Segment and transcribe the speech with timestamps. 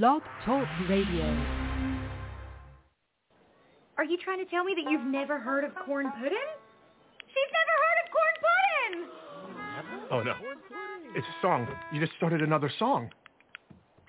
[0.00, 1.26] Blog Talk Radio.
[3.98, 6.38] Are you trying to tell me that you've never heard of corn pudding?
[7.28, 9.04] She's never heard of corn pudding!
[10.10, 10.32] Oh no.
[11.14, 11.68] It's a song.
[11.92, 13.10] You just started another song.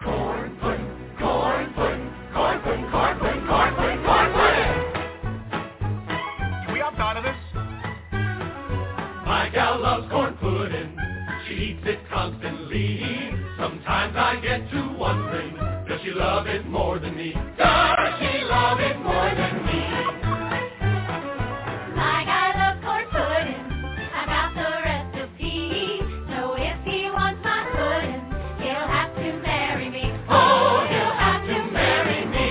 [0.01, 0.87] Corn pudding,
[1.19, 4.71] corn pudding, corn pudding, corn pudding, corn pudding, corn pudding.
[6.63, 7.35] Can we opt out of this?
[9.25, 10.95] My gal loves corn pudding.
[11.49, 13.33] She eats it constantly.
[13.57, 15.72] Sometimes I get to wondering, does
[16.03, 17.33] she love it more than me?
[17.57, 19.81] Does she love it more than me?
[21.95, 23.65] My guy loves corn pudding.
[24.11, 26.01] I got the recipe.
[26.29, 28.21] So if he wants my pudding,
[28.63, 30.11] he'll have to marry me.
[30.29, 32.49] Oh, he'll have to marry me.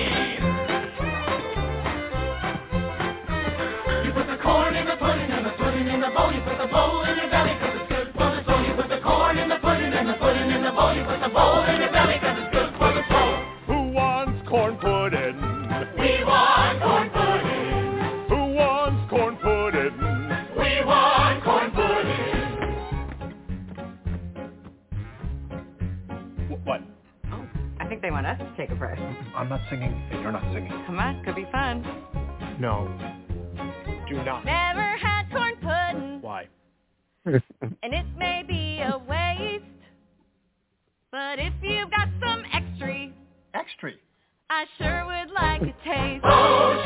[4.07, 6.33] You put the corn in the pudding and the pudding in the bowl.
[6.33, 8.63] You put the bowl in your belly 'cause it's good for the soul.
[8.65, 10.95] You put the corn in the pudding and the pudding in the bowl.
[10.95, 11.92] You put the bowl in your
[29.53, 30.71] not singing and you're not singing.
[30.87, 31.83] Come on, could be fun.
[32.59, 32.89] No.
[34.09, 34.47] Do not.
[34.47, 36.49] Never had corn pudding, Why?
[37.27, 39.65] and it may be a waste.
[41.11, 43.11] But if you've got some extra,
[43.53, 43.93] Extra.
[44.49, 46.25] I sure would like a taste.
[46.25, 46.83] Oh,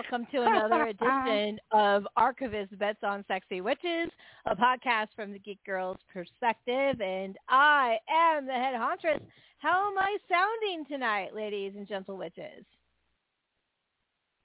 [0.00, 4.08] Welcome to another edition of Archivist Bets on Sexy Witches,
[4.46, 7.02] a podcast from the Geek Girls perspective.
[7.02, 9.20] And I am the head hauntress.
[9.58, 12.64] How am I sounding tonight, ladies and gentle witches?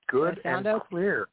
[0.09, 0.85] Good sound and okay?
[0.89, 1.29] clear.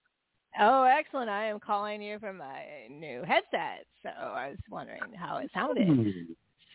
[0.60, 1.28] Oh, excellent.
[1.28, 3.86] I am calling you from my new headset.
[4.04, 5.88] So I was wondering how it sounded.
[5.88, 6.10] Hmm.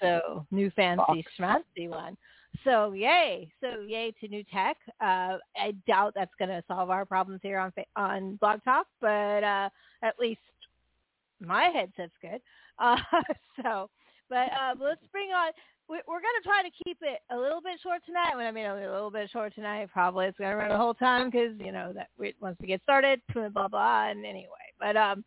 [0.02, 2.18] So new fancy schmancy one.
[2.63, 3.50] So yay!
[3.62, 4.78] So yay to new tech.
[5.01, 9.44] Uh, I doubt that's going to solve our problems here on on Blog Talk, but
[9.44, 9.69] uh,
[10.03, 10.41] at least
[11.40, 12.41] my headset's good.
[12.79, 12.96] Uh,
[13.63, 13.90] so,
[14.29, 15.51] but uh, let's bring on.
[15.90, 18.35] we- We're going to try to keep it a little bit short tonight.
[18.35, 20.94] When I mean a little bit short tonight, probably it's going to run the whole
[20.94, 24.09] time because you know that we, once we get started, blah blah blah.
[24.12, 25.25] And anyway, but um,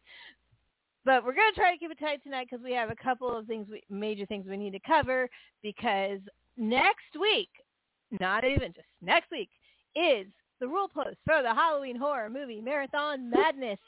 [1.05, 3.37] but we're going to try to keep it tight tonight because we have a couple
[3.37, 5.29] of things, we, major things we need to cover
[5.61, 6.21] because
[6.57, 7.49] next week,
[8.19, 9.49] not even just next week,
[9.95, 10.27] is
[10.61, 13.79] the rule post for the Halloween horror movie Marathon Madness.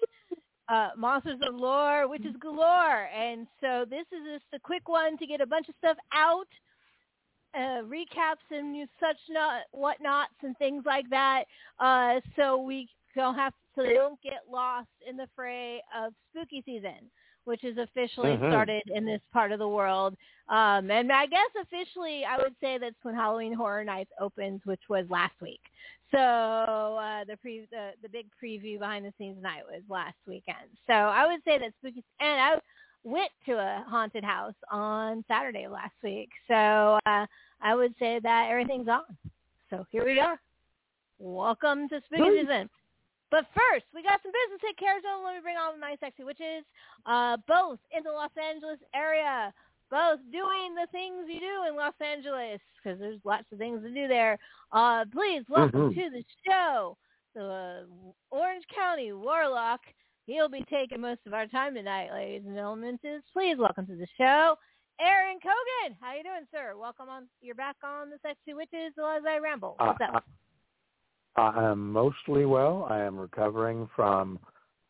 [0.69, 3.09] Uh, Monsters of Lore, which is galore.
[3.15, 6.47] And so this is just a quick one to get a bunch of stuff out,
[7.55, 11.45] uh, recaps and such not whatnots and things like that.
[11.79, 16.63] Uh, so we don't have so they don't get lost in the fray of spooky
[16.65, 17.11] season,
[17.45, 18.51] which is officially Mhm.
[18.51, 20.17] started in this part of the world.
[20.49, 24.89] Um, and I guess officially, I would say that's when Halloween Horror Nights opens, which
[24.89, 25.61] was last week.
[26.11, 30.69] So uh, the pre the, the big preview behind the scenes night was last weekend.
[30.87, 32.61] So I would say that spooky and I
[33.05, 36.29] went to a haunted house on Saturday last week.
[36.49, 37.27] So uh,
[37.63, 39.05] I would say that everything's on.
[39.71, 40.39] So here we are.
[41.19, 42.69] Welcome to spooky season.
[43.33, 45.25] But first, we got some business care of.
[45.25, 46.65] Let me bring on my sexy witches,
[47.07, 49.55] uh, both in the Los Angeles area,
[49.91, 53.89] both doing the things you do in Los Angeles, because there's lots of things to
[53.89, 54.39] do there.
[54.71, 55.95] Uh, please welcome Mhm.
[55.95, 56.99] to the show,
[57.33, 57.89] the
[58.31, 59.81] Orange County Warlock.
[60.27, 63.01] He'll be taking most of our time tonight, ladies and gentlemen.
[63.33, 64.59] Please welcome to the show,
[65.01, 65.97] Aaron Kogan.
[66.03, 66.77] How you doing, sir?
[66.77, 67.31] Welcome on.
[67.41, 69.77] You're back on the Sexy Witches as I ramble.
[69.79, 70.25] What's Uh, up?
[71.37, 72.87] I am mostly well.
[72.91, 74.39] I am recovering from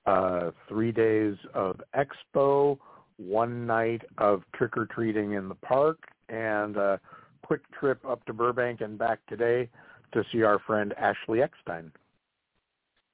[0.07, 2.79] uh, three days of expo,
[3.17, 5.99] one night of trick or treating in the park,
[6.29, 7.01] and a
[7.45, 9.69] quick trip up to Burbank and back today
[10.13, 11.93] to see our friend Ashley Eckstein.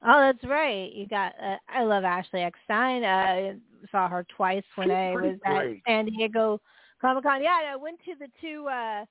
[0.06, 0.92] Oh, that's right.
[0.92, 1.32] You got.
[1.42, 3.02] Uh, I love Ashley Eckstein.
[3.02, 3.54] Uh,
[3.90, 5.66] saw her twice when She's I was at.
[5.86, 6.60] San Diego
[7.00, 7.42] Comic Con.
[7.42, 9.04] Yeah, I went to the two uh,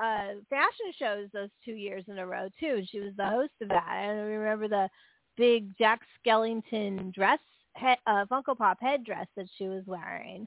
[0.00, 2.76] uh, fashion shows those two years in a row too.
[2.78, 3.88] And She was the host of that.
[3.88, 4.88] And I remember the
[5.36, 7.38] big Jack Skellington dress,
[7.76, 10.46] he, uh, Funko Pop head dress that she was wearing.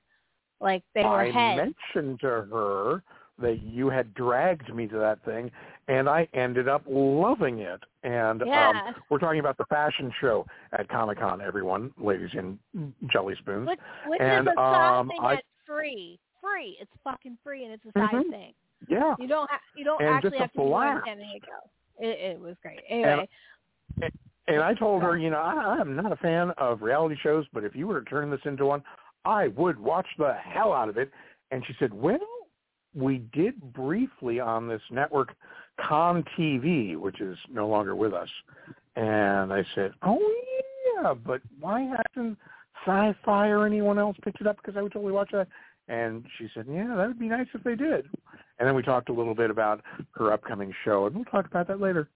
[0.59, 1.75] Like they were I heads.
[1.93, 3.03] mentioned to her
[3.37, 5.51] that you had dragged me to that thing,
[5.89, 7.81] and I ended up loving it.
[8.03, 8.69] And Yeah.
[8.69, 12.57] um, we're talking about the fashion show at Comic Con, everyone, ladies and
[13.11, 13.67] jelly spoons.
[13.67, 16.17] Which, which and is a um, something I that's free.
[16.41, 16.77] free.
[16.79, 18.29] It's fucking free, and it's a side Mhm.
[18.29, 18.53] thing.
[18.87, 19.15] Yeah.
[19.19, 21.03] You don't ha- you don't And actually have to blast.
[21.05, 21.45] San Diego.
[21.99, 22.79] It, it was great.
[22.89, 23.27] Anyway,
[24.47, 27.63] And I told her, you know, I, I'm not a fan of reality shows, but
[27.63, 28.83] if you were to turn this into one,
[29.23, 31.11] I would watch the hell out of it.
[31.51, 32.19] And she said, well,
[32.93, 35.35] we did briefly on this network,
[35.79, 38.29] Com TV, which is no longer with us.
[38.95, 40.19] And I said, oh
[40.95, 41.81] yeah, but why
[42.15, 42.37] hasn't
[42.85, 44.57] Sci-Fi or anyone else picked it up?
[44.57, 45.47] Because I would totally watch that.
[45.87, 48.07] And she said, yeah, that would be nice if they did.
[48.59, 49.81] And then we talked a little bit about
[50.11, 52.09] her upcoming show, and we'll talk about that later.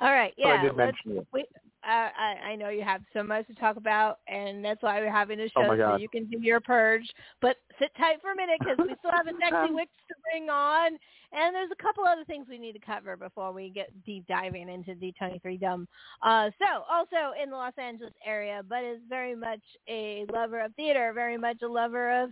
[0.00, 1.26] all right, But I did mention it.
[1.32, 1.42] we,
[1.86, 5.12] uh, I, I know you have so much to talk about, and that's why we're
[5.12, 7.08] having a Oh, show my so you can do your purge.
[7.40, 10.48] But sit tight for a minute because we still have a sexy witch to bring
[10.50, 10.98] on,
[11.32, 14.68] and there's a couple other things we need to cover before we get deep diving
[14.68, 15.86] into the 23 Dumb.
[16.22, 20.74] Uh, so also in the Los Angeles area, but is very much a lover of
[20.74, 22.30] theater, very much a lover of.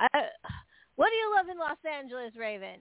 [0.00, 0.18] Uh,
[0.96, 2.80] what do you love in Los Angeles, Raven?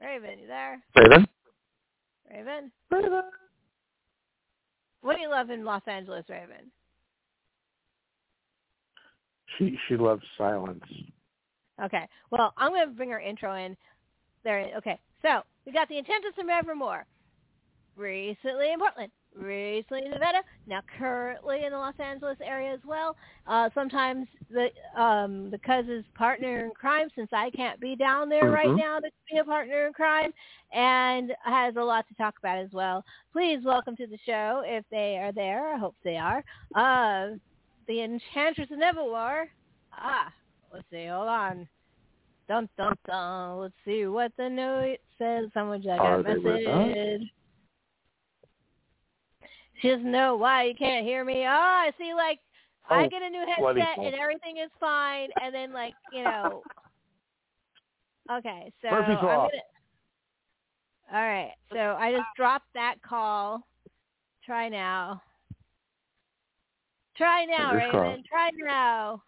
[0.00, 0.82] Raven, you there?
[0.96, 1.26] Raven?
[2.30, 2.72] Raven?
[2.90, 3.22] Raven?
[5.00, 6.70] What do you love in Los Angeles, Raven?
[9.58, 10.82] She she loves silence.
[11.82, 12.08] Okay.
[12.30, 13.76] Well, I'm going to bring our intro in.
[14.44, 14.70] There.
[14.78, 14.98] Okay.
[15.20, 17.06] So we got the Enchantress from Evermore.
[17.96, 19.12] Recently in Portland.
[19.34, 20.42] Recently in Nevada.
[20.66, 23.16] Now currently in the Los Angeles area as well.
[23.46, 24.68] Uh, sometimes the
[25.00, 28.76] um, the cousin's partner in crime, since I can't be down there right Mhm.
[28.78, 30.32] now to be a partner in crime,
[30.72, 33.04] and has a lot to talk about as well.
[33.32, 35.72] Please welcome to the show if they are there.
[35.74, 36.44] I hope they are.
[36.74, 37.36] Uh,
[37.86, 39.48] the Enchantress of Evermore.
[39.94, 40.30] Ah,
[40.72, 41.06] let's see.
[41.06, 41.68] Hold on.
[42.48, 43.58] Dun dun dun.
[43.60, 45.48] Let's see what the note says.
[45.54, 46.86] Someone just got a they with us?
[46.86, 47.32] message.
[49.82, 51.44] Doesn't know why you can't hear me.
[51.44, 52.14] Oh, I see.
[52.14, 52.38] Like
[52.88, 56.62] I Oh, get a new headset and everything is fine, and then like you know.
[58.30, 59.48] Okay, so Murphy's I'm gonna.
[61.12, 63.66] All right, so I just dropped that call.
[64.46, 65.20] Try now.
[67.16, 67.90] Try now, Fingers Raven.
[67.90, 68.24] crossed.
[68.26, 69.22] Try now.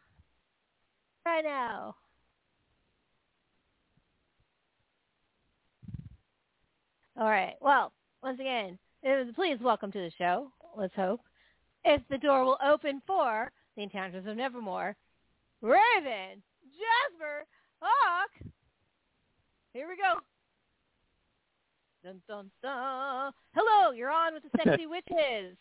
[1.22, 1.94] Try now.
[7.16, 7.54] All right.
[7.60, 7.92] Well,
[8.22, 8.78] once again,
[9.34, 10.48] please welcome to the show.
[10.76, 11.20] Let's hope.
[11.84, 14.96] If the door will open for the Encounters of Nevermore,
[15.60, 17.44] Raven, Jasper,
[17.80, 18.30] Hawk.
[19.74, 20.20] Here we go.
[22.02, 23.32] Dun dun dun.
[23.54, 25.56] Hello, you're on with the sexy witches.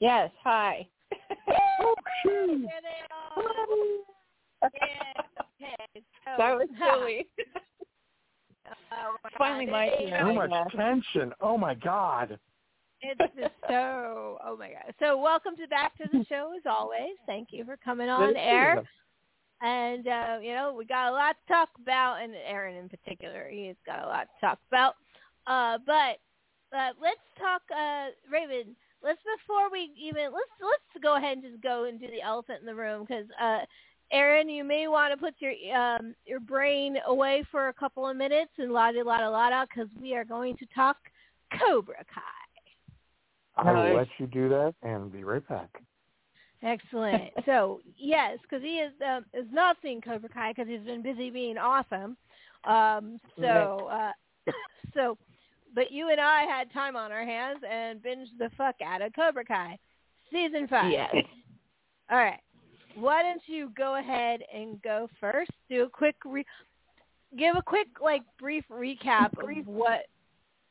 [0.00, 0.86] Yes, hi.
[1.80, 1.94] Oh.
[2.24, 3.42] There they are.
[4.62, 7.26] Yeah, okay, so- that was silly.
[8.92, 10.34] Oh Finally my it- turn.
[10.34, 11.32] Too Oh, much tension.
[11.40, 12.38] Oh my God.
[13.00, 14.92] It's just so, oh my God.
[14.98, 17.14] So welcome to back to the show as always.
[17.26, 18.74] Thank you for coming on Thank air.
[18.74, 18.82] you.
[19.60, 23.48] And, uh, you know, we got a lot to talk about, and Aaron in particular,
[23.50, 24.94] he's got a lot to talk about.
[25.46, 26.18] Uh, but
[26.76, 31.62] uh, let's talk, uh, Raven, let's, before we even, let's, let's go ahead and just
[31.62, 33.60] go and do the elephant in the room, because, uh,
[34.10, 38.16] Aaron, you may want to put your um, your brain away for a couple of
[38.16, 40.96] minutes and la di la di la da because we are going to talk
[41.58, 42.22] Cobra Kai.
[43.56, 45.82] I will let you do that and be right back.
[46.62, 47.30] Excellent.
[47.46, 51.30] so yes, because he is um, is not seeing Cobra Kai because he's been busy
[51.30, 52.16] being awesome.
[52.64, 54.12] Um, so uh,
[54.94, 55.18] so,
[55.74, 59.12] but you and I had time on our hands and binged the fuck out of
[59.12, 59.78] Cobra Kai
[60.32, 60.90] season five.
[60.90, 61.14] Yes.
[62.10, 62.40] All right.
[62.94, 65.50] Why don't you go ahead and go first?
[65.68, 66.46] Do a quick re-
[67.36, 70.06] give a quick like brief recap of what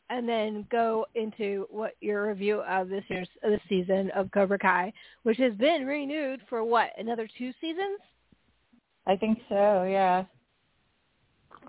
[0.09, 4.57] and then go into what your review of this year's of this season of Cobra
[4.57, 4.93] Kai,
[5.23, 7.99] which has been renewed for what another two seasons.
[9.05, 10.25] I think so, yeah.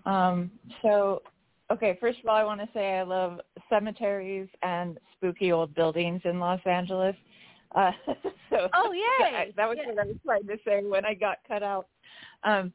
[0.06, 0.50] Um,
[0.82, 1.22] so,
[1.70, 6.20] okay, first of all, I want to say I love cemeteries and spooky old buildings
[6.24, 7.14] in Los Angeles.
[7.74, 7.92] Uh,
[8.50, 9.88] so Oh yeah, that, that was Yeah.
[9.92, 11.88] what I was trying to say when I got cut out.
[12.44, 12.72] Um,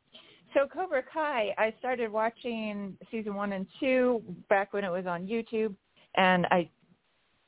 [0.53, 5.25] so Cobra Kai, I started watching season one and two back when it was on
[5.27, 5.75] YouTube,
[6.15, 6.69] and I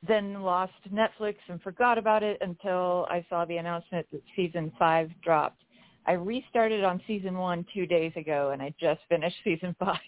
[0.07, 5.09] then lost Netflix and forgot about it until I saw the announcement that season five
[5.23, 5.61] dropped.
[6.07, 9.99] I restarted on season one two days ago, and I just finished season five.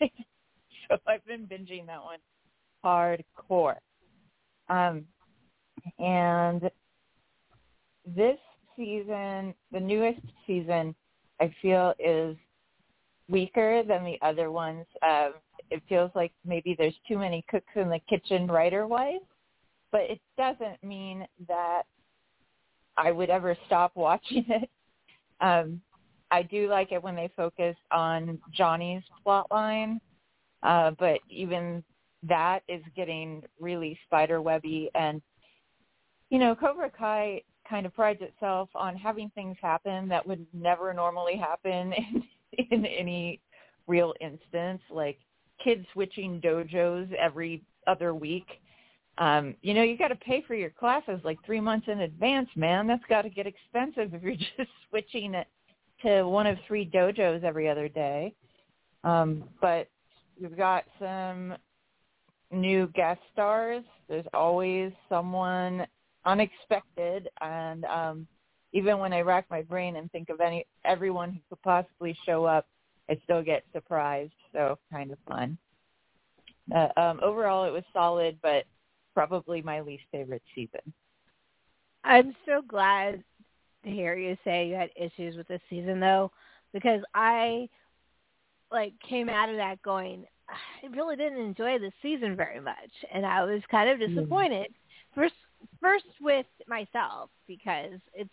[0.90, 2.20] so I've been binging that one
[2.84, 3.76] hardcore.
[4.70, 5.06] Um,
[6.00, 6.70] and
[8.16, 8.38] this
[8.76, 10.96] season, the newest season,
[11.42, 12.36] I feel is
[13.30, 14.86] weaker than the other ones.
[15.04, 15.34] Um,
[15.70, 19.20] it feels like maybe there's too many cooks in the kitchen writer-wise,
[19.92, 21.84] but it doesn't mean that
[22.96, 24.70] I would ever stop watching it.
[25.42, 25.82] Um,
[26.32, 30.00] I do like it when they focus on Johnny's plot line,
[30.64, 31.84] uh, but even
[32.24, 35.22] that is getting really spider webby and
[36.30, 40.94] you know, Cobra Kai kind of prides itself on having things happen that would never
[40.94, 41.94] normally happen
[42.54, 43.42] in, in any
[43.88, 45.18] real instance, like
[45.64, 48.48] kids switching dojos every other week.
[49.18, 52.50] Um, you know, you got to pay for your classes like three months in advance,
[52.56, 52.86] man.
[52.86, 55.48] That's got to get expensive if you're just switching it
[56.04, 58.34] to one of three dojos every other day.
[59.04, 59.88] Um, but
[60.40, 61.56] we've got some
[62.52, 63.84] new guest stars.
[64.08, 65.88] There's always someone
[66.28, 68.28] unexpected and um
[68.74, 72.46] even when I rack my brain and think of any everyone who could possibly show
[72.46, 72.68] up,
[73.10, 74.34] I still get surprised.
[74.52, 75.58] So kind of fun.
[76.76, 78.66] Uh, um, overall, it was solid, but
[79.14, 80.82] probably my least favorite season.
[82.04, 83.24] I'm so glad
[83.84, 86.32] to hear you say you had issues with this season, though,
[86.74, 87.70] because I
[88.72, 93.26] like came out of that going, I really didn't enjoy the season very much, and
[93.26, 94.68] I was kind of disappointed.
[95.16, 95.34] First,
[95.82, 98.30] first with myself because it's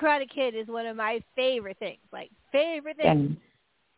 [0.00, 3.36] Karate Kid is one of my favorite things, like favorite things,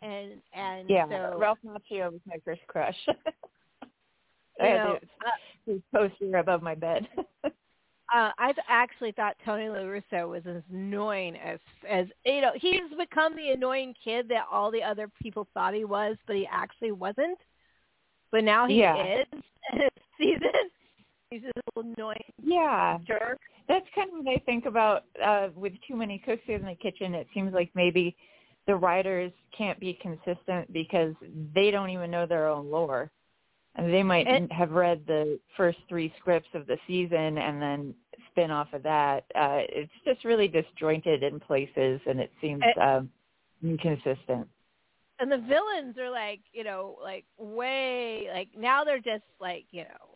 [0.02, 2.96] and and Yeah, so Ralph Macchio was my first crush.
[4.60, 4.98] I had know,
[5.66, 7.08] his- his poster above my bed.
[7.44, 7.50] uh,
[8.38, 13.34] I th- actually thought Tony LaRusso was as annoying as as you know he's become
[13.36, 17.38] the annoying kid that all the other people thought he was, but he actually wasn't.
[18.30, 19.20] But now he Yeah.
[19.20, 19.26] is.
[19.74, 20.40] this season,
[21.34, 23.38] he's a little annoying yeah, jerk.
[23.68, 27.14] that's kind of what I think about uh with too many cooks in the kitchen.
[27.14, 28.16] It seems like maybe
[28.66, 31.14] the writers can't be consistent because
[31.54, 33.10] they don't even know their own lore.
[33.76, 37.94] And they might And- have read the first three scripts of the season and then
[38.30, 39.24] spin off of that.
[39.34, 43.10] Uh it's just really disjointed in places and it seems And- um
[43.62, 44.48] inconsistent.
[45.20, 49.82] and the villains are like you know like way like now they're just like you
[49.84, 50.13] know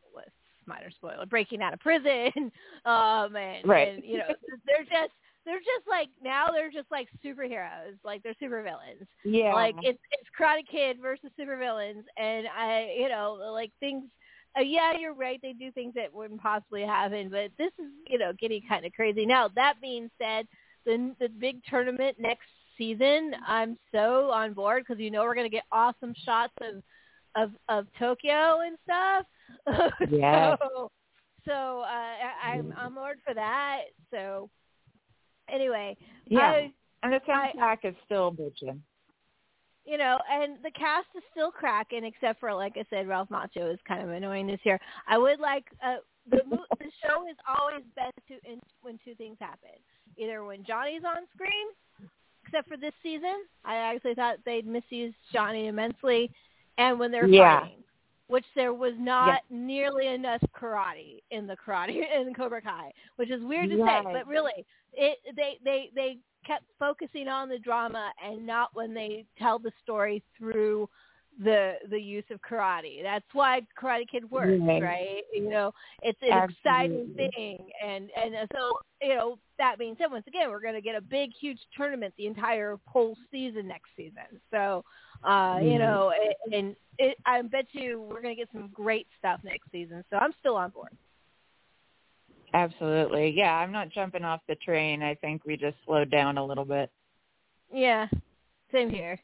[0.68, 2.30] minor spoiler breaking out of prison
[2.84, 3.88] um and, Right.
[3.88, 4.28] and you know
[4.66, 5.12] they're just
[5.44, 9.54] they're just like now they're just like superheroes like they're supervillains Yeah.
[9.54, 14.04] like it's it's karate kid versus supervillains and i you know like things
[14.58, 18.18] uh, yeah you're right they do things that wouldn't possibly happen but this is you
[18.18, 20.46] know getting kind of crazy now that being said
[20.84, 22.46] the the big tournament next
[22.76, 26.82] season i'm so on board because you know we're going to get awesome shots of
[27.36, 29.24] of of tokyo and stuff
[30.10, 30.58] Yes.
[30.60, 30.90] so
[31.46, 34.48] so uh I, i'm i'm on board for that so
[35.52, 36.40] anyway yeah.
[36.50, 38.78] I, and the I- is still bitching.
[39.86, 43.72] you know, and the cast is still cracking, except for like I said, Ralph Macchio
[43.72, 44.78] is kind of annoying this year.
[45.06, 45.96] I would like uh,
[46.28, 49.70] the the show is always best to in, when two things happen,
[50.18, 51.68] either when Johnny's on screen,
[52.44, 56.30] except for this season, I actually thought they'd misused Johnny immensely,
[56.76, 57.60] and when they're Yeah.
[57.60, 57.77] fighting,
[58.28, 63.42] which there was not nearly enough karate in the karate in Cobra Kai, which is
[63.42, 64.04] weird to Right.
[64.04, 68.94] say, but really, it they they they kept focusing on the drama and not when
[68.94, 70.88] they tell the story through
[71.42, 73.02] the the use of karate.
[73.02, 74.82] That's why Karate Kid works, Right.
[74.82, 75.22] right?
[75.32, 80.10] You know, it's an exciting thing, and and uh, so you know that being said,
[80.10, 83.90] once again, we're going to get a big, huge tournament the entire whole season next
[83.96, 84.40] season.
[84.50, 84.84] So,
[85.24, 86.12] uh, you know,
[86.44, 90.02] and, and it, I bet you we're going to get some great stuff next season.
[90.10, 90.96] So I'm still on board.
[92.54, 93.34] Absolutely.
[93.36, 95.02] Yeah, I'm not jumping off the train.
[95.02, 96.90] I think we just slowed down a little bit.
[97.72, 98.06] Yeah,
[98.72, 99.18] same here.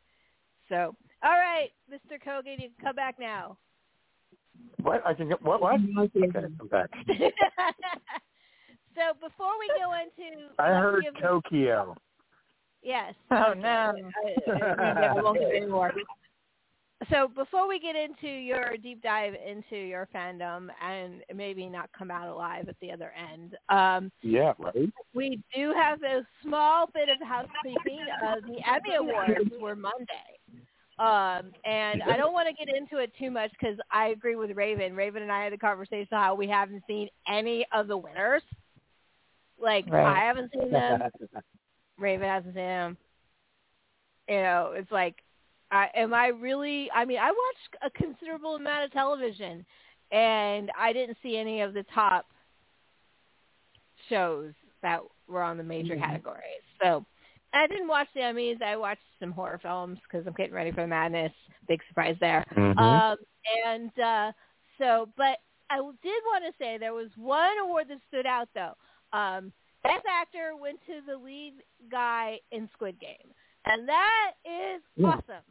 [0.69, 2.23] So, all right, Mr.
[2.23, 3.57] Kogan, you can come back now.
[4.83, 5.03] What?
[5.07, 5.63] I can get what?
[5.63, 5.81] What?
[5.99, 6.91] Okay, I'm back.
[7.09, 7.15] so
[9.21, 11.97] before we go into, I heard give- Tokyo.
[12.85, 13.15] Yes.
[13.31, 13.61] Oh, okay.
[13.61, 13.95] no.
[14.47, 14.51] I,
[14.81, 15.93] I, I won't give any more.
[17.11, 22.11] So before we get into your deep dive into your fandom and maybe not come
[22.11, 24.89] out alive at the other end, um, Yeah, right.
[25.15, 28.07] we do have a small bit of housekeeping.
[28.25, 30.39] Uh, the Emmy Awards were Monday.
[30.99, 34.53] Um, and I don't want to get into it too much because I agree with
[34.53, 34.95] Raven.
[34.95, 38.43] Raven and I had a conversation how we haven't seen any of the winners.
[39.61, 40.07] Like Right.
[40.07, 41.03] I haven't seen them.
[41.99, 42.97] Raven hasn't seen them.
[44.29, 45.17] You know, it's like,
[45.71, 46.91] I, am I really?
[46.95, 49.65] I mean, I watched a considerable amount of television,
[50.11, 52.27] and I didn't see any of the top
[54.09, 56.01] shows that were on the major Mhm.
[56.01, 56.63] categories.
[56.83, 57.05] So
[57.53, 58.61] I didn't watch the Emmys.
[58.63, 61.33] I watched some horror films because I'm getting ready for the madness.
[61.69, 62.45] Big surprise there.
[62.51, 62.79] Mhm.
[62.79, 63.19] Um,
[63.65, 64.33] and uh,
[64.79, 68.77] so, but I did want to say there was one award that stood out though.
[69.13, 69.53] Um,
[69.85, 71.55] Best actor went to the lead
[71.91, 73.31] guy in Squid Game,
[73.67, 75.09] and that is Yeah.
[75.09, 75.45] awesome.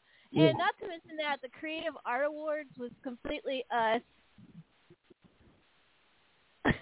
[0.34, 0.48] Yeah.
[0.48, 4.00] and not to mention that the Creative Art Awards was completely us.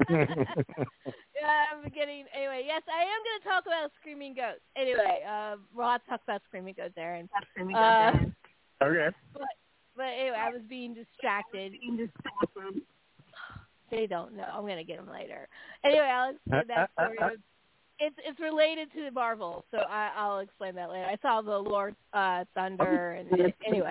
[0.08, 2.64] yeah, I'm getting anyway.
[2.66, 4.60] Yes, I am going to talk about Screaming Goats.
[4.76, 7.28] Anyway, uh, we'll have to talk about Screaming Goats, Aaron.
[7.76, 8.32] Uh, okay.
[9.34, 9.42] but
[9.94, 11.74] but anyway, I was being distracted.
[13.90, 14.44] They don't know.
[14.52, 15.48] I'm gonna get them later.
[15.84, 17.18] Anyway, I'll explain that story.
[18.02, 21.04] It's it's related to Marvel, so I, I'll explain that later.
[21.04, 23.90] I saw the Lord uh, Thunder, and anyway,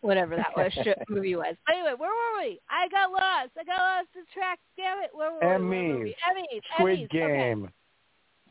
[0.00, 1.54] whatever that was sh- movie was.
[1.66, 2.58] But anyway, where were we?
[2.70, 3.50] I got lost.
[3.60, 4.58] I got lost in track.
[4.78, 5.10] Damn it!
[5.12, 5.46] Where were we?
[5.46, 6.16] Where were we?
[6.26, 6.62] Emmys.
[6.74, 7.04] Squid Emmys.
[7.04, 7.18] Okay.
[7.36, 7.70] Game.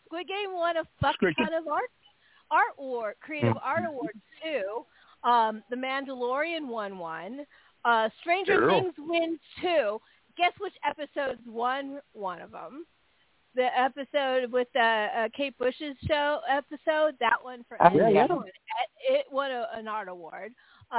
[0.06, 1.90] Squid Game won a fuck Squid ton of art
[2.52, 3.88] art award, creative art Mhm.
[3.90, 4.86] awards too.
[5.28, 7.48] Um, the Mandalorian won one.
[7.84, 8.82] Uh, Stranger Cool.
[8.82, 10.00] Things win two.
[10.38, 12.86] Guess which episodes won one of them?
[13.56, 18.14] The episode with the uh, Kate Bush's show episode, that one for Oh, yeah, it
[18.14, 18.26] yeah.
[18.28, 18.46] won,
[19.08, 20.52] it won a, an art award.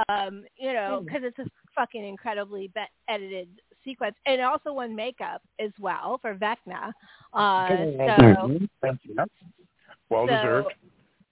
[0.08, 3.48] Um, you know, because it's a fucking incredibly be- edited
[3.84, 6.92] sequence, and it also won makeup as well for Vecna.
[7.34, 8.68] Uh, so Mhm.
[10.08, 10.74] Well so, deserved.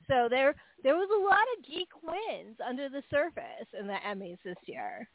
[0.09, 4.39] So there there was a lot of geek wins under the surface in the Emmys
[4.45, 5.09] this year.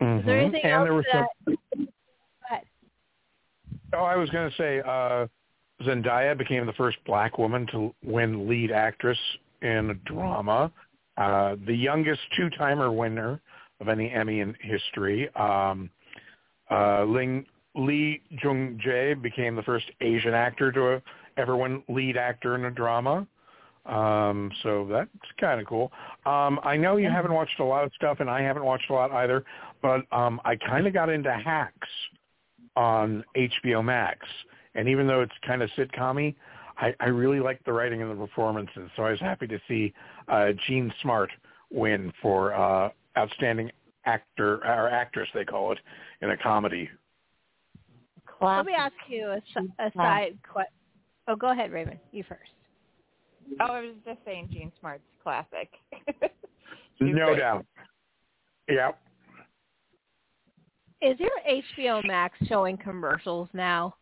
[0.00, 0.42] Is there Mhm.
[0.42, 1.28] anything and else there was that?
[1.44, 1.88] some,
[3.94, 5.26] oh, I was going to say uh,
[5.82, 9.18] Zendaya became the first black woman to win lead actress
[9.62, 10.72] in a drama.
[11.16, 13.40] Uh, the youngest two-timer winner
[13.80, 15.32] of any Emmy in history.
[15.36, 15.90] Um,
[16.70, 21.02] uh, Ling, Lee Jung Jae became the first Asian actor to
[21.36, 23.26] ever win lead actor in a drama.
[23.86, 25.92] Um, so that's kind of cool.
[26.24, 28.94] Um, I know you haven't watched a lot of stuff, and I haven't watched a
[28.94, 29.44] lot either,
[29.82, 31.88] but um, I kind of got into Hacks
[32.76, 34.26] on HBO Max,
[34.74, 36.34] and even though it's kind of sitcom-y,
[36.78, 38.90] I, I really liked the writing and the performances.
[38.96, 39.92] So I was happy to see
[40.28, 41.30] uh, Jean Smart
[41.70, 43.70] win for uh, outstanding
[44.06, 45.78] actor or actress, they call it,
[46.22, 46.88] in a comedy.
[48.40, 49.36] Let me ask you a,
[49.82, 50.72] a side question.
[51.28, 51.98] Oh, go ahead, Raymond.
[52.12, 52.50] You first.
[53.60, 55.70] Oh, I was just saying Jean Smart's classic.
[57.00, 57.38] no great.
[57.38, 57.66] doubt.
[58.68, 58.90] Yeah.
[61.02, 63.94] Is your HBO Max showing commercials now?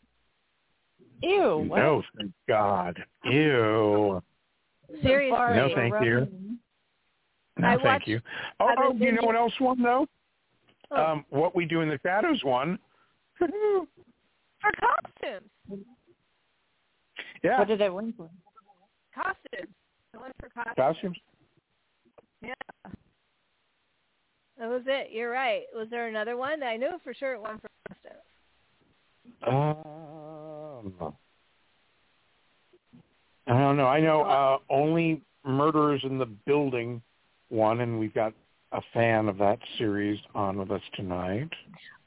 [1.23, 1.65] Ew.
[1.69, 1.79] What?
[1.79, 3.03] No, thank God.
[3.25, 4.23] Ew.
[5.03, 5.39] Seriously.
[5.57, 6.29] No, thank you.
[7.59, 8.21] No, I thank watched- you.
[8.61, 10.07] Oh, oh, you know what else won though?
[10.91, 11.03] Oh.
[11.05, 12.79] Um, what we do in the shadows won.
[13.39, 13.49] For
[14.79, 15.85] costumes.
[17.43, 18.29] yeah, What did it win for?
[19.15, 19.75] Costumes.
[20.15, 20.77] I went for costumes.
[20.77, 21.17] costumes.
[22.43, 22.55] Yeah.
[24.59, 25.11] That was it.
[25.11, 25.63] You're right.
[25.75, 26.63] Was there another one?
[26.63, 28.23] I knew for sure it won for costumes.
[29.47, 31.15] Um,
[33.47, 33.87] I don't know.
[33.87, 37.03] I know uh, only Murderers in the Building
[37.51, 38.33] won, and we've got
[38.73, 41.51] a fan of that series on with us tonight.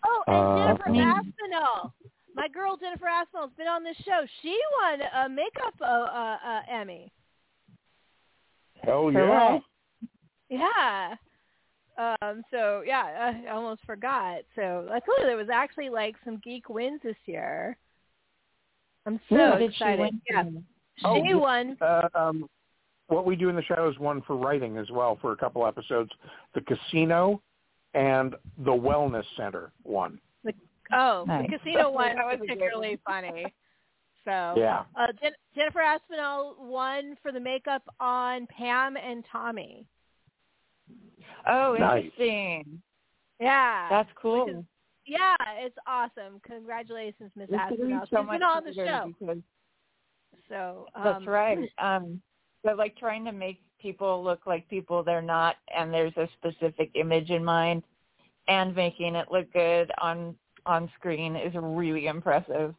[0.06, 1.00] Oh, and Uh, Jennifer me.
[1.02, 1.94] Aspinall.
[2.36, 4.26] My girl Jennifer Aspinall has been on this show.
[4.42, 7.12] She won a makeup uh, uh, uh, Emmy.
[8.84, 9.60] Hell yeah!
[10.50, 11.16] Yeah.
[11.98, 12.44] Um.
[12.52, 14.40] So yeah, I almost forgot.
[14.56, 17.78] So I told you there was actually like some geek wins this year.
[19.06, 20.00] I'm so What did she excited.
[20.00, 21.08] win yeah, for?
[21.08, 21.78] Oh, she won.
[21.80, 22.50] Uh, um,
[23.08, 26.12] what we do in the shadows won for writing as well for a couple episodes.
[26.54, 27.42] The casino
[27.94, 30.20] and the wellness center won.
[30.94, 31.50] Oh, Nice.
[31.50, 33.46] the casino one That was was a good particularly funny.
[34.26, 34.86] So Yeah.
[35.00, 39.86] uh, Jen- Jennifer Aspinall won for the makeup on Pam and Tommy.
[41.48, 42.06] Oh, Nice.
[42.06, 42.82] interesting.
[43.40, 44.48] Yeah, That's cool.
[44.50, 44.66] is-
[45.06, 46.40] yeah, it's awesome.
[46.44, 48.00] Congratulations, Miss This is Aspinall.
[48.02, 49.14] so She's much been on the show.
[49.20, 49.44] because-
[50.50, 51.72] So um, That's right.
[51.78, 52.20] Um,
[52.64, 56.90] but like trying to make people look like people they're not, and there's a specific
[56.96, 57.84] image in mind,
[58.48, 62.74] and making it look good on on screen is really impressive.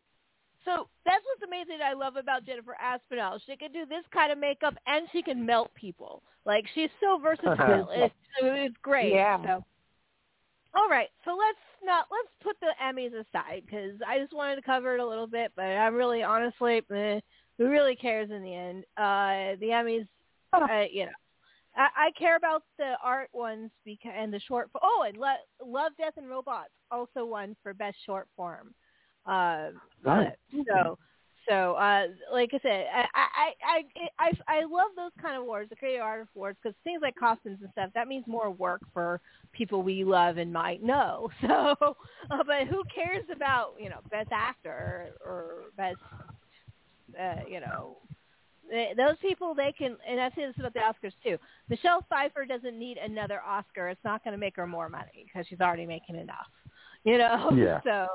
[0.64, 3.40] So that's what's amazing I love about Jennifer Aspinall.
[3.46, 6.22] She can do this kind of makeup and she can melt people.
[6.44, 7.88] Like she's so versatile.
[7.92, 9.12] it's, it's great.
[9.12, 9.40] Yeah.
[9.42, 9.64] So,
[10.76, 11.08] all right.
[11.24, 15.00] So let's not let's put the Emmys aside because I just wanted to cover it
[15.00, 17.20] a little bit, but I'm really honestly, eh,
[17.58, 18.84] who really cares in the end?
[18.96, 20.08] Uh, the Emmys,
[20.52, 21.12] uh, you know.
[21.76, 24.70] I, I care about the art ones because and the short.
[24.82, 25.34] Oh, and Lo-
[25.64, 28.74] Love, Death, and Robots also won for best short form.
[29.26, 29.70] Uh,
[30.04, 30.32] Nice.
[30.68, 30.98] so
[31.48, 34.08] so, uh, like I said, I I I
[34.48, 37.58] I, I love those kind of awards, the creative artist awards, because things like costumes
[37.60, 39.20] and stuff that means more work for
[39.52, 41.30] people we love and might know.
[41.46, 41.76] So,
[42.30, 45.98] uh, but who cares about you know best actor or, or best
[47.18, 47.96] uh, you know
[48.96, 51.38] those people they can and I say this about the Oscars too.
[51.68, 53.88] Michelle Pfeiffer doesn't need another Oscar.
[53.88, 56.46] It's not going to make her more money because she's already making enough.
[57.04, 57.52] You know.
[57.54, 57.80] Yeah.
[57.84, 58.08] So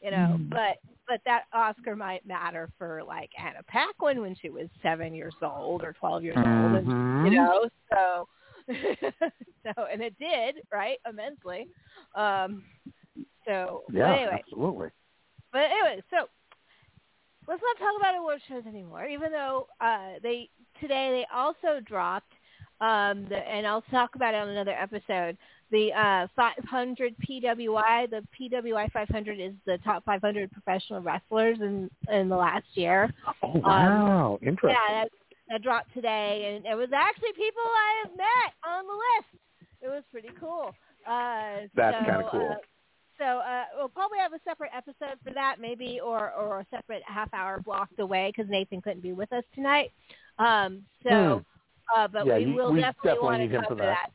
[0.00, 0.50] you know, Mm.
[0.50, 5.34] but but that Oscar might matter for like Anna Paquin when she was seven years
[5.40, 6.86] old or twelve years old, and
[7.24, 8.28] you know, so
[9.62, 11.68] so and it did right immensely.
[12.14, 12.64] Um,
[13.46, 14.88] so Yeah, anyway, absolutely.
[15.52, 16.26] but anyway, so
[17.46, 19.06] let's not talk about award shows anymore.
[19.06, 20.48] Even though uh, they
[20.80, 22.32] today they also dropped,
[22.80, 25.36] um, the, and I'll talk about it on another episode.
[25.70, 32.28] The uh, 500 PWI, the PWI 500 is the top 500 professional wrestlers in in
[32.28, 33.12] the last year.
[33.42, 34.76] Oh wow, interesting.
[34.88, 35.08] Yeah, that,
[35.50, 39.44] that dropped today, and it was actually people I have met on the list.
[39.82, 40.74] It was pretty cool.
[41.06, 42.50] Uh, That's so, kinda cool.
[42.52, 42.54] Uh,
[43.18, 47.02] so uh, we'll probably have a separate episode for that, maybe, or or a separate
[47.06, 49.92] half hour blocked away because Nathan couldn't be with us tonight.
[50.38, 51.44] Um, so,
[51.94, 52.26] uh, but.
[52.26, 54.10] Yeah, we will we definitely, definitely want to cover that.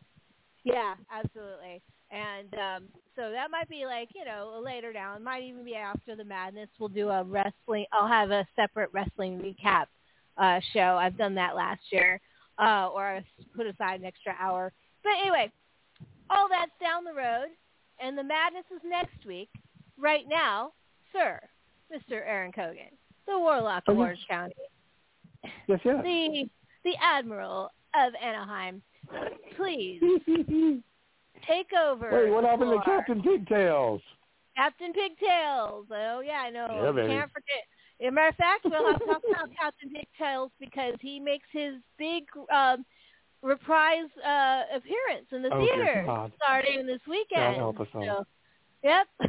[0.64, 1.82] Yeah, absolutely.
[2.12, 2.84] And um,
[3.16, 5.18] so that might be like you know later down.
[5.18, 6.70] It might even be after the madness.
[6.80, 7.86] We'll do a wrestling.
[7.92, 9.86] I'll have a separate wrestling recap
[10.38, 10.98] uh, show.
[11.00, 12.20] I've done that last year,
[12.58, 14.74] uh, or I put aside an extra hour.
[15.04, 15.52] But anyway,
[16.30, 17.50] all that's down the road,
[18.02, 19.50] and the madness is next week.
[19.98, 20.72] Right now,
[21.14, 21.40] sir,
[21.92, 22.22] Mr.
[22.26, 22.92] Aaron Cogan,
[23.28, 24.04] the Warlock Oh, of yes.
[24.04, 24.54] Orange County,
[25.68, 26.04] Yes, yes.
[26.04, 26.50] the
[26.84, 28.82] the Admiral of Anaheim.
[29.58, 30.02] Please
[31.48, 32.10] take over.
[32.12, 34.02] Wait, what happened to Captain Pigtails?
[34.56, 35.86] Captain Pigtails?
[35.92, 36.68] Oh yeah, I know.
[36.84, 37.08] Yeah, baby.
[37.14, 37.64] Can't forget.
[38.02, 41.48] As a matter of fact, we'll have to talk about Captain Pigtails because he makes
[41.52, 42.86] his big um,
[43.42, 47.56] reprise uh, appearance in the Oh, theater starting this weekend.
[47.56, 48.04] God help us all.
[48.06, 48.26] So,
[48.84, 49.08] yep,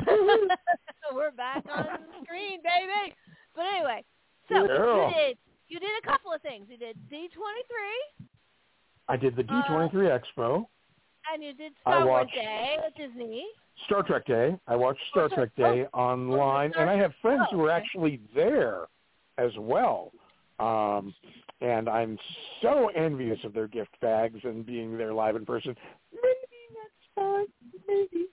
[1.14, 3.14] we're back on the screen, baby.
[3.54, 4.04] But anyway,
[4.48, 5.08] so Yeah.
[5.08, 6.66] you did you did a couple of things.
[6.68, 8.26] You did D twenty three,
[9.08, 10.66] I did the D23 Expo,
[11.32, 13.44] and you did Star Wars Day with Disney.
[13.86, 14.56] Star Trek Day.
[14.66, 18.86] I watched Star Oh, Trek Day online, and I have friends who were actually there
[19.38, 20.12] as well.
[20.58, 21.14] Um,
[21.60, 22.18] and I'm
[22.62, 25.76] so envious of their gift bags and being there live in person.
[26.12, 26.26] Maybe
[26.74, 27.46] next time,
[27.86, 28.26] maybe.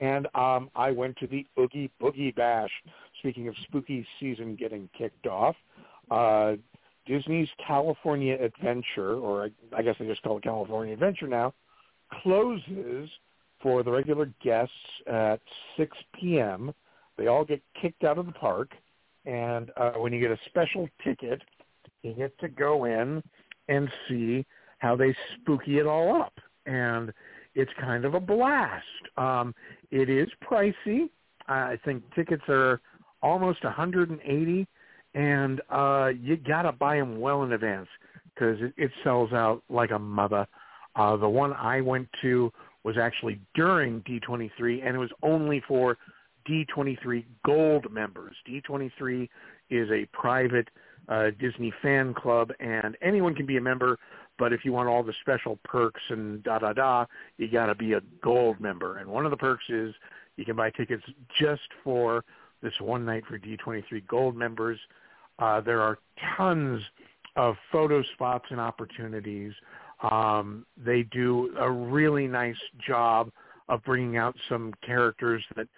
[0.00, 2.70] And um, I went to the Oogie Boogie Bash.
[3.18, 5.54] Speaking of spooky season getting kicked off,
[6.10, 6.54] uh,
[7.06, 11.52] Disney's California Adventure, or I, I guess they just call it California Adventure now,
[12.22, 13.10] closes
[13.62, 14.72] for the regular guests
[15.06, 15.40] at
[15.76, 16.72] 6 p.m.
[17.18, 18.70] They all get kicked out of the park,
[19.26, 21.42] and uh, when you get a special ticket,
[22.02, 23.22] you get to go in
[23.68, 24.44] and see
[24.78, 26.32] how they spooky it all up,
[26.66, 27.12] and
[27.54, 28.84] it's kind of a blast.
[29.16, 29.54] Um,
[29.90, 31.10] it is pricey.
[31.48, 32.80] I think tickets are
[33.22, 34.66] almost 180,
[35.14, 37.88] and uh, you gotta buy them well in advance
[38.34, 40.46] because it, it sells out like a mother.
[40.96, 42.52] Uh, the one I went to
[42.84, 45.98] was actually during D23, and it was only for
[46.48, 48.34] D23 Gold members.
[48.48, 49.28] D23
[49.68, 50.68] is a private
[51.08, 53.98] uh, Disney fan club, and anyone can be a member.
[54.38, 57.04] But if you want all the special perks and da da da,
[57.36, 58.98] you got to be a Gold member.
[58.98, 59.94] And one of the perks is
[60.36, 61.02] you can buy tickets
[61.38, 62.24] just for
[62.62, 64.78] this one night for D23 Gold members.
[65.38, 65.98] Uh, there are
[66.36, 66.82] tons
[67.36, 69.52] of photo spots and opportunities.
[70.10, 73.30] Um, they do a really nice job
[73.68, 75.68] of bringing out some characters that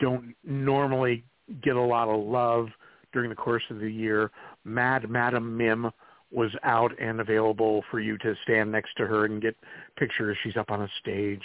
[0.00, 1.24] don't normally
[1.62, 2.68] get a lot of love
[3.12, 4.30] during the course of the year.
[4.68, 5.90] Mad Madam Mim
[6.30, 9.56] was out and available for you to stand next to her and get
[9.96, 10.36] pictures.
[10.42, 11.40] She's up on a stage.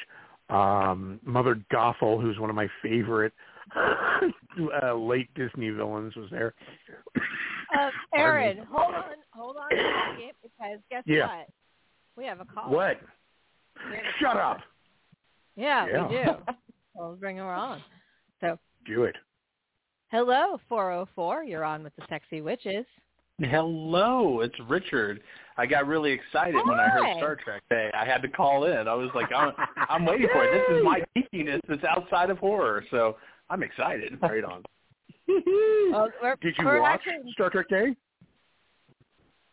[0.49, 3.31] Um, Mother Gothel, who's one of my favorite
[3.75, 6.53] uh, late Disney villains, was there.
[7.77, 11.27] Uh, Aaron, hold on, hold on a second, because guess Yeah.
[11.27, 11.47] what?
[12.17, 12.69] We have a call.
[12.69, 12.97] What?
[13.77, 14.41] A Shut caller.
[14.41, 14.57] up.
[15.55, 16.07] Yeah, Yeah.
[16.07, 16.53] we do.
[16.95, 17.81] we'll bring her on.
[18.41, 19.15] So, Do it.
[20.11, 21.43] hello, 404.
[21.45, 22.85] You're on with the Sexy Witches.
[23.39, 25.21] Hello, it's Richard.
[25.57, 27.89] I got really excited when I heard Star Trek Day.
[27.93, 28.87] I had to call in.
[28.87, 29.53] I was like, I'm,
[29.89, 30.51] I'm waiting for it.
[30.67, 33.17] This is my geekiness that's outside of horror, so
[33.49, 34.17] I'm excited.
[34.21, 34.63] Right on.
[35.91, 36.09] Well,
[36.41, 37.95] Did you watch actually- Star Trek Day?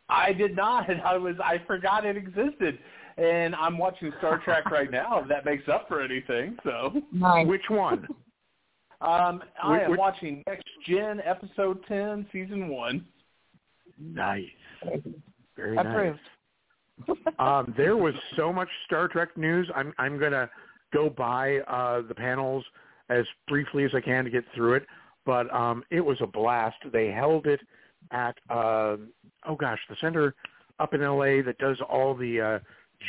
[0.09, 0.89] I did not.
[1.05, 1.37] I was.
[1.43, 2.79] I forgot it existed,
[3.19, 5.21] and I'm watching Star Trek right now.
[5.21, 7.01] If that makes up for anything, so.
[7.47, 8.09] Which one?
[9.01, 13.05] Um, I am watching Next Gen Episode 10, Season 1.
[14.01, 14.45] Nice.
[15.57, 16.17] Very nice.
[17.39, 19.71] Um, there was so much Star Trek news.
[19.75, 20.51] I'm I'm gonna
[20.93, 22.63] go by uh, the panels
[23.09, 24.87] as briefly as I can to get through it,
[25.25, 26.77] but um, it was a blast.
[26.93, 27.61] They held it
[28.11, 28.97] at uh,
[29.47, 30.35] oh gosh, the center
[30.79, 32.59] up in LA that does all the uh,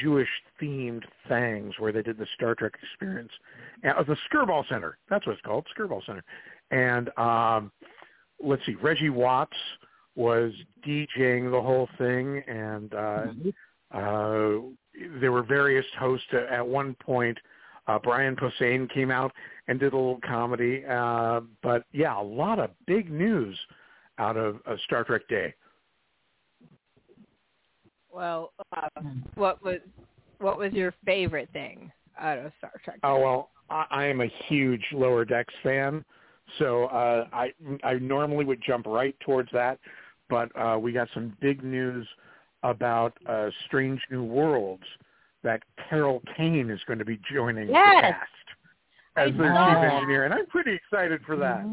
[0.02, 0.30] Jewish
[0.62, 3.32] themed things where they did the Star Trek experience.
[3.86, 4.98] Uh, the Skirball Center.
[5.10, 6.24] That's what it's called, Skirball Center.
[6.72, 7.72] And um,
[8.44, 9.58] let's see, Reggie Watts
[10.16, 10.52] was
[10.86, 13.26] DJing the whole thing, and uh,
[13.94, 14.60] uh,
[15.20, 16.28] there were various hosts.
[16.50, 17.38] At one point,
[17.88, 19.32] uh, Brian Posehn came out
[19.68, 20.84] and did a little comedy.
[20.86, 23.58] Uh, but yeah, a lot of big news
[24.18, 25.54] out of uh, Star Trek Day.
[28.14, 29.80] Well, um, what was
[30.40, 33.00] what was your favorite thing out of Star Trek?
[33.04, 36.04] Oh well, I, I am a huge Lower Decks fan,
[36.60, 39.80] so uh, I I normally would jump right towards that,
[40.32, 42.08] but uh, we got some big news
[42.64, 44.86] about uh, Strange New Worlds
[45.44, 47.96] that Carol Kane is going to be joining Yes.
[47.96, 48.30] the cast
[49.18, 51.66] as their chief engineer, and I'm pretty excited for that.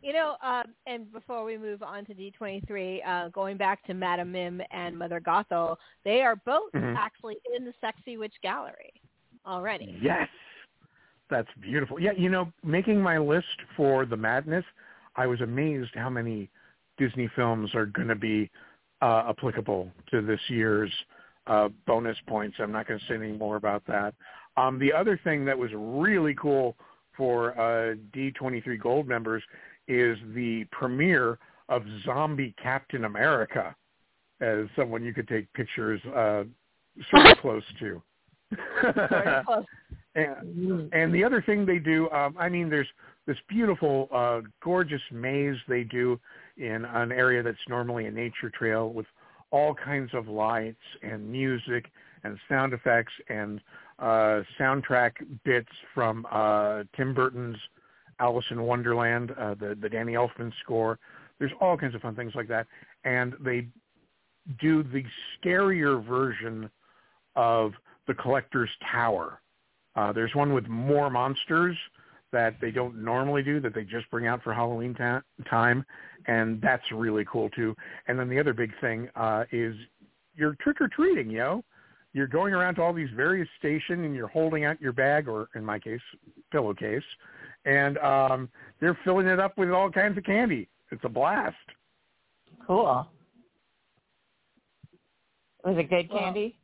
[0.00, 4.30] You know, um, and before we move on to D23, uh, going back to Madam
[4.30, 6.94] Mim and Mother Gothel, they are both Mhm.
[6.96, 8.92] actually in the Sexy Witch Gallery
[9.46, 9.98] already.
[10.00, 10.28] Yes.
[11.30, 11.98] That's beautiful.
[11.98, 14.64] Yeah, you know, making my list for the madness,
[15.16, 16.50] I was amazed how many
[16.98, 18.50] Disney films are going to be
[19.02, 20.92] uh, applicable to this year's
[21.46, 22.56] uh, bonus points.
[22.58, 24.14] I'm not going to say any more about that.
[24.56, 26.76] Um, the other thing that was really cool
[27.16, 29.42] for uh, D23 Gold members
[29.88, 33.74] is the premiere of Zombie Captain America
[34.40, 36.44] as someone you could take pictures uh,
[37.10, 38.02] sort of close to.
[39.46, 39.64] Close.
[40.16, 42.86] And, and the other thing they do, um, I mean, there's
[43.26, 46.20] this beautiful, uh, gorgeous maze they do
[46.56, 49.06] in an area that's normally a nature trail with
[49.50, 51.86] all kinds of lights and music
[52.24, 53.60] and sound effects and
[53.98, 55.12] uh, soundtrack
[55.44, 57.56] bits from uh, Tim Burton's
[58.20, 60.98] Alice in Wonderland, uh, the the Danny Elfman score.
[61.38, 62.66] There's all kinds of fun things like that,
[63.04, 63.66] and they
[64.60, 65.04] do the
[65.38, 66.70] scarier version
[67.36, 67.72] of
[68.06, 69.40] the Collector's Tower.
[69.96, 71.76] Uh, there's one with more monsters
[72.32, 75.84] that they don't normally do that they just bring out for Halloween ta- time,
[76.26, 77.74] and that's really cool too.
[78.08, 79.74] And then the other big thing uh, is
[80.34, 81.62] you're trick or treating, yo.
[82.12, 85.48] You're going around to all these various stations and you're holding out your bag, or
[85.56, 86.00] in my case,
[86.52, 87.02] pillowcase,
[87.64, 88.48] and um,
[88.80, 90.68] they're filling it up with all kinds of candy.
[90.92, 91.56] It's a blast.
[92.66, 93.08] Cool.
[95.64, 96.56] Was it good Well, candy?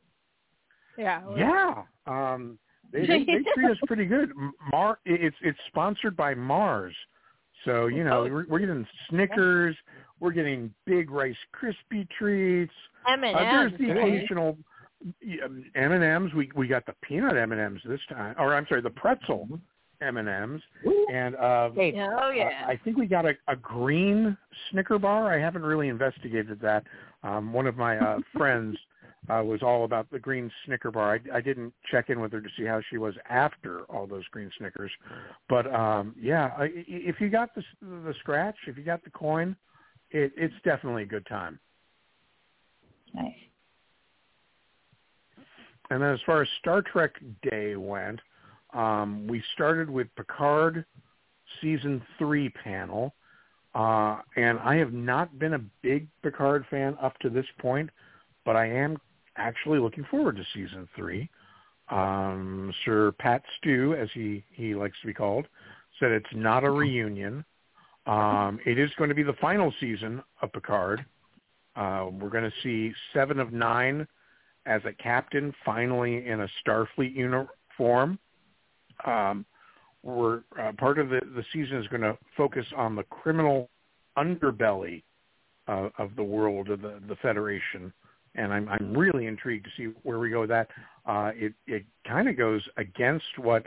[0.97, 1.23] Yeah.
[1.27, 2.59] well, Yeah, um,
[2.93, 4.31] they, they, they treat us pretty good.
[4.31, 6.95] M- Mar, it's it's sponsored by Mars,
[7.65, 9.77] so you know we're, we're getting Snickers,
[10.21, 12.73] we're getting big Rice Krispie treats.
[13.09, 13.35] M&Ms.
[13.35, 14.59] Uh, there's the occasional
[15.23, 16.35] M and M's.
[16.35, 19.49] We we got the peanut M and M's this time, or I'm sorry, the pretzel
[20.03, 20.63] M and M's,
[21.13, 21.71] and uh,
[22.21, 22.65] Oh yeah.
[22.67, 24.37] I think we got a, a green
[24.71, 25.33] Snicker bar.
[25.33, 26.85] I haven't really investigated that.
[27.23, 28.79] Um, one of my uh, friends
[29.29, 31.15] uh, was all about the green Snicker bar.
[31.15, 34.27] I, I didn't check in with her to see how she was after all those
[34.29, 34.91] green Snickers,
[35.49, 39.55] but um, yeah, I, if you got the the scratch, if you got the coin,
[40.11, 41.59] it, it's definitely a good time.
[43.15, 43.35] nice.
[45.91, 47.17] And then as far as Star Trek
[47.51, 48.21] Day went,
[48.73, 50.85] um, we started with Picard
[51.61, 53.15] season three panel,
[53.75, 57.91] uh, and I have not been a big Picard fan up to this point,
[58.45, 58.99] but I am
[59.41, 61.29] actually looking forward to season three.
[61.91, 65.47] Um, Sir Pat Stew, as he he likes to be called,
[65.99, 67.45] said it's not a reunion.
[68.07, 71.05] Um, it is going to be the final season of Picard.
[71.77, 74.07] Uh, we're going to see seven of nine
[74.67, 78.19] as a captain, finally in a Starfleet uniform.
[79.07, 79.45] Um,
[80.03, 83.69] we're uh, part of the the season is going to focus on the criminal
[84.17, 85.03] underbelly
[85.69, 87.93] uh, of the world of the the Federation,
[88.35, 90.69] and I'm I'm really intrigued to see where we go with that.
[91.07, 93.65] Uh, it it kind of goes against what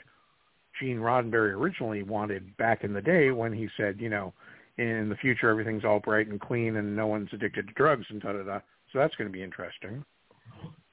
[0.79, 4.33] Gene Roddenberry originally wanted back in the day when he said, you know,
[4.77, 8.21] in the future everything's all bright and clean and no one's addicted to drugs and
[8.21, 8.59] da da da.
[8.91, 10.03] So that's going to be interesting.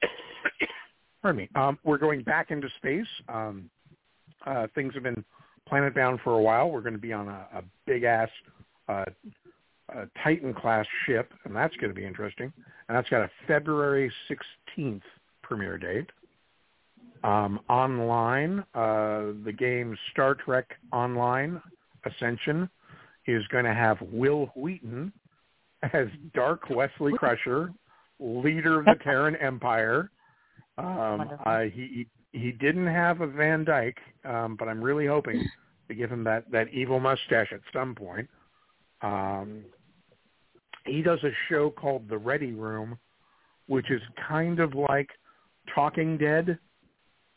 [1.21, 1.49] Pardon me.
[1.55, 3.07] Um, we're going back into space.
[3.29, 3.69] Um,
[4.45, 5.23] uh, things have been
[5.67, 6.69] planet bound for a while.
[6.69, 8.29] We're going to be on a, a big ass
[8.89, 9.05] uh,
[9.95, 12.51] uh, Titan class ship, and that's going to be interesting.
[12.87, 15.01] And that's got a February 16th
[15.43, 16.09] premiere date.
[17.23, 21.61] Um, online, uh, the game Star Trek Online
[22.05, 22.69] Ascension
[23.27, 25.13] is going to have Wil Wheaton
[25.93, 27.71] as Dark Wesley Crusher,
[28.19, 30.09] leader of the Terran Empire.
[30.77, 35.45] Um, uh, he he he didn't have a Van Dyke, um, but I'm really hoping
[35.89, 38.27] to give him that that evil mustache at some point.
[39.01, 39.63] Um,
[40.85, 42.97] he does a show called The Ready Room,
[43.67, 45.09] which is kind of like
[45.73, 46.57] Talking Dead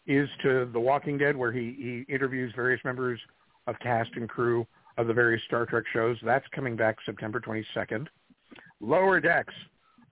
[0.07, 3.21] is to The Walking Dead, where he he interviews various members
[3.67, 6.17] of cast and crew of the various Star Trek shows.
[6.23, 8.07] That's coming back September 22nd.
[8.81, 9.55] Lower Decks,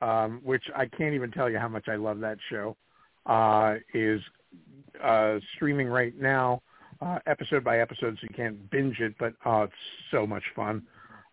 [0.00, 2.76] um, which I can't even tell you how much I love that show,
[3.26, 4.20] uh, is
[5.02, 6.62] uh, streaming right now,
[7.00, 9.72] uh, episode by episode, so you can't binge it, but uh, it's
[10.10, 10.82] so much fun.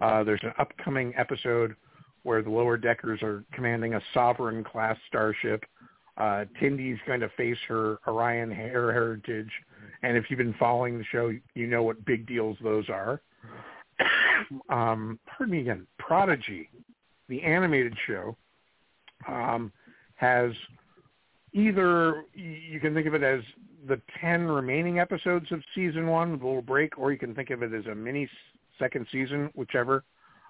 [0.02, 1.76] Uh, there's an upcoming episode
[2.24, 5.64] where the Lower Deckers are commanding a Sovereign class starship.
[6.18, 9.52] Uh, Tendi's going to face her Orion hair heritage,
[10.04, 13.22] and if you've been following the show, you know what big deals those are.
[14.70, 15.88] um, pardon me again.
[15.98, 16.70] Prodigy,
[17.30, 18.36] the animated show,
[19.28, 19.72] um,
[20.16, 20.52] has
[21.54, 23.42] either you can think of it as
[23.88, 27.50] the 10 remaining episodes of season one with a little break, or you can think
[27.50, 28.30] of it as a mini
[28.78, 30.04] second season, whichever.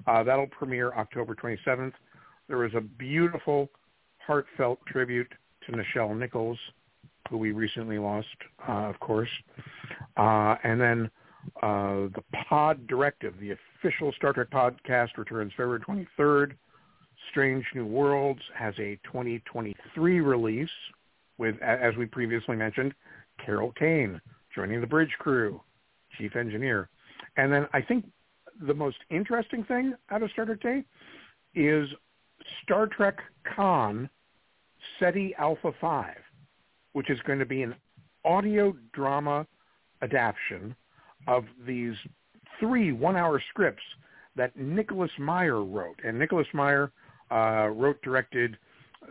[0.08, 1.94] Uh, that'll premiere October 27th.
[2.48, 3.70] There was a beautiful,
[4.26, 5.32] heartfelt tribute
[5.66, 6.58] to Nichelle Nichols,
[7.30, 8.28] who we recently lost,
[8.68, 9.30] uh, of course.
[10.18, 11.12] Uh, and then
[11.62, 16.54] uh, the Pod Directive, the official Star Trek podcast, returns February 23rd.
[17.30, 20.70] Strange New Worlds has a 2023 release
[21.38, 22.94] with, as we previously mentioned,
[23.44, 24.20] Carol Kane
[24.56, 25.62] joining the bridge crew,
[26.18, 26.90] chief engineer.
[27.38, 28.06] And then I think
[28.66, 30.84] the most interesting thing out of Star Trek Day
[31.56, 31.90] is
[32.64, 33.18] Star Trek
[33.56, 34.10] Khan
[35.00, 36.16] Ceti Alpha 5,
[36.94, 37.76] which is going to be an
[38.26, 39.46] audio drama
[40.02, 40.76] adaptation
[41.28, 41.96] of these
[42.60, 43.84] three one-hour scripts
[44.36, 46.00] that Nicholas Meyer wrote.
[46.04, 46.92] And Nicholas Meyer
[47.32, 48.58] uh, wrote, directed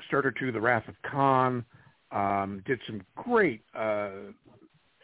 [0.06, 1.64] Star Trek II, The Wrath of Khan,
[2.11, 4.11] um, did some great uh,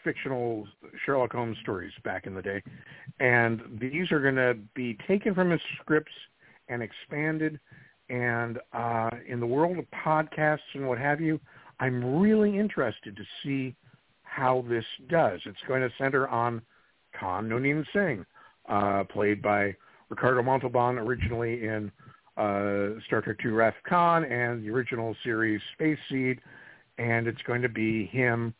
[0.04, 0.66] fictional
[1.04, 2.62] Sherlock Holmes stories back in the day.
[3.18, 6.12] And these are going to be taken from his scripts
[6.68, 7.58] and expanded.
[8.10, 11.40] And uh, in the world of podcasts and what have you,
[11.80, 13.74] I'm really interested to see
[14.22, 15.40] how this does.
[15.46, 16.60] It's going to center on
[17.18, 18.24] Khan Noonien Singh,
[18.68, 19.74] uh, played by
[20.08, 21.90] Ricardo Montalban originally in
[22.36, 26.40] uh, Star Trek II Wrath of Khan and the original series Space Seed.
[26.98, 28.54] And it's going to be him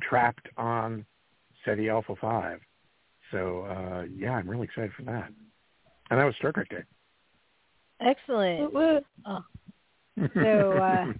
[0.00, 1.04] trapped on
[1.64, 2.60] Ceti Alpha 5.
[3.32, 5.30] So, uh, yeah, I'm really excited for that.
[6.10, 6.84] And that was Star Trek Day.
[8.00, 8.74] Excellent.
[9.26, 9.44] Oh.
[10.34, 11.12] So, uh,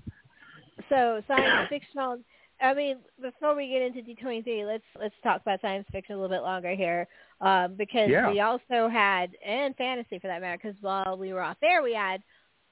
[0.89, 2.19] so science fictional.
[2.63, 6.35] I mean, before we get into D23, let's let's talk about science fiction a little
[6.35, 7.07] bit longer here,
[7.43, 8.31] um, because Yeah.
[8.31, 10.59] we also had and fantasy for that matter.
[10.63, 12.23] Because while we were off there, we had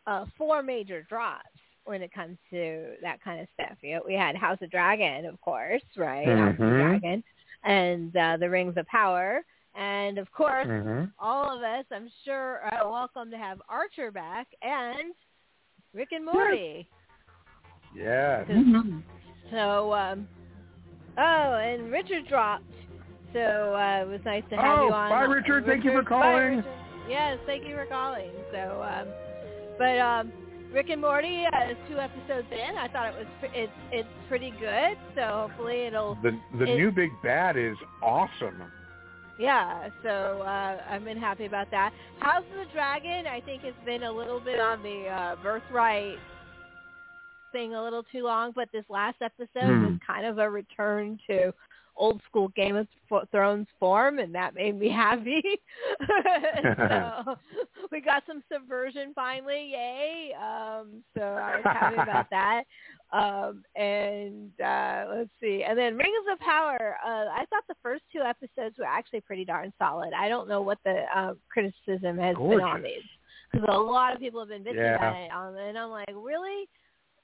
[0.06, 1.44] uh, four major drops
[1.84, 3.76] when it comes to that kind of stuff.
[3.82, 6.26] You know, we had House of Dragon, of course, right?
[6.26, 6.76] House of Mhm.
[6.78, 7.24] Dragon,
[7.62, 9.44] and uh, the Rings of Power,
[9.74, 11.12] and of course, Mhm.
[11.18, 15.14] all of us, I'm sure, are welcome to have Archer back and
[15.92, 16.88] Rick and Morty.
[17.94, 18.46] Yes.
[19.50, 20.26] So, um,
[21.16, 22.64] oh, and Richard dropped.
[23.32, 25.10] So uh, it was nice to have Oh, you on.
[25.10, 25.66] bye, Richard.
[25.66, 26.56] Thank you for calling.
[26.56, 26.64] Richard.
[27.08, 28.30] Yes, thank you for calling.
[28.52, 29.08] So, um,
[29.78, 30.32] but um,
[30.72, 32.76] Rick and Morty uh, is two episodes in.
[32.76, 34.96] I thought it was it's it's pretty good.
[35.14, 38.62] So hopefully it'll The the It- new big bad is awesome.
[39.36, 41.92] Yeah, so uh, I've been happy about that.
[42.20, 46.18] House of the Dragon, I think, has been a little bit on the uh, birthright
[47.50, 49.84] thing a little too long, but this last episode Hmm.
[49.86, 51.52] was kind of a return to
[51.96, 52.86] old school Game of
[53.30, 55.42] Thrones form, and that made me happy.
[56.88, 57.36] so
[57.92, 60.32] we got some subversion finally, yay!
[60.36, 62.62] Um, so I was happy about that.
[63.12, 66.96] Um, and uh, let's see, and then Rings of Power.
[67.04, 70.12] Uh, I thought the first two episodes were actually pretty darn solid.
[70.18, 72.82] I don't know what the uh, criticism has been on Gorgeous.
[72.82, 73.02] these
[73.52, 74.96] because a lot of people have been bitching Yeah.
[74.96, 76.68] about it, on, and I'm like, really?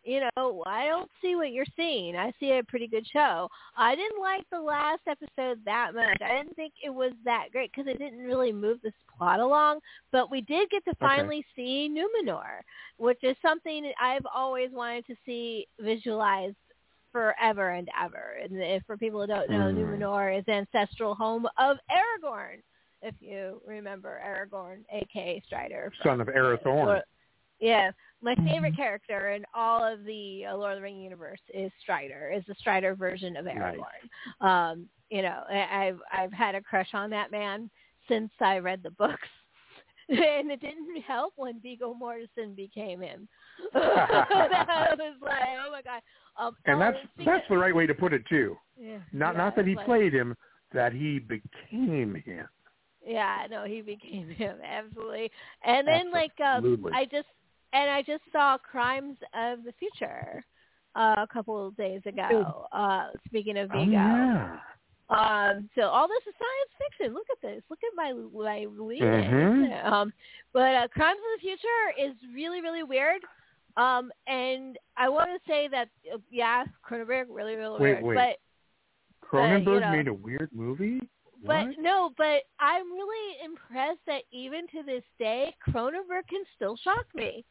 [0.02, 2.16] You know, I don't see what you're seeing.
[2.16, 3.48] I see a pretty good show.
[3.76, 6.16] I didn't like the last episode that much.
[6.22, 9.80] I didn't think it was that great because it didn't really move this plot along.
[10.10, 12.60] But we did get to finally see Numenor,
[12.96, 16.56] which is something I've always wanted to see visualized
[17.12, 18.38] forever and ever.
[18.42, 19.76] And if for people who don't know, Mm.
[19.76, 22.62] Numenor is the ancestral home of Aragorn.
[23.02, 27.02] If you remember Aragorn, aka Strider, Son of Arathorn.
[27.60, 27.90] Yeah,
[28.22, 32.32] my favorite character in all of the uh, Lord of the Ring universe is Strider.
[32.34, 34.46] Is the Strider version of Aragorn.
[34.46, 37.68] Um, you know, I- I've I've had a crush on that man
[38.08, 39.28] since I read the books.
[40.08, 43.28] and it didn't help when Viggo Mortensen became him.
[43.74, 46.00] that was like, oh my god.
[46.38, 48.56] Um, and that's that's the right way to put it too.
[48.80, 50.34] Yeah, Not yeah, not that he like- played him,
[50.72, 52.48] that he became him.
[53.06, 55.30] Yeah, no, he became him absolutely.
[55.64, 57.28] And then like um I just
[57.72, 60.44] and I just saw Crimes of the Future
[60.96, 62.66] uh, a couple of days ago.
[62.72, 63.92] Uh speaking of Oh, Viggo.
[63.92, 64.58] yeah.
[65.08, 67.14] Um so all this is science fiction.
[67.14, 67.62] Look at this.
[67.70, 69.84] Look at my my lead Mhm.
[69.84, 70.12] Um
[70.52, 73.22] but uh Crimes of the Future is really really weird.
[73.76, 78.16] Um and I want to say that uh, yeah, Cronenberg really really Wait, weird.
[78.16, 78.36] wait.
[79.22, 81.00] But Cronenberg know- made a weird movie.
[81.44, 81.78] but What?
[81.78, 87.44] no, but I'm really impressed that even to this day, Cronenberg can still shock me.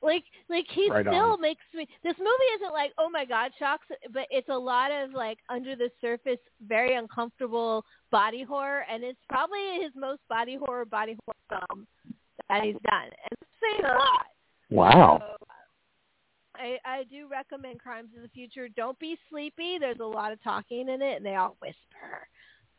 [0.00, 1.40] Like, like he Right still on.
[1.40, 1.86] makes me.
[2.04, 5.74] This movie isn't like, oh my god, shocks, but it's a lot of like under
[5.74, 11.60] the surface, very uncomfortable body horror, and it's probably his most body horror, body horror
[11.68, 11.86] film
[12.48, 14.26] that he's done, and it's saying a lot.
[14.70, 15.18] Wow.
[15.20, 15.46] So,
[16.56, 18.68] I, I do recommend Crimes of the Future.
[18.68, 19.78] Don't be sleepy.
[19.78, 22.28] There's a lot of talking in it, and they all whisper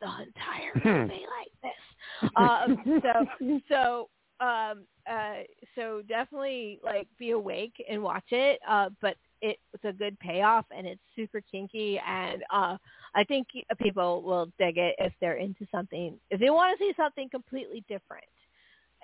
[0.00, 2.30] the entire movie like this.
[2.36, 4.08] Um, so so
[4.40, 5.42] um, uh,
[5.74, 8.60] so definitely like be awake and watch it.
[8.68, 12.76] Uh, but it, it's a good payoff, and it's super kinky, and uh,
[13.14, 13.48] I think
[13.80, 16.18] people will dig it if they're into something.
[16.30, 18.24] If they want to see something completely different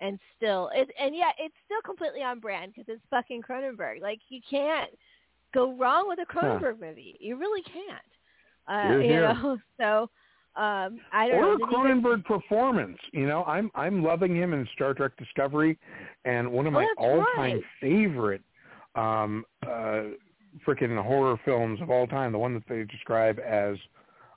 [0.00, 4.20] and still it and yeah it's still completely on brand because it's fucking cronenberg like
[4.28, 4.90] you can't
[5.54, 8.12] go wrong with a cronenberg movie you really can't
[8.68, 10.10] uh you know so
[10.56, 12.98] um i don't or know a Did you Cronenberg performance.
[13.12, 15.78] You know, I'm I'm loving him in Star Trek Discovery,
[16.24, 17.62] and one of Oh, my that's all-time right.
[17.80, 18.42] favorite
[18.94, 20.02] um uh
[20.66, 23.76] freaking horror films of all time, the one that they describe as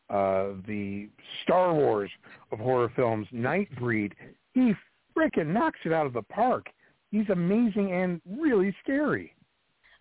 [0.10, 1.08] uh the
[1.44, 2.12] Star Wars
[2.52, 4.12] of horror films, Nightbreed.
[4.54, 4.74] He
[5.18, 6.68] freaking knocks it out of the park.
[7.12, 9.34] He's amazing and really scary.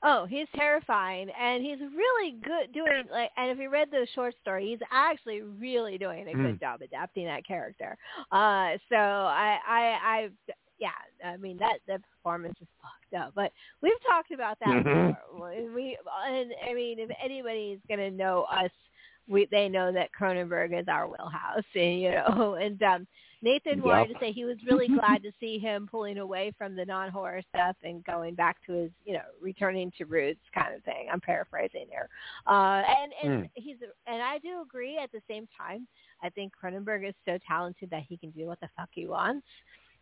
[0.03, 3.31] Oh, he's terrifying, and he's really good doing like.
[3.37, 6.61] And if you read the short story, he's actually really doing a good Mm.
[6.61, 7.97] job adapting that character.
[8.31, 10.31] Uh, so I, I, I,
[10.79, 10.91] yeah,
[11.25, 13.33] I mean that the performance is fucked up.
[13.35, 15.17] But we've talked about that Mhm.
[15.33, 15.55] before.
[15.75, 18.71] We, and I mean, if anybody's gonna know us,
[19.27, 23.07] we they know that Cronenberg is our wheelhouse, and you know, and um,
[23.43, 24.19] Nathan wanted Yep.
[24.19, 27.77] to say he was really glad to see him pulling away from the non-horror stuff
[27.83, 31.09] and going back to his, you know, returning to roots kind of thing.
[31.13, 32.09] I'm paraphrasing there.
[32.47, 33.51] Uh, and and Mm.
[33.55, 33.77] he's
[34.07, 34.99] and I do agree.
[34.99, 35.87] At the same time,
[36.23, 39.47] I think Cronenberg is so talented that he can do what the fuck he wants.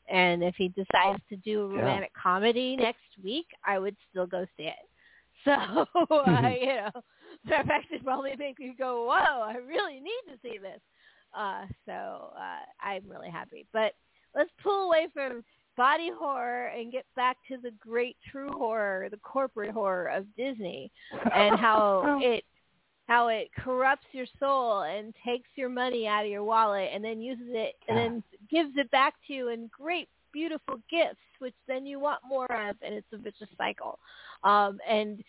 [0.09, 1.81] And if he decides to do a Yeah.
[1.81, 4.75] romantic comedy next week, I would still go see it.
[5.45, 6.91] So I, you know,
[7.49, 10.81] that fact would probably make me go, "Whoa, I really need to see this."
[11.37, 11.93] Uh, so
[12.37, 13.67] uh, I'm really happy.
[13.73, 13.93] But
[14.35, 15.45] let's pull away from
[15.77, 20.91] body horror and get back to the great true horror, the corporate horror of Disney,
[21.35, 22.45] and how it
[23.07, 27.21] how it corrupts your soul and takes your money out of your wallet and then
[27.21, 31.87] uses it and then gives it back to you in great beautiful gifts which then
[31.87, 33.99] you want more of and it's a vicious cycle.
[34.43, 35.23] Um and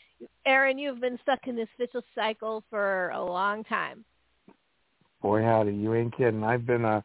[0.45, 4.03] aaron you've been stuck in this vicious cycle for a long time
[5.21, 6.43] Boy, howdy, you ain't kidding.
[6.43, 7.03] I've been a,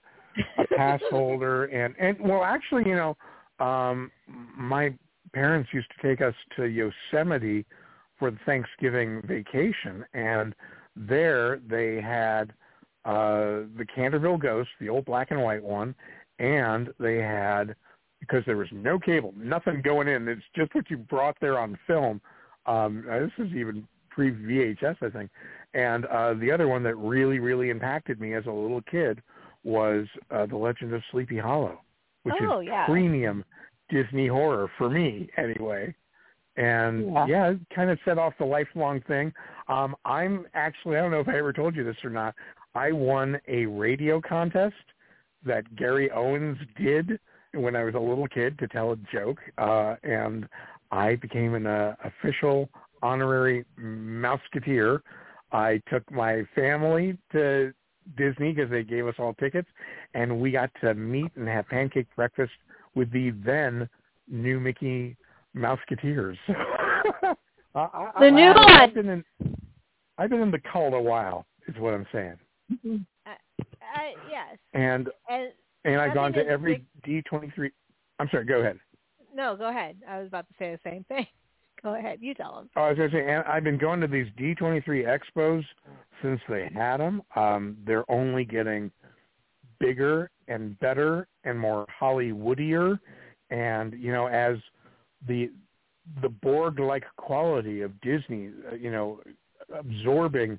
[0.58, 3.16] a pass holder, and and well, actually, you know,
[3.64, 4.10] um,
[4.56, 4.94] my
[5.32, 7.64] parents used to take us to Yosemite
[8.18, 10.54] for the Thanksgiving vacation, and
[10.94, 12.52] there they had
[13.04, 15.94] uh the Canterville Ghost, the old black and white one,
[16.38, 17.74] and they had
[18.20, 20.28] because there was no cable, nothing going in.
[20.28, 22.20] It's just what you brought there on film.
[22.66, 25.30] Um, this is even pre VHS, I think.
[25.74, 29.22] And uh, the other one that really, really impacted me as a little kid
[29.64, 31.80] was uh, The Legend of Sleepy Hollow,
[32.24, 32.86] which Oh, is yeah.
[32.86, 33.44] premium
[33.88, 35.94] Disney horror for me, anyway.
[36.56, 37.26] And Yeah.
[37.26, 39.32] yeah, kind of set off the lifelong thing.
[39.68, 42.34] Um, I'm actually, I don't know if I ever told you this or not.
[42.74, 44.74] I won a radio contest
[45.44, 47.18] that Gary Owens did
[47.54, 50.48] when I was a little kid to tell a joke, uh, and
[50.90, 52.68] I became an uh, official
[53.02, 55.00] honorary Mouseketeer.
[55.52, 57.72] I took my family to
[58.16, 59.68] Disney because they gave us all tickets,
[60.14, 62.52] and we got to meet and have pancake breakfast
[62.94, 63.88] with the then
[64.28, 65.16] new Mickey
[65.56, 66.36] Mouseketeers.
[66.48, 67.34] I,
[67.74, 68.70] I, The new I, one.
[68.72, 69.24] I've been in,
[70.18, 72.36] I've been in the cult a while, is what I'm saying.
[72.72, 72.96] Mm-hmm.
[73.26, 73.36] I,
[73.94, 75.52] I, yes And and
[75.84, 77.70] and I've gone to is every D23.
[78.18, 78.78] I'm sorry, go ahead.
[79.34, 81.26] no go ahead i was about to say the same thing
[81.82, 82.18] go ahead.
[82.20, 84.26] You tell him Oh, I was going to say, and I've been going to these
[84.38, 85.64] D23 expos
[86.22, 87.22] since they had them.
[87.36, 88.90] Um, they're only getting
[89.80, 92.98] bigger and better and more Hollywoodier.
[93.50, 94.56] And you know, as
[95.26, 95.50] the
[96.20, 99.20] the Borg-like quality of Disney, uh, you know,
[99.74, 100.58] absorbing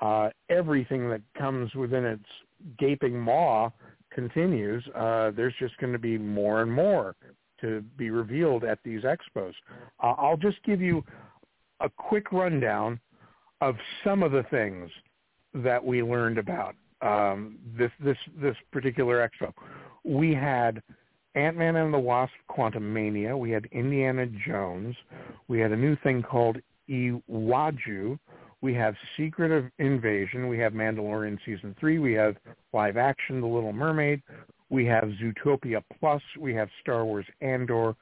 [0.00, 2.24] uh, everything that comes within its
[2.78, 3.70] gaping maw
[4.12, 7.14] continues, uh, there's just going to be more and more
[7.60, 9.52] to be revealed at these expos.
[10.02, 11.04] Uh, I'll just give you
[11.80, 13.00] a quick rundown
[13.60, 14.90] of some of the things
[15.54, 19.52] that we learned about um, this this this particular expo.
[20.04, 20.82] We had
[21.34, 23.38] Ant-Man and the Wasp: Quantumania.
[23.38, 24.96] We had Indiana Jones.
[25.48, 28.18] We had a new thing called Iwaju.
[28.60, 30.48] We have Secret of Invasion.
[30.48, 31.98] We have Mandalorian season three.
[31.98, 32.36] We have
[32.72, 34.22] live action The Little Mermaid.
[34.70, 36.22] We have Zootopia Plus.
[36.38, 37.96] We have Star Wars Andor.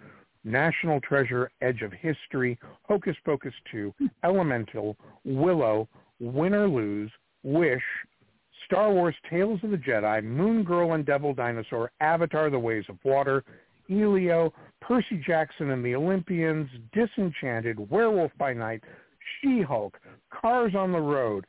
[0.47, 3.93] National Treasure, Edge of History, Hocus Pocus 2,
[4.23, 5.89] Elemental, Willow,
[6.21, 7.11] Win or Lose,
[7.43, 7.83] Wish,
[8.65, 12.97] Star Wars Tales of the Jedi, Moon Girl and Devil Dinosaur, Avatar The Ways of
[13.05, 13.45] Water,
[13.91, 18.83] Elio, Percy Jackson and the Olympians, Disenchanted, Werewolf by Night,
[19.41, 19.99] She-Hulk,
[20.31, 21.45] Cars on the Road,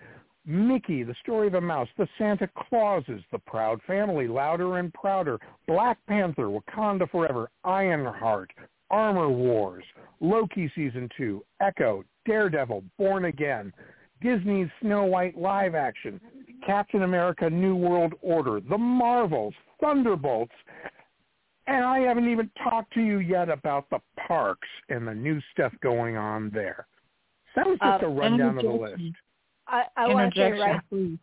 [0.47, 5.39] Mickey, The Story of a Mouse, The Santa Clauses, The Proud Family, Louder and Prouder,
[5.67, 8.51] Black Panther, Wakanda Forever, Ironheart,
[8.89, 9.83] Armor Wars,
[10.21, 13.73] Loki Season 2, Echo, Daredevil, Born Again,
[14.21, 16.19] Disney's Snow White live action,
[16.65, 20.53] Captain America New World Order, The Marvels, Thunderbolts,
[21.67, 25.73] and I haven't even talked to you yet about the parks and the new stuff
[25.83, 26.87] going on there.
[27.57, 29.15] That was just Uh, a rundown of the list.
[29.67, 30.89] I, I want to say Interjection, right.
[30.89, 31.17] please.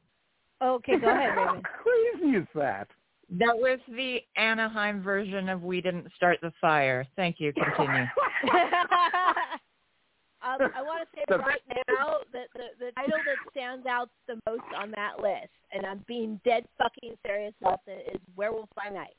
[0.62, 1.62] Okay, go ahead, How Raven.
[1.82, 2.88] crazy is that?
[3.30, 7.52] That was the Anaheim version of "We Didn't Start the Fire." Thank you.
[7.52, 8.02] Continue.
[10.44, 14.10] um, I want to say The- right now that the, the title that stands out
[14.28, 18.68] the most on that list, and I'm being dead fucking serious about it, is Werewolf
[18.76, 19.16] by Night.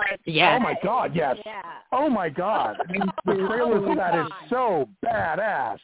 [0.00, 0.56] Like, Yes.
[0.58, 1.36] Oh my God, yes.
[1.44, 1.62] Yeah.
[1.92, 2.76] Oh my God.
[2.88, 5.78] The trailer for that is so badass.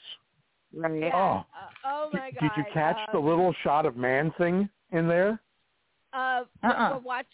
[0.77, 1.01] Right.
[1.01, 1.11] Yeah.
[1.15, 1.19] Oh.
[1.39, 1.45] Uh,
[1.87, 2.41] oh my god.
[2.41, 5.41] Did you catch the um, little shot of man thing in there?
[6.13, 6.95] Uh, Uh-uh.
[6.95, 7.29] I watched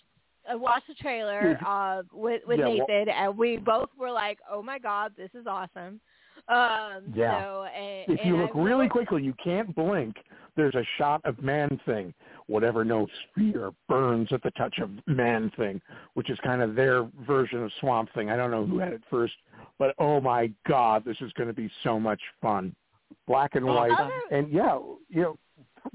[0.50, 4.38] I watched the trailer uh, with with Yeah, well- Nathan, and we both were like,
[4.50, 6.00] "Oh my god, this is awesome!"
[6.48, 7.40] Um, Yeah.
[7.42, 10.16] So, and, If you and look I really really- quickly, you can't blink.
[10.56, 12.12] There's a shot of man thing.
[12.46, 15.80] Whatever no sphere burns at the touch of man thing,
[16.14, 18.28] which is kind of their version of swamp thing.
[18.30, 19.34] I don't know who had it first,
[19.78, 22.74] but oh my god, this is going to be so much fun.
[23.32, 24.78] Black and white, Other- and yeah,
[25.08, 25.38] you know,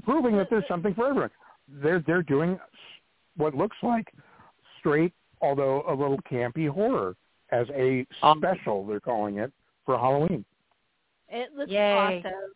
[0.04, 1.30] proving that there's something for everyone.
[1.68, 2.60] They're they're doing
[3.36, 4.12] what looks like
[4.80, 7.16] straight, although a little campy horror
[7.52, 8.86] as a Um, special.
[8.86, 9.52] They're calling it
[9.86, 10.44] for Halloween.
[11.30, 12.24] It looks Yay.
[12.26, 12.54] awesome.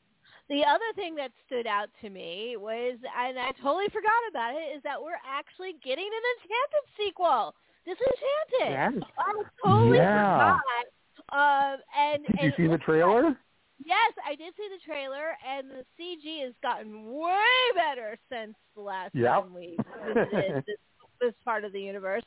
[0.50, 4.76] The other thing that stood out to me was, and I totally forgot about it,
[4.76, 7.54] is that we're actually getting an Enchanted sequel.
[7.86, 9.00] Disenchanted.
[9.00, 9.10] Yes.
[9.18, 10.58] I totally Yeah.
[10.60, 11.74] forgot.
[11.74, 13.38] Um, and Did you and see the looks trailer?
[13.86, 17.36] Yes, I did see the trailer, and the CG has gotten way
[17.76, 19.28] better since the last Yep.
[19.44, 20.78] time we visited this,
[21.20, 22.24] this part of the universe.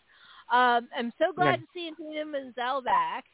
[0.53, 1.57] Um, I'm so glad Yeah.
[1.57, 3.25] to see Tatum and Zell back.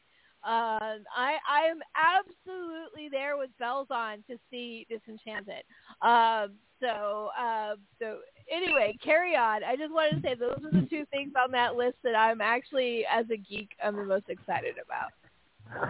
[0.43, 5.63] Um, I I am absolutely there with bells on to see Disenchanted.
[6.01, 8.19] Um, so uh, so
[8.51, 9.63] anyway, carry on.
[9.63, 12.41] I just wanted to say those are the two things on that list that I'm
[12.41, 15.11] actually, as a geek, I'm the most excited about.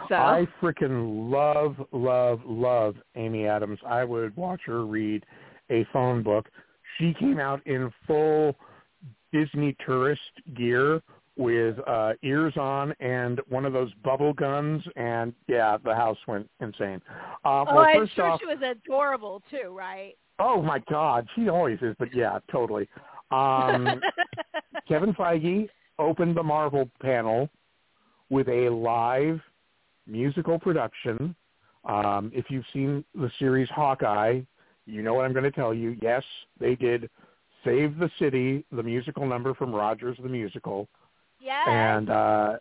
[0.09, 3.79] So I freaking love, love, love Amy Adams.
[3.87, 5.25] I would watch her read
[5.69, 6.49] a phone book.
[6.97, 8.55] She came out in full
[9.31, 10.21] Disney tourist
[10.55, 11.01] gear
[11.37, 16.49] with uh ears on and one of those bubble guns and yeah, the house went
[16.59, 17.01] insane.
[17.45, 20.15] Uh, oh, well, I'm sure off, she was adorable too, right?
[20.41, 22.89] oh my God, she always is, but yeah, totally.
[23.29, 24.01] Um,
[24.87, 25.69] Kevin Feige
[25.99, 27.49] opened the Marvel panel
[28.29, 29.39] with a live
[30.07, 31.35] musical production.
[31.85, 34.41] Um, if you've seen the series Hawkeye,
[34.85, 35.97] you know what I'm going to tell you.
[36.01, 36.23] Yes,
[36.59, 37.09] they did
[37.63, 40.87] Save the City, the musical number from Rogers the Musical.
[41.39, 41.67] yes.
[41.67, 42.57] And uh,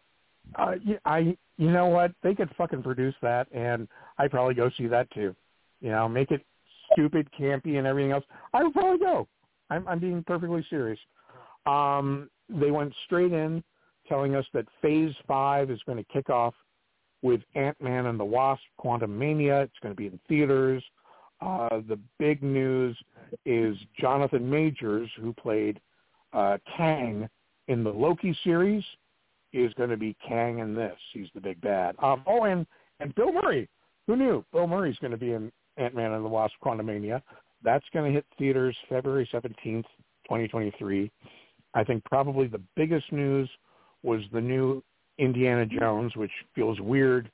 [0.57, 0.74] uh,
[1.05, 2.12] I, you know what?
[2.22, 3.88] They could fucking produce that, and
[4.18, 5.34] I'd probably go see that too.
[5.80, 6.45] You know, make it
[6.93, 8.24] stupid, campy, and everything else.
[8.53, 9.28] I would probably go.
[9.70, 10.99] I'm, I'm being perfectly serious.
[11.66, 13.62] Um, they went straight in,
[14.09, 16.55] telling us that Phase Five is going to kick off
[17.22, 19.64] with Ant-Man and the Wasp: Quantumania.
[19.64, 20.82] It's going to be in theaters.
[21.40, 22.96] Uh, the big news
[23.46, 25.80] is Jonathan Majors, who played
[26.32, 27.28] uh, Kang
[27.68, 28.84] in the Loki series,
[29.52, 30.96] is going to be Kang in this.
[31.12, 31.96] He's the big bad.
[32.02, 32.66] Um, oh, and
[33.00, 33.68] and Bill Murray.
[34.06, 34.44] Who knew?
[34.52, 37.22] Bill Murray's going to be in Ant-Man and the Wasp: Quantumania.
[37.62, 39.86] That's going to hit theaters February seventeenth,
[40.26, 41.10] twenty twenty-three.
[41.74, 43.48] I think probably the biggest news
[44.02, 44.82] was the new
[45.20, 47.30] Indiana Jones, which feels weird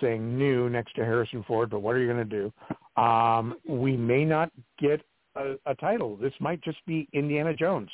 [0.00, 2.52] saying new next to Harrison Ford, but what are you going to
[2.96, 3.02] do?
[3.02, 5.02] Um, we may not get
[5.34, 6.16] a, a title.
[6.16, 7.90] This might just be Indiana Jones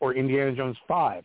[0.00, 1.24] or Indiana Jones 5.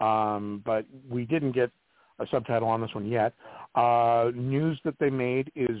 [0.00, 1.70] Um, but we didn't get
[2.18, 3.34] a subtitle on this one yet.
[3.74, 5.78] Uh, news that they made is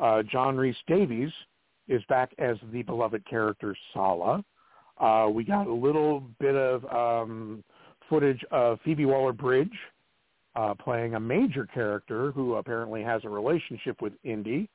[0.00, 1.32] uh, John Rhys Davies
[1.88, 4.44] is back as the beloved character Sallah.
[4.98, 7.62] Uh, we got a little bit of um,
[8.08, 9.72] footage of Phoebe Waller-Bridge
[10.56, 14.68] uh, playing a major character who apparently has a relationship with Indy.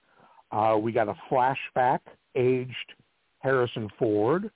[0.52, 2.00] Uh, we got a flashback
[2.36, 2.94] aged
[3.40, 4.52] Harrison Ford,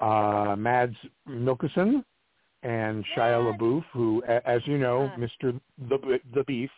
[0.00, 0.96] uh, Mads
[1.28, 2.04] Mikkelsen,
[2.62, 5.58] and Shia LaBeouf, who, as you know, Mr.
[5.88, 6.70] The, the Beef,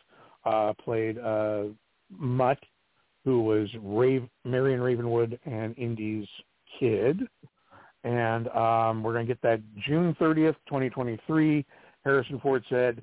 [0.46, 1.64] uh, played uh,
[2.10, 2.58] Mutt,
[3.24, 6.26] who was Rave, Marion Ravenwood and Indy's
[6.78, 7.20] kid.
[8.04, 11.64] And um, we're going to get that June 30th, 2023.
[12.04, 13.02] Harrison Ford said,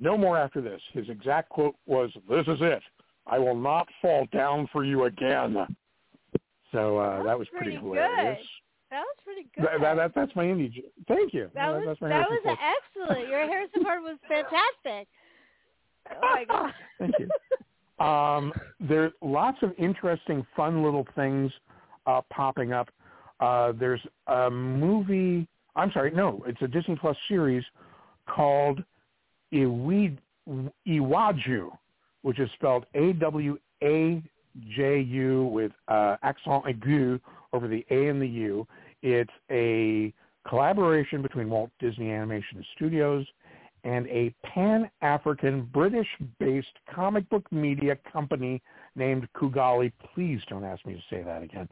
[0.00, 0.80] no more after this.
[0.92, 2.82] His exact quote was, this is it.
[3.26, 5.56] I will not fall down for you again.
[6.72, 8.38] So uh, that was pretty, pretty hilarious.
[8.38, 8.46] good.
[8.90, 9.64] That was pretty good.
[9.64, 10.82] That, that, that, that's my indie.
[11.08, 11.50] Thank you.
[11.54, 13.28] That was that's my that was excellent.
[13.28, 15.08] Your Harrison Ford was fantastic.
[16.10, 16.72] Oh my god.
[16.98, 18.04] Thank you.
[18.04, 21.50] Um, there lots of interesting, fun little things
[22.06, 22.88] uh, popping up.
[23.40, 25.46] Uh, there's a movie.
[25.74, 27.64] I'm sorry, no, it's a Disney Plus series
[28.28, 28.82] called
[29.52, 30.18] Iwaju,
[32.22, 34.22] which is spelled A W A
[34.76, 37.20] J U with uh, accent aigu
[37.52, 38.66] over the A and the U.
[39.02, 40.12] It's a
[40.48, 43.26] collaboration between Walt Disney Animation Studios
[43.84, 48.62] and a Pan-African British-based comic book media company
[48.94, 49.90] named Kugali.
[50.14, 51.68] Please don't ask me to say that again.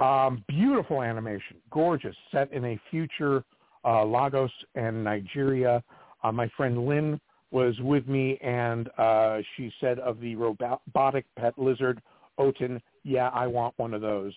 [0.00, 3.44] Um, beautiful animation, gorgeous, set in a future
[3.84, 5.80] uh, Lagos and Nigeria.
[6.24, 7.20] Uh, my friend Lynn
[7.50, 12.02] was with me, and uh, she said of the robotic pet lizard,
[12.40, 14.32] Otin, yeah, I want one of those.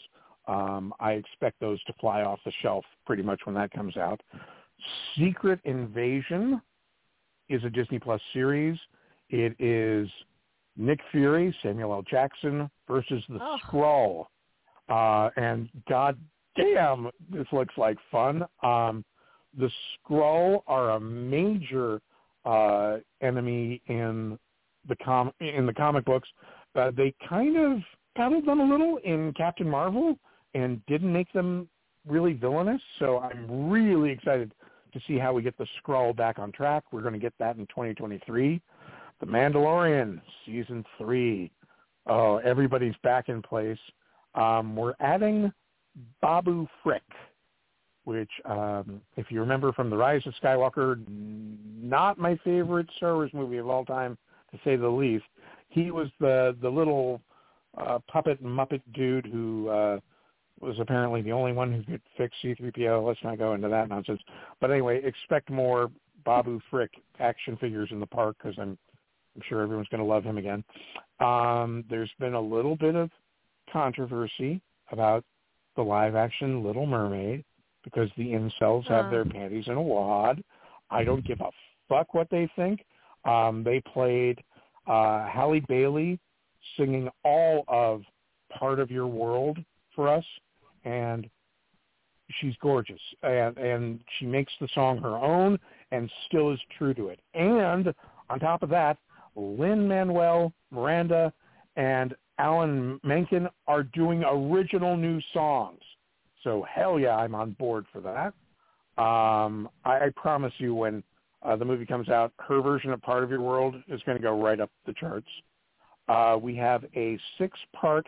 [0.48, 4.22] Um, I expect those to fly off the shelf pretty much when that comes out.
[5.18, 6.62] Secret Invasion
[7.50, 8.78] is a Disney Plus series.
[9.30, 10.08] It is
[10.78, 12.04] Nick Fury, Samuel L.
[12.04, 13.58] Jackson versus the Oh.
[13.66, 14.28] Skrull.
[14.90, 16.18] Uh, and god
[16.56, 18.46] damn, this looks like fun.
[18.64, 19.04] Um,
[19.58, 19.70] the
[20.06, 22.02] Skrull are a major
[22.46, 24.38] uh, enemy in
[24.88, 26.30] the com in the comic books.
[26.76, 27.80] Uh, they kind of
[28.16, 30.18] battled them a little in Captain Marvel
[30.54, 31.68] and didn't make them
[32.08, 32.82] really villainous.
[33.00, 34.54] So I'm really excited
[34.94, 36.84] to see how we get the Skrull back on track.
[36.92, 38.62] We're going to get that in 2023.
[39.20, 41.52] The Mandalorian season three.
[42.08, 43.80] Oh, everybody's back in place.
[44.36, 45.52] Um, we're adding
[46.22, 47.04] Babu Frick,
[48.08, 53.32] which, um, if you remember from The Rise of Skywalker, not my favorite Star Wars
[53.34, 54.18] movie of all time,
[54.52, 55.26] to say the least.
[55.68, 57.22] He was the the little
[57.78, 60.00] uh, puppet Muppet dude who uh,
[60.62, 63.06] was apparently the only one who could fix C-3PO.
[63.06, 64.22] Let's not go into that nonsense.
[64.62, 65.92] But anyway, expect more
[66.24, 68.78] Babu Frick action figures in the park because I'm
[69.36, 70.64] I'm sure everyone's going to love him again.
[71.20, 73.10] Um, there's been a little bit of
[73.70, 74.62] controversy
[74.94, 75.26] about
[75.76, 77.44] the live action Little Mermaid
[77.94, 80.44] because the incels have their panties in a wad.
[80.90, 81.50] I don't give a
[81.88, 82.84] fuck what they think.
[83.26, 84.40] Um, they played
[84.88, 86.20] uh, Halle Bailey
[86.76, 88.04] singing all of
[88.58, 89.58] Part of Your World
[89.96, 90.26] for us,
[90.86, 91.30] and
[92.40, 93.02] she's gorgeous.
[93.24, 95.60] And, and she makes the song her own
[95.92, 97.20] and still is true to it.
[97.34, 97.94] And
[98.30, 98.98] on top of that,
[99.36, 101.32] Lin-Manuel Miranda
[101.76, 105.80] and Alan Menken are doing original new songs.
[106.48, 108.28] So hell yeah, I'm on board for that.
[109.04, 111.04] Um, I, I promise you, when
[111.44, 114.24] uh, the movie comes out, her version of Part of Your World is going to
[114.24, 115.28] go right up the charts.
[116.08, 118.08] Uh, we have a six-part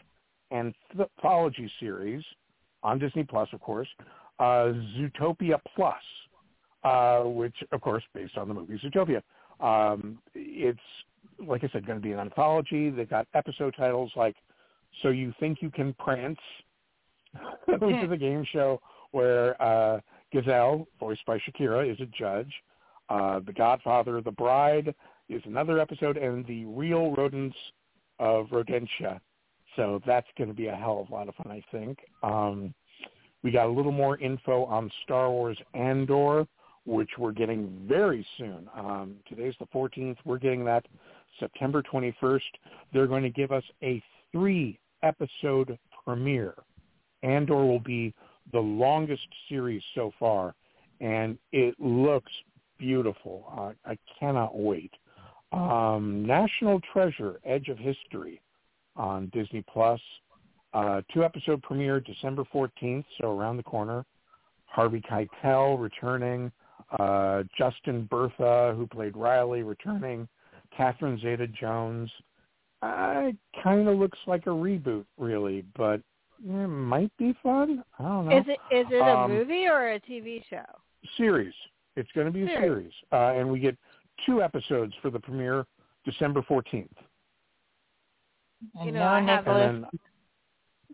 [0.53, 2.23] anthology series
[2.81, 3.89] on Disney Plus, of course,
[4.39, 6.01] uh, Zootopia Plus,
[6.85, 9.21] uh, which, of course, based on the movie Zootopia.
[9.59, 10.79] Um, it's
[11.45, 12.89] like I said, going to be an anthology.
[12.89, 14.37] They've got episode titles like
[15.01, 16.39] "So You Think You Can Prance,"
[17.67, 19.99] which is a game show where uh,
[20.34, 22.51] Gazelle, voiced by Shakira, is a judge.
[23.09, 24.93] Uh, the Godfather, the Bride
[25.30, 27.55] is another episode, and the Real Rodents
[28.19, 29.19] of Rodentia.
[29.75, 31.99] So that's going to be a hell of a lot of fun, I think.
[32.23, 32.73] Um,
[33.43, 36.45] we got a little more info on Star Wars Andor,
[36.86, 38.67] which we're getting very soon.
[38.75, 40.17] Um, today's the 14th.
[40.25, 40.86] We're getting that
[41.39, 42.41] September 21st.
[42.93, 44.01] They're going to give us a
[44.32, 46.55] three-episode premiere.
[47.24, 48.13] Andor will be
[48.51, 50.55] the longest series so far,
[51.01, 52.32] and it looks
[52.78, 53.45] beautiful.
[53.57, 54.91] Uh, I cannot wait.
[55.51, 58.41] Um, National Treasure: Edge of History
[58.95, 59.99] on Disney Plus.
[60.74, 64.05] Uh, two episode premiere December 14th, so around the corner.
[64.65, 66.51] Harvey Keitel returning.
[66.99, 70.28] Uh, Justin Bartha, who played Riley, returning.
[70.76, 72.09] Catherine Zeta-Jones.
[72.82, 73.32] Uh,
[73.63, 76.01] kind of looks like a reboot, really, but
[76.45, 77.83] it might be fun.
[77.97, 78.37] I don't know.
[78.37, 80.65] Is it is it a Um, movie or a TV show?
[81.17, 81.53] series.
[81.95, 82.61] It's going to be a Series.
[82.61, 83.75] series, uh, and we get
[84.25, 85.65] two episodes for the premiere
[86.05, 86.87] December 14th.
[88.75, 89.69] And You know, I have Nicholas.
[89.69, 89.89] And then,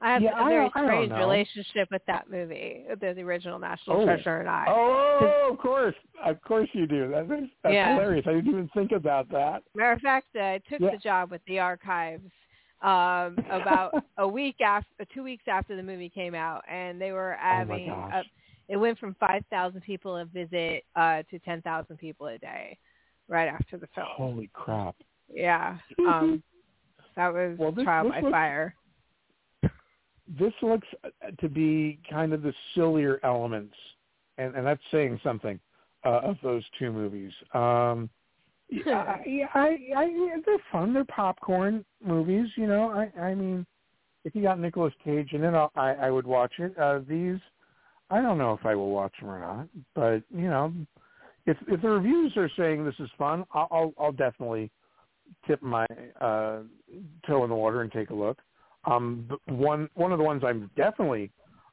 [0.02, 1.18] I have Yeah, a I very I strange know.
[1.20, 4.06] relationship with that movie, the, the original National Oh.
[4.06, 4.66] Treasure and I.
[4.68, 7.10] oh, of course, of course you do.
[7.10, 7.94] That is, that's Yeah.
[7.94, 8.26] hilarious.
[8.28, 9.64] I didn't even think about that.
[9.74, 10.92] Matter of fact, uh, I took Yeah.
[10.92, 12.30] the job with the archives
[12.82, 17.38] um, about a week after, two weeks after the movie came out, and they were
[17.40, 17.90] having.
[17.90, 18.24] Oh a,
[18.68, 22.78] it went from five thousand people a visit uh, to ten thousand people a day,
[23.28, 24.08] right after the film.
[24.10, 24.96] Holy crap!
[25.32, 26.42] Yeah, um,
[27.16, 28.76] that was Well, this- trial this by looks- fire.
[30.40, 31.10] This looks uh,
[31.40, 33.76] to be kind of the sillier elements,
[34.40, 35.60] and, and that's saying something
[36.04, 37.32] uh, of those two movies.
[37.54, 38.10] Um,
[38.70, 40.08] yeah, I, I, I,
[40.46, 40.94] they're fun.
[40.94, 42.90] They're popcorn movies, you know.
[42.90, 43.66] I, I mean,
[44.24, 46.78] if you got Nicolas Cage in it, I'll, I, I would watch it.
[46.78, 47.38] Uh, these,
[48.10, 50.74] I don't know if I will watch them or not, but you know,
[51.46, 54.72] if if the reviews are saying this is fun, I'll, I'll, I'll definitely
[55.48, 55.86] tip my
[56.20, 56.60] uh,
[57.28, 58.40] toe in the water and take a look.
[58.86, 61.32] Um, one one of the ones I'm definitely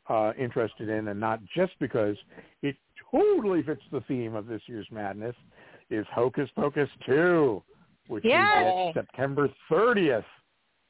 [0.08, 2.16] uh, interested in, and not just because
[2.62, 2.76] it
[3.10, 5.36] totally fits the theme of this year's madness,
[5.92, 7.62] is Hocus Pocus 2,
[8.08, 8.92] which Yay.
[8.94, 10.24] get September 30th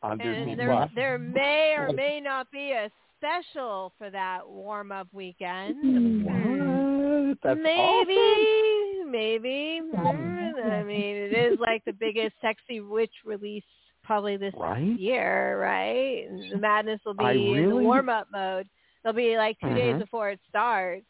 [0.03, 0.91] on Disney And there, Plus.
[0.95, 6.25] there may or may not be a special for that warm up weekend.
[6.25, 7.39] What?
[7.43, 9.11] That's maybe, awesome.
[9.11, 9.81] maybe.
[9.95, 13.65] I mean, it is like the biggest sexy witch release
[14.03, 14.99] probably this Right?
[14.99, 16.27] year, right?
[16.51, 18.69] The madness will be I in the warm up mode.
[19.05, 20.01] They'll be like 2 days Mhm.
[20.01, 21.07] before it starts.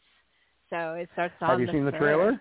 [0.69, 2.39] So it starts on Have you the seen the trailer?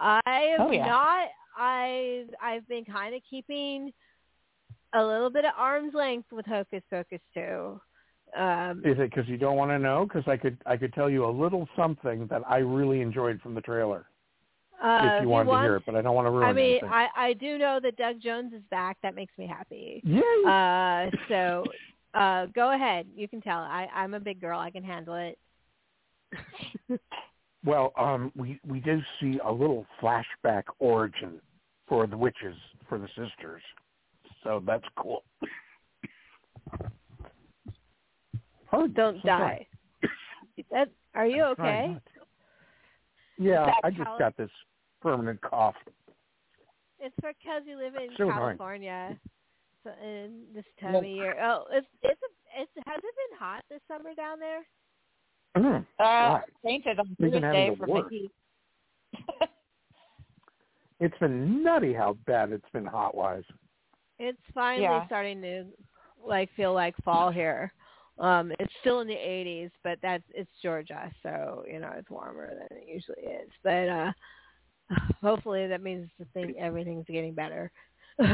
[0.00, 0.86] I have Oh, yeah.
[0.86, 1.28] not.
[1.56, 3.92] I I've been kind of keeping
[4.94, 7.80] a little bit of arm's length with Hocus Pocus too.
[8.36, 10.06] Um, Is it because you don't want to know?
[10.06, 13.54] Because I could I could tell you a little something that I really enjoyed from
[13.54, 14.06] the trailer
[14.82, 16.52] uh, if you wanted want, to hear it, but I don't want to ruin I
[16.52, 16.88] mean, anything.
[16.90, 18.96] I I do know that Doug Jones is back.
[19.02, 20.00] That makes me happy.
[20.04, 20.22] Yay!
[20.46, 21.64] Uh, so
[22.14, 23.06] uh, go ahead.
[23.14, 23.58] You can tell.
[23.58, 24.58] I I'm a big girl.
[24.58, 25.38] I can handle it.
[27.64, 31.40] Well, um, we we do see a little flashback origin
[31.86, 32.56] for the witches
[32.88, 33.62] for the sisters,
[34.42, 35.24] so that's cool.
[38.72, 39.66] Oh, Don't so die.
[40.70, 41.96] That, are you I'm okay?
[43.38, 44.50] Yeah, I just Cali- got this
[45.02, 45.74] permanent cough.
[46.98, 48.28] It's because you live in So.
[48.30, 49.18] California.
[49.82, 51.34] So in this time Well- of year.
[51.42, 54.60] Oh, it's it's a, it's has it been hot this summer down there?
[55.56, 56.42] Mm, Uh, right.
[56.64, 58.10] on We've been Tuesday having the from the worst.
[58.10, 58.30] heat.
[61.02, 63.42] It's been nutty how bad it's been hot wise.
[64.18, 65.06] It's finally Yeah.
[65.06, 65.64] starting to
[66.22, 67.72] like feel like fall here.
[68.18, 72.50] Um, it's still in the 80s, but that's it's Georgia, so you know it's warmer
[72.50, 73.48] than it usually is.
[73.64, 74.12] But uh
[75.22, 77.72] hopefully that means the thing everything's getting better.
[78.18, 78.26] They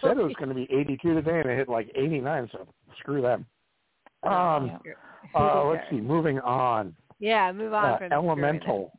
[0.00, 2.50] said it was going to be 82 today, and it hit like 89.
[2.52, 2.68] So
[3.00, 3.46] screw them.
[4.22, 4.78] Um,
[5.34, 6.00] uh, let's see.
[6.00, 6.94] Moving on.
[7.18, 8.92] Yeah, move on Uh, from Elemental.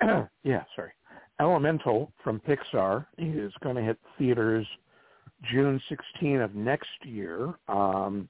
[0.42, 0.92] yeah, sorry.
[1.40, 4.66] Elemental from Pixar is going to hit theaters
[5.50, 7.54] June 16 of next year.
[7.68, 8.28] Um,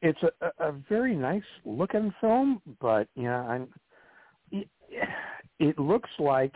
[0.00, 3.68] it's a, a, a very nice looking film, but yeah, I'm,
[4.50, 4.68] it,
[5.58, 6.54] it looks like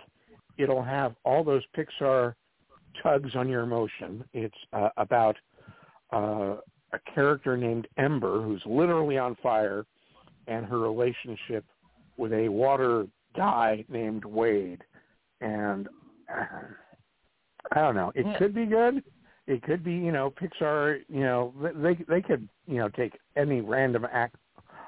[0.57, 2.35] it'll have all those Pixar
[3.03, 4.25] tugs on your emotion.
[4.33, 5.37] It's uh, about
[6.13, 6.57] uh,
[6.93, 9.85] a character named Ember who's literally on fire,
[10.47, 11.65] and her relationship
[12.17, 14.83] with a water guy named Wade.
[15.41, 15.89] And
[16.33, 16.45] uh,
[17.73, 18.13] I don't know.
[18.15, 18.39] It Yeah.
[18.39, 19.03] could be good.
[19.47, 21.05] It could be, you know, Pixar.
[21.09, 24.37] You know, they they could, you know, take any random act,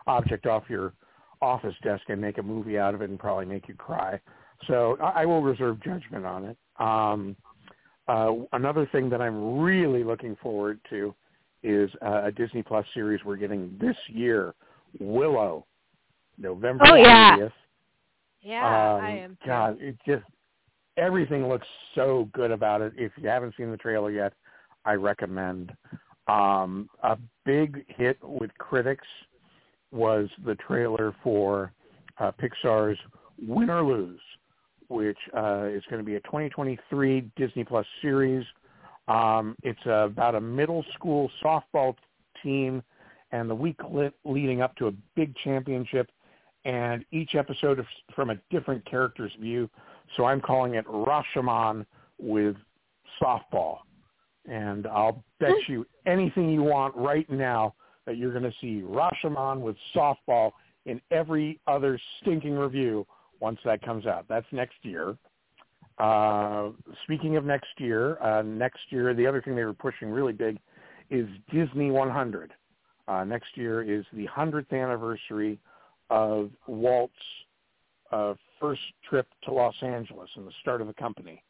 [0.06, 0.92] object off your
[1.40, 4.20] office desk and make a movie out of it and probably make you cry.
[4.66, 6.56] So I, I will reserve judgment on it.
[6.78, 7.36] Um,
[8.06, 11.14] uh, another thing that I'm really looking forward to
[11.64, 14.54] is uh, a Disney Plus series we're getting this year,
[15.00, 15.66] Willow,
[16.38, 17.36] November Oh, yeah.
[17.36, 17.52] 30th.
[18.42, 19.30] Yeah, Um, I am.
[19.42, 19.46] too.
[19.46, 20.22] God, it just
[20.96, 22.92] everything looks so good about it.
[22.96, 24.34] If you haven't seen the trailer yet,
[24.84, 25.72] I recommend.
[26.28, 29.06] Um, a big hit with critics
[29.90, 31.72] was the trailer for
[32.18, 32.98] uh, Pixar's
[33.46, 34.20] Win or Lose,
[34.88, 38.44] which uh, is going to be a 2023 Disney Plus series.
[39.08, 41.94] Um, it's about a middle school softball
[42.42, 42.82] team
[43.32, 46.10] and the week le- leading up to a big championship,
[46.64, 49.68] and each episode is from a different character's view.
[50.16, 51.84] So I'm calling it Rashomon
[52.18, 52.56] with
[53.20, 53.78] softball.
[54.46, 57.74] And I'll bet you anything you want right now
[58.06, 60.52] that you're going to see Rashomon with softball
[60.86, 63.06] in every other stinking review
[63.40, 64.26] once that comes out.
[64.28, 65.16] That's next year.
[65.98, 66.70] Uh,
[67.04, 70.58] speaking of next year, uh, next year the other thing they were pushing really big
[71.10, 72.52] is Disney 100.
[73.06, 75.58] Uh, next year is the 100th anniversary
[76.10, 77.12] of Walt's
[78.10, 81.42] uh, first trip to Los Angeles and the start of the company.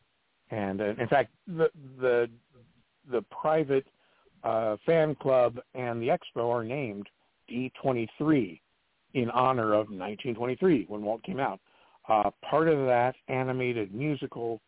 [0.50, 1.70] And uh, in fact, the
[2.00, 2.28] the
[3.10, 3.86] the private
[4.42, 7.08] uh, fan club and the expo are named
[7.50, 8.60] D23
[9.14, 11.60] in honor of 1923 when Walt came out.
[12.08, 14.60] Uh, part of that animated musical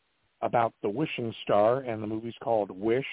[0.43, 3.07] about the wishing star, and the movie's called Wish.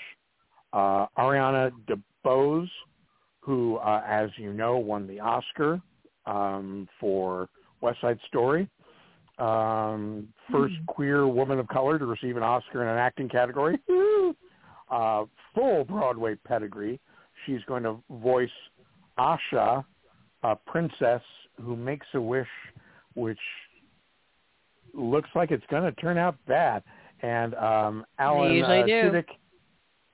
[0.71, 2.69] Uh, Ariana DeBose,
[3.41, 5.81] who, uh, as you know, won the Oscar
[6.25, 7.49] um, for
[7.81, 8.69] West Side Story.
[9.39, 13.77] Um, first queer woman of color to receive an Oscar in an acting category.
[14.91, 16.99] uh, full Broadway pedigree.
[17.45, 18.49] She's going to voice
[19.17, 19.83] Asha,
[20.43, 21.21] a princess
[21.61, 22.47] who makes a wish,
[23.15, 23.39] which
[24.93, 26.83] looks like it's going to turn out bad.
[27.21, 29.21] And um, Alan uh,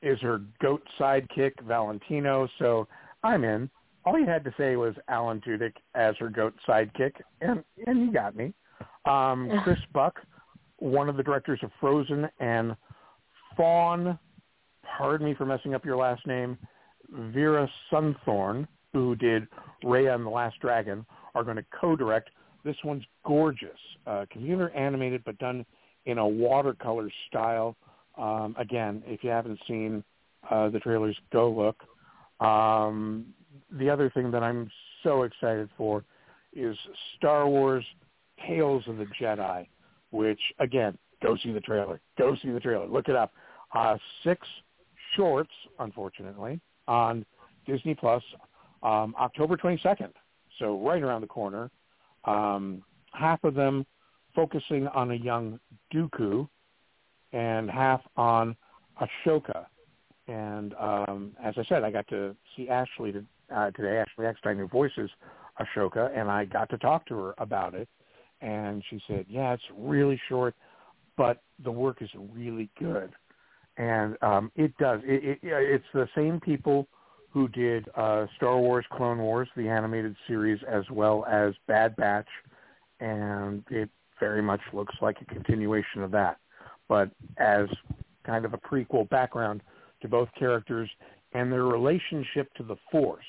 [0.01, 2.47] is her goat sidekick, Valentino.
[2.59, 2.87] So
[3.23, 3.69] I'm in.
[4.05, 8.13] All you had to say was Alan Tudyk as her goat sidekick, and and you
[8.13, 8.53] got me.
[9.05, 10.19] Um, Chris Buck,
[10.77, 12.75] one of the directors of Frozen, and
[13.57, 14.17] Fawn,
[14.97, 16.57] pardon me for messing up your last name,
[17.11, 19.47] Vera Sunthorn, who did
[19.83, 21.05] Raya and the Last Dragon,
[21.35, 22.29] are going to co-direct.
[22.63, 25.65] This one's gorgeous, uh, computer animated, but done
[26.05, 27.75] in a watercolor style.
[28.17, 30.03] Um, again, if you haven't seen
[30.49, 32.45] uh, the trailers, go look.
[32.45, 33.27] Um,
[33.71, 34.69] the other thing that I'm
[35.03, 36.03] so excited for
[36.53, 36.75] is
[37.17, 37.85] Star Wars
[38.47, 39.67] Tales of the Jedi,
[40.11, 41.99] which again, go see the trailer.
[42.17, 42.87] Go see the trailer.
[42.87, 43.33] Look it up.
[43.73, 44.47] Uh, six
[45.15, 47.25] shorts, unfortunately, on
[47.67, 48.23] Disney Plus,
[48.83, 50.11] um, October 22nd.
[50.57, 51.69] So right around the corner.
[52.25, 53.85] Um, half of them
[54.35, 55.59] focusing on a young
[55.93, 56.47] Dooku,
[57.33, 58.55] and half on
[59.01, 59.65] Ahsoka.
[60.27, 63.13] And um, as I said, I got to see Ashley
[63.53, 65.09] uh, today, Ashley Eckstein, who voices
[65.59, 67.87] Ahsoka, and I got to talk to her about it.
[68.41, 70.55] And she said, yeah, it's really short,
[71.17, 73.11] but the work is really good.
[73.77, 75.01] And um, it does.
[75.03, 76.87] It, it, it's the same people
[77.31, 82.27] who did uh, Star Wars Clone Wars, the animated series, as well as Bad Batch,
[82.99, 86.37] and it very much looks like a continuation of that,
[86.87, 87.67] but as
[88.25, 89.61] kind of a prequel background
[90.01, 90.89] to both characters
[91.33, 93.23] and their relationship to the Force.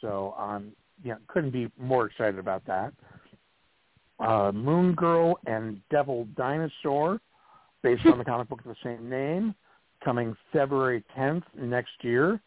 [0.00, 0.72] So I um,
[1.04, 2.92] yeah, couldn't be more excited about that.
[4.18, 7.20] Uh, Moon Girl and Devil Dinosaur,
[7.82, 9.54] based on the comic book of the same name,
[10.04, 12.40] coming February 10th next year.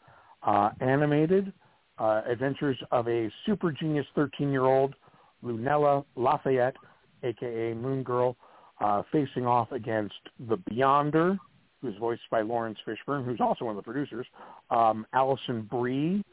[0.46, 1.54] Uh, animated
[2.00, 4.96] uh, adventures of a super genius 13-year-old,
[5.44, 6.76] Lunella Lafayette,
[7.24, 8.36] aka Moon Girl,
[8.82, 10.16] uh, facing off against
[10.48, 11.38] the Beyonder,
[11.82, 14.26] who's voiced by Laurence Fishburne, who's also one of the producers,
[14.72, 16.24] um, Alison Brie,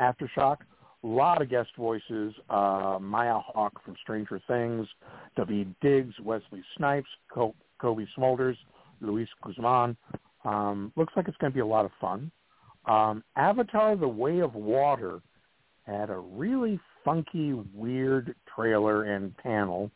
[0.00, 0.58] Aftershock,
[1.04, 4.86] a lot of guest voices, uh, Maya Hawke from Stranger Things,
[5.36, 8.56] Daveed Diggs, Wesley Snipes, Cobie Smulders,
[9.00, 9.96] Luis Guzman.
[10.44, 12.30] Um, looks like it's going to be a lot of fun.
[12.86, 15.20] Um, Avatar: The Way of Water
[15.86, 19.90] had a really funky, weird trailer and panel.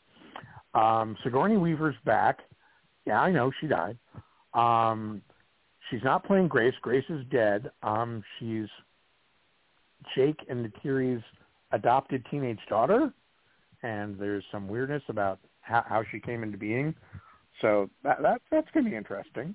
[0.75, 2.41] Um, Sigourney Weaver's back.
[3.07, 3.97] Yeah, I know she died.
[4.55, 5.23] Um,
[5.91, 6.75] she's not playing Grace.
[6.83, 7.71] Grace is dead.
[7.83, 8.67] Um, she's
[10.15, 11.23] Jake and Neytiri's
[11.73, 13.13] adopted teenage daughter,
[13.83, 16.95] and there's some weirdness about how, how she came into being.
[17.61, 19.55] So that, that that's going to be interesting.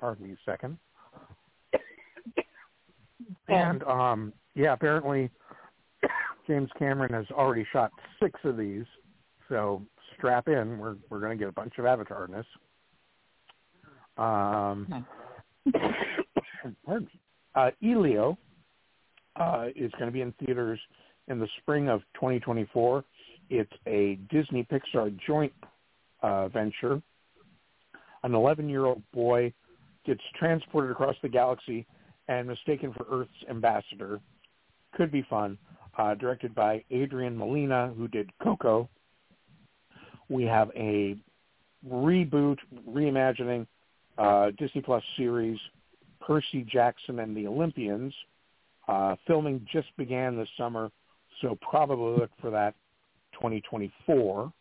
[0.00, 0.78] Pardon me a second.
[3.48, 5.30] And um, yeah, apparently
[6.46, 7.90] James Cameron has already shot
[8.22, 8.84] six of these,
[9.48, 9.82] so
[10.16, 10.78] strap in.
[10.78, 12.46] We're we're going to get a bunch of Avatar in this.
[14.18, 15.06] Um,
[16.86, 17.08] me.
[17.54, 18.38] Uh, Elio
[19.36, 20.78] uh, is going to be in theaters
[21.28, 23.04] in the spring of 2024.
[23.48, 25.52] It's a Disney Pixar joint
[26.22, 27.02] uh, venture.
[28.22, 29.52] An 11-year-old boy
[30.06, 31.86] gets transported across the galaxy
[32.30, 34.20] and mistaken for Earth's ambassador.
[34.94, 35.58] Could be fun.
[35.98, 38.88] Uh, directed by Adrian Molina, who did Coco.
[40.28, 41.16] We have a
[41.86, 42.58] reboot,
[42.88, 43.66] reimagining
[44.16, 45.58] uh, Disney Plus series,
[46.20, 48.14] Percy Jackson and the Olympians.
[48.86, 50.90] Uh, filming just began this summer,
[51.40, 52.74] so probably look for that
[53.34, 54.52] 2024.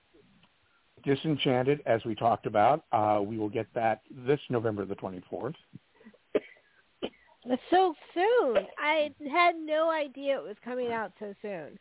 [1.04, 5.54] Disenchanted, as we talked about, uh, we will get that this November the 24th.
[7.70, 8.68] So soon.
[8.78, 11.80] I had no idea it was coming out so soon.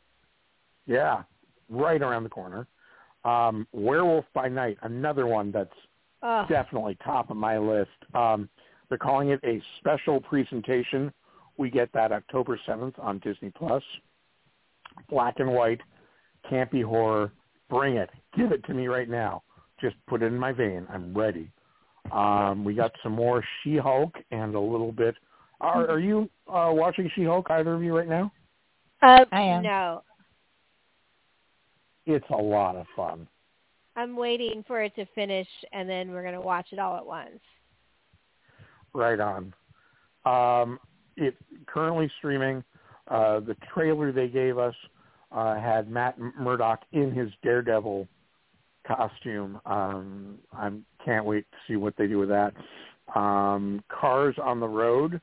[0.87, 1.23] Yeah,
[1.69, 2.67] right around the corner.
[3.25, 5.71] Um, Werewolf by Night, another one that's
[6.49, 7.91] definitely top of my list.
[8.15, 8.49] Um,
[8.89, 11.13] they're calling it a special presentation.
[11.59, 13.83] We get that October 7th on Disney Plus.
[15.11, 15.81] Black and white,
[16.51, 17.33] campy horror.
[17.69, 18.11] Bring it.
[18.37, 19.43] Give it to me right now.
[19.81, 20.87] Just put it in my vein.
[20.91, 21.51] I'm ready.
[22.11, 25.15] Um, we got some more She-Hulk and a little bit.
[25.61, 28.33] Are, are you uh, watching She-Hulk, either of you, right now?
[29.03, 29.63] Uh, I am.
[29.63, 30.03] No,
[32.07, 33.27] It's a lot of fun.
[33.97, 37.41] I'm waiting for it to finish, and then we're gonna watch it all at once.
[38.95, 39.53] Right on.
[40.25, 40.79] Um,
[41.17, 41.35] it
[41.67, 42.63] currently streaming.
[43.09, 44.75] Uh, the trailer they gave us
[45.33, 48.07] uh, had Matt Murdock in his Daredevil
[48.87, 49.61] costume.
[49.67, 50.71] Um, I
[51.05, 52.55] can't wait to see what they do with that.
[53.15, 55.21] Um, Cars on the Road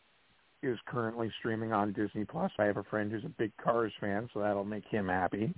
[0.66, 2.52] is currently streaming on Disney Plus.
[2.58, 5.54] I have a friend who's a big Cars fan, so that'll make him happy.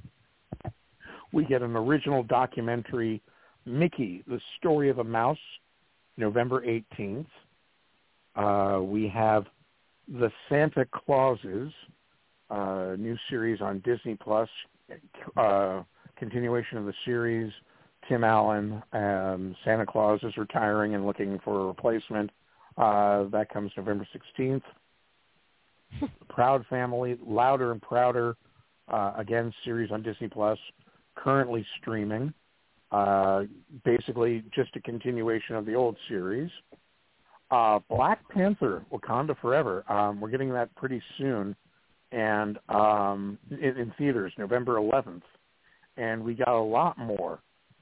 [1.32, 3.22] We get an original documentary,
[3.66, 5.38] Mickey, the story of a mouse,
[6.18, 7.26] November 18th.
[8.36, 9.46] Uh, we have
[10.08, 11.72] the Santa Clauses,
[12.50, 14.50] uh, new series on Disney Plus,
[15.36, 15.84] uh,
[16.16, 17.52] continuation of the series.
[18.08, 22.32] Tim Allen, um, Santa Claus is retiring and looking for a replacement.
[22.78, 24.62] Uh, that comes November 16th.
[26.30, 28.36] Proud Family, Louder and Prouder,
[28.90, 30.58] uh, again, series on Disney Plus,
[31.16, 32.34] currently streaming.
[32.92, 33.44] Uh,
[33.84, 36.50] basically, just a continuation of the old series.
[37.52, 39.90] Uh, Black Panther, Wakanda Forever.
[39.92, 41.56] Um, we're getting that pretty soon,
[42.12, 45.22] and um, in, in theaters, November 11th.
[45.98, 47.40] And we got a lot more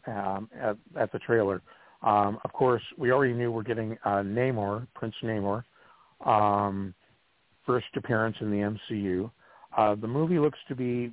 [0.07, 1.61] um, at, at the trailer.
[2.01, 5.63] Um, of course, we already knew we're getting uh, Namor, Prince Namor,
[6.25, 6.93] um,
[7.66, 9.30] first appearance in the MCU.
[9.76, 11.11] Uh, the movie looks to be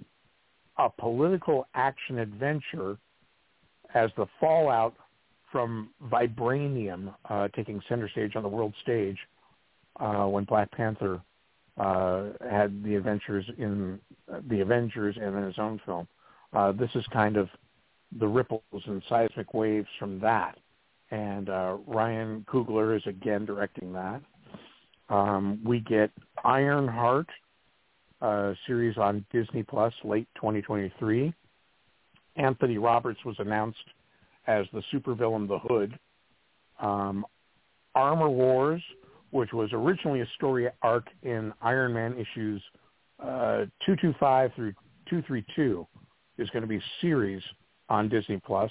[0.78, 2.96] a political action adventure
[3.94, 4.94] as the fallout
[5.50, 9.18] from Vibranium uh, taking center stage on the world stage
[10.00, 11.20] uh, when Black Panther
[11.78, 13.98] uh, had the adventures in
[14.48, 16.08] the Avengers and in his own film.
[16.52, 17.48] Uh, this is kind of
[18.18, 20.58] the ripples and seismic waves from that.
[21.10, 24.22] And uh, Ryan Coogler is again directing that.
[25.08, 26.10] Um, we get
[26.44, 27.28] Ironheart,
[28.20, 31.32] uh, series on Disney Plus, late 2023.
[32.36, 33.78] Anthony Roberts was announced
[34.46, 35.98] as the supervillain The Hood.
[36.80, 37.24] Um,
[37.94, 38.82] Armor Wars,
[39.30, 42.62] which was originally a story arc in Iron Man issues
[43.20, 44.72] uh, 225 through
[45.08, 45.86] 232,
[46.38, 47.42] is going to be a series
[47.88, 48.70] on Disney Plus,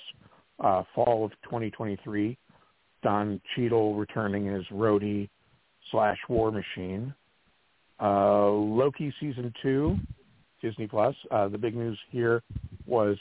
[0.59, 2.37] uh, fall of 2023.
[3.03, 5.29] Don Cheadle returning as Rhodey
[5.91, 7.13] slash War Machine.
[8.01, 9.97] Uh, Loki season two,
[10.61, 11.15] Disney Plus.
[11.29, 12.41] Uh, the big news here
[12.85, 13.17] was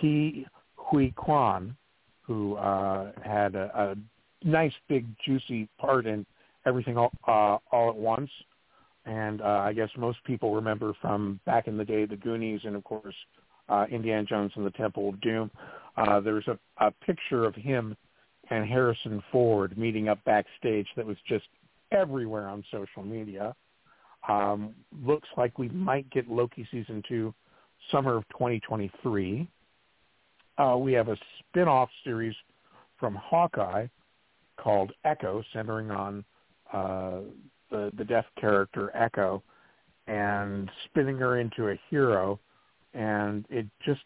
[0.00, 0.46] Ke
[0.76, 1.76] Huy Quan,
[2.22, 6.24] who uh, had a, a nice big juicy part in
[6.66, 8.30] everything all, uh, all at once.
[9.04, 12.76] And uh, I guess most people remember from back in the day, the Goonies, and
[12.76, 13.14] of course,
[13.68, 15.50] uh, Indiana Jones and the Temple of Doom.
[15.96, 17.96] Uh, there's a, a picture of him
[18.50, 21.46] and Harrison Ford meeting up backstage that was just
[21.92, 23.54] everywhere on social media.
[24.26, 27.34] Um, looks like we might get Loki season two
[27.90, 29.48] summer of 2023.
[30.58, 32.34] Uh, we have a spin-off series
[32.98, 33.86] from Hawkeye
[34.58, 36.24] called Echo, centering on
[36.72, 37.20] uh,
[37.70, 39.42] the the deaf character Echo,
[40.06, 42.40] and spinning her into a hero.
[42.94, 44.00] And it just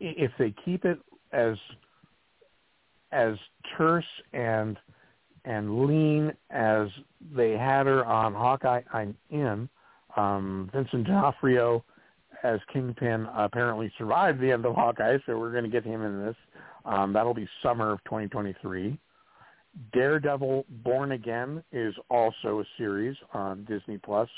[0.00, 0.98] if they keep it
[1.32, 1.56] as
[3.12, 3.34] as
[3.76, 4.78] terse and
[5.48, 6.88] and lean as
[7.34, 9.68] they had her on Hawkeye, I'm in.
[10.14, 11.82] Um, Vincent D'Onofrio
[12.44, 16.24] as Kingpin apparently survived the end of Hawkeye, so we're going to get him in
[16.24, 16.36] this.
[16.84, 18.98] Um, that'll be summer of 2023.
[19.94, 24.28] Daredevil Born Again is also a series on Disney Plus,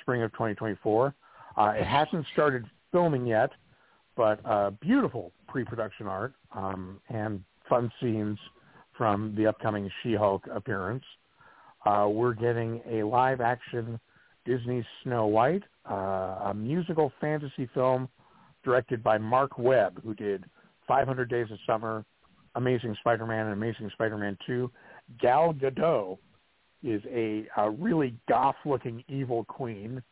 [0.00, 1.14] spring of 2024.
[1.56, 3.50] Uh, it hasn't started filming yet,
[4.16, 8.38] but uh, beautiful pre-production art um, and fun scenes
[8.96, 11.04] from the upcoming She-Hulk appearance.
[11.84, 14.00] Uh, we're getting a live-action
[14.44, 18.08] Disney Snow White, uh, a musical fantasy film
[18.64, 20.44] directed by Marc Webb, who did
[20.88, 22.04] 500 Days of Summer,
[22.54, 24.70] Amazing Spider-Man, and Amazing Spider-Man 2.
[25.20, 26.18] Gal Gadot
[26.82, 30.02] is a, a really goth-looking evil queen.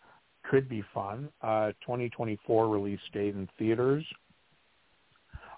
[0.51, 1.28] Could be fun.
[1.43, 4.05] Uh, 2024 release date in theaters.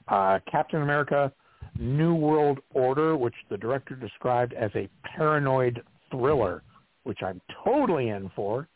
[0.09, 1.33] Uh, Captain America
[1.79, 6.63] New World Order, which the director described as a paranoid thriller,
[7.05, 8.69] which I'm totally in for.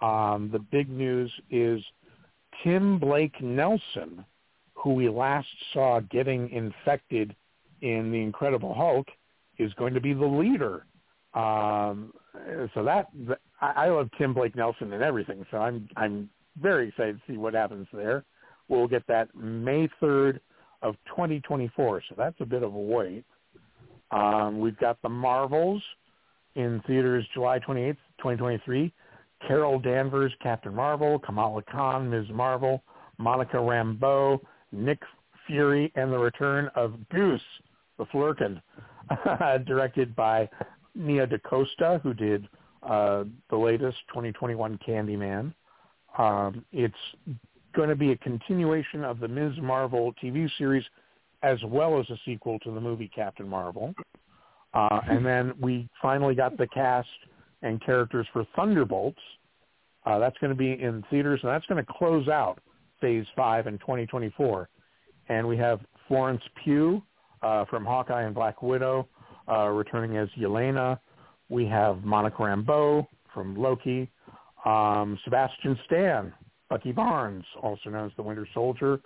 [0.00, 1.82] Um, the big news is
[2.62, 4.24] Tim Blake Nelson,
[4.74, 7.34] who we last saw getting infected
[7.82, 9.06] in The Incredible Hulk,
[9.58, 10.86] is going to be the leader.
[11.34, 12.12] Um,
[12.74, 13.08] so that
[13.60, 15.46] I, I love Tim Blake Nelson and everything.
[15.50, 16.28] So I'm I'm
[16.60, 18.24] very excited to see what happens there.
[18.68, 20.40] We'll get that May third
[20.82, 22.02] of 2024.
[22.08, 23.24] So that's a bit of a wait.
[24.10, 25.82] Um, we've got the Marvels
[26.54, 28.92] in theaters July 28th, 2023.
[29.46, 32.26] Carol Danvers, Captain Marvel, Kamala Khan, Ms.
[32.32, 32.82] Marvel,
[33.18, 34.38] Monica Rambeau,
[34.70, 35.00] Nick
[35.46, 37.40] Fury, and the return of Goose,
[37.98, 38.60] the Flerken,
[39.66, 40.48] directed by
[40.94, 42.48] Nia DaCosta, who did
[42.82, 45.52] uh, the latest 2021 Candyman.
[46.18, 46.94] Um, it's
[47.72, 49.54] going to be a continuation of the Ms.
[49.60, 50.84] Marvel TV series
[51.42, 53.94] as well as a sequel to the movie Captain Marvel.
[54.74, 57.08] Uh, and then we finally got the cast
[57.62, 59.18] and characters for Thunderbolts.
[60.06, 62.58] Uh, that's going to be in theaters, and that's going to close out
[63.00, 64.68] Phase 5 in 2024.
[65.28, 67.02] And we have Florence Pugh
[67.42, 69.08] uh, from Hawkeye and Black Widow
[69.48, 70.98] uh, returning as Yelena.
[71.48, 74.10] We have Monica Rambeau from Loki.
[74.64, 76.32] Um, Sebastian Stan
[76.72, 78.98] Bucky Barnes, also known as the Winter Soldier,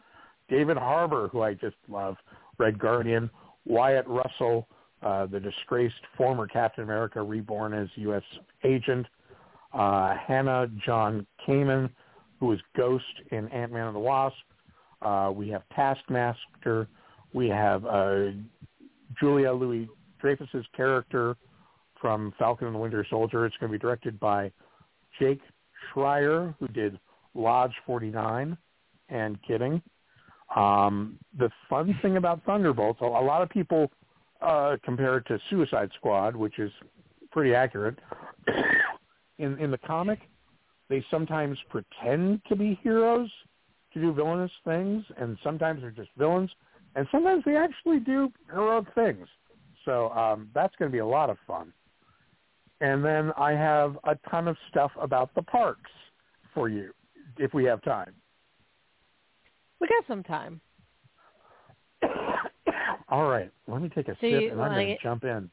[0.49, 2.14] David Harbour, who I just love,
[2.59, 3.29] Red Guardian,
[3.64, 4.69] Wyatt Russell,
[5.03, 8.23] uh, the disgraced former Captain America reborn as U.S.
[8.62, 9.05] agent,
[9.75, 11.91] uh, Hannah John Kamen,
[12.39, 13.03] who is Ghost
[13.33, 14.37] in Ant-Man and the Wasp.
[15.03, 16.87] Uh, we have Taskmaster.
[17.33, 18.27] We have uh,
[19.19, 21.37] Julia Louis-Dreyfus's character
[22.01, 23.45] from Falcon and the Winter Soldier.
[23.45, 24.53] It's going to be directed by
[25.19, 25.41] Jake
[25.93, 27.01] Schreier, who did
[27.37, 28.57] Lodge 49
[29.09, 29.82] and kidding.
[30.55, 33.91] Um, the fun thing about Thunderbolts, a, lot of people
[34.41, 36.70] uh, compare it to Suicide Squad, which is
[37.30, 37.99] pretty accurate.
[39.39, 40.20] in in the comic,
[40.89, 43.28] they sometimes pretend to be heroes
[43.93, 46.51] to do villainous things, and sometimes they're just villains,
[46.95, 49.26] and sometimes they actually do heroic things.
[49.84, 51.72] So um, that's going to be a lot of fun.
[52.80, 55.91] And then I have a ton of stuff about the parks
[56.53, 56.93] for you
[57.39, 58.12] if we have time.
[59.80, 60.61] We got some time.
[63.09, 63.51] All right.
[63.68, 65.51] Let me take a So sip and I'm going to jump in.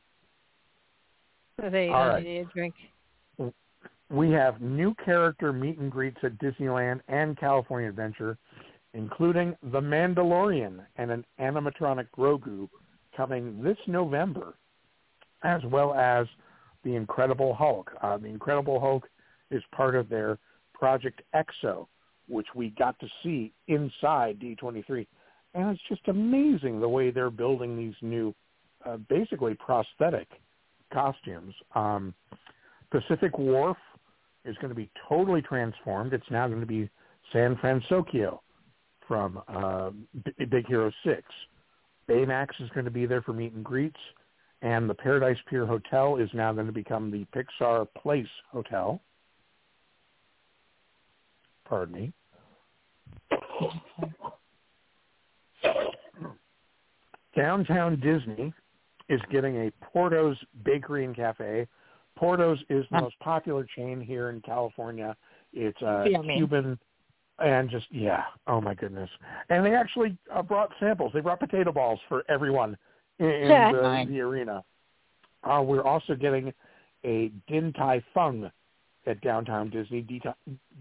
[1.61, 2.73] So they All uh, need a drink.
[4.09, 8.38] We have new character meet and greets at Disneyland and California Adventure,
[8.93, 12.69] including The Mandalorian and an animatronic Grogu
[13.17, 14.53] coming this November,
[15.43, 16.27] as well as
[16.84, 17.91] The Incredible Hulk.
[18.01, 19.07] Uh, the Incredible Hulk
[19.49, 20.38] is part of their
[20.84, 21.88] Project EXO,
[22.27, 25.07] which we got to see inside D23.
[25.53, 28.36] And it's just amazing the way they're building these new,
[28.86, 30.27] uh, basically prosthetic
[30.91, 31.53] costumes.
[31.73, 32.13] Um,
[32.91, 33.77] Pacific Wharf
[34.43, 36.11] is going to be totally transformed.
[36.11, 36.89] It's now going to be
[37.31, 38.41] San Francisco
[39.07, 39.91] from uh,
[40.38, 41.21] Big Hero 6.
[42.09, 43.99] Baymax is going to be there for meet and greets.
[44.61, 48.99] And the Paradise Pier Hotel is now going to become the Pixar Place Hotel.
[51.68, 52.14] Pardon me.
[57.35, 58.53] Downtown Disney
[59.10, 61.68] is getting a Porto's Bakery and Cafe.
[62.15, 65.15] Porto's is the most popular chain here in California.
[65.52, 66.35] It's uh, Yummy.
[66.35, 66.80] Cuban
[67.40, 69.10] and just yeah, oh my goodness!
[69.49, 71.11] And they actually uh, brought samples.
[71.14, 72.77] They brought potato balls for everyone
[73.19, 73.72] in, in Yeah.
[73.72, 74.64] the, the arena.
[75.44, 76.53] Uh, we're also getting
[77.03, 78.52] a Din Tai Fung
[79.07, 80.01] at Downtown Disney.
[80.01, 80.21] Di-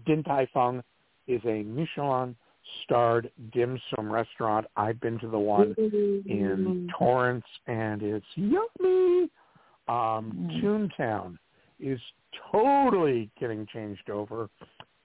[0.05, 0.83] Din Tai Fung
[1.27, 4.65] is a Michelin-starred dim sum restaurant.
[4.75, 9.29] I've been to the one in Torrance, and it's yummy.
[9.87, 11.37] Um, Toontown
[11.79, 11.99] is
[12.51, 14.49] totally getting changed over.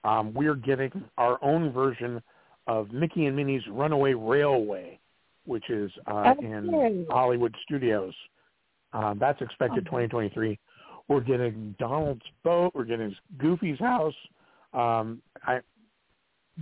[0.03, 2.21] Um, we're getting our own version
[2.67, 4.99] of Mickey and Minnie's Runaway Railway,
[5.45, 8.13] which is uh, in Hollywood Studios.
[8.93, 10.57] Um, that's expected 2023.
[11.09, 12.71] We're getting Donald's boat.
[12.73, 14.13] We're getting Goofy's house.
[14.73, 15.59] Um, I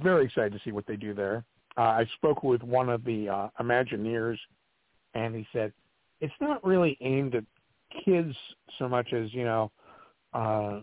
[0.01, 1.43] very excited to see what they do there.
[1.77, 4.37] Uh, I spoke with one of the uh, Imagineers,
[5.13, 5.73] and he said
[6.21, 7.43] it's not really aimed at
[8.05, 8.33] kids
[8.79, 9.71] so much as you know
[10.33, 10.79] uh,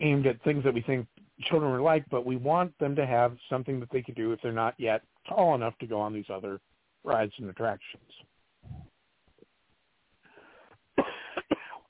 [0.00, 1.06] aimed at things that we think
[1.42, 4.40] children would like, but we want them to have something that they can do if
[4.42, 6.60] they're not yet tall enough to go on these other
[7.04, 8.02] rides and attractions.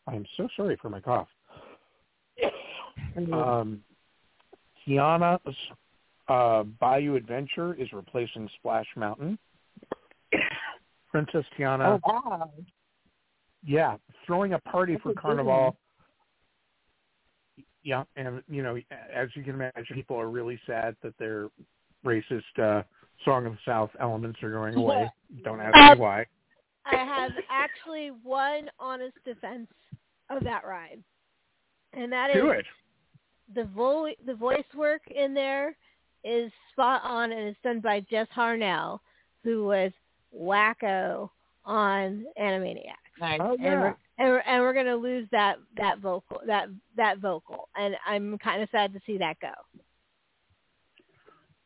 [0.06, 1.28] I'm so sorry for my cough.
[3.32, 3.82] Um,
[4.86, 5.56] Tiana's
[6.28, 9.36] uh, Bayou Adventure is replacing Splash Mountain.
[11.10, 12.50] Princess Tiana, Oh wow.
[13.64, 13.96] yeah,
[14.26, 15.76] throwing a party for a Carnival.
[17.82, 18.78] Yeah, and you know,
[19.12, 21.48] as you can imagine, people are really sad that their
[22.04, 22.82] racist uh,
[23.24, 25.10] Song of the South elements are going away.
[25.42, 26.26] Don't ask me why.
[26.86, 29.68] I have actually one honest defense
[30.30, 31.02] of that ride,
[31.92, 32.64] and that is Do it.
[33.54, 35.76] the vo- the voice work in there
[36.24, 39.00] is spot on, and it's done by Jess Harnell,
[39.42, 39.90] who was
[40.34, 41.30] Wakko
[41.64, 42.94] on Animaniacs.
[43.20, 43.40] Nice.
[43.42, 43.92] Oh and we're, yeah.
[44.18, 48.62] and we're, and we're gonna lose that that vocal that that vocal, and I'm kind
[48.62, 49.52] of sad to see that go.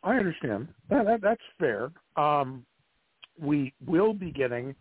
[0.03, 0.69] I understand.
[0.91, 1.91] That, that, that's fair.
[2.17, 2.67] Um,
[3.41, 4.75] we will be getting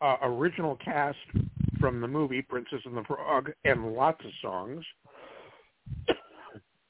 [0.00, 1.18] uh, original cast
[1.84, 4.82] from the movie Princess and the Frog and lots of songs.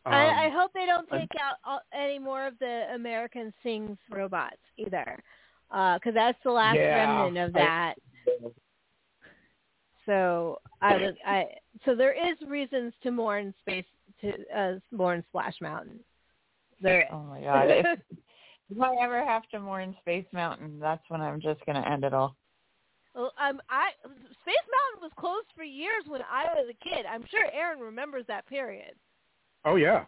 [0.07, 3.53] I, I Um, hope they don't I'm- take out all, any more of the America
[3.65, 5.21] Sings robots either,
[5.69, 7.95] because that's the last Yeah, remnant of I- that.
[10.07, 11.47] So I was I
[11.85, 13.87] so there is reasons to mourn space
[14.21, 15.99] to uh, mourn Splash Mountain.
[16.81, 17.69] There Oh my god.
[17.71, 17.87] If,
[18.71, 22.13] if I ever have to mourn Space Mountain, that's when I'm just gonna end it
[22.15, 22.37] all.
[23.15, 27.07] Well, um, I Space Mountain was closed for years when I was a kid.
[27.07, 28.95] I'm sure Aaron remembers that period.
[29.65, 30.05] oh yeah.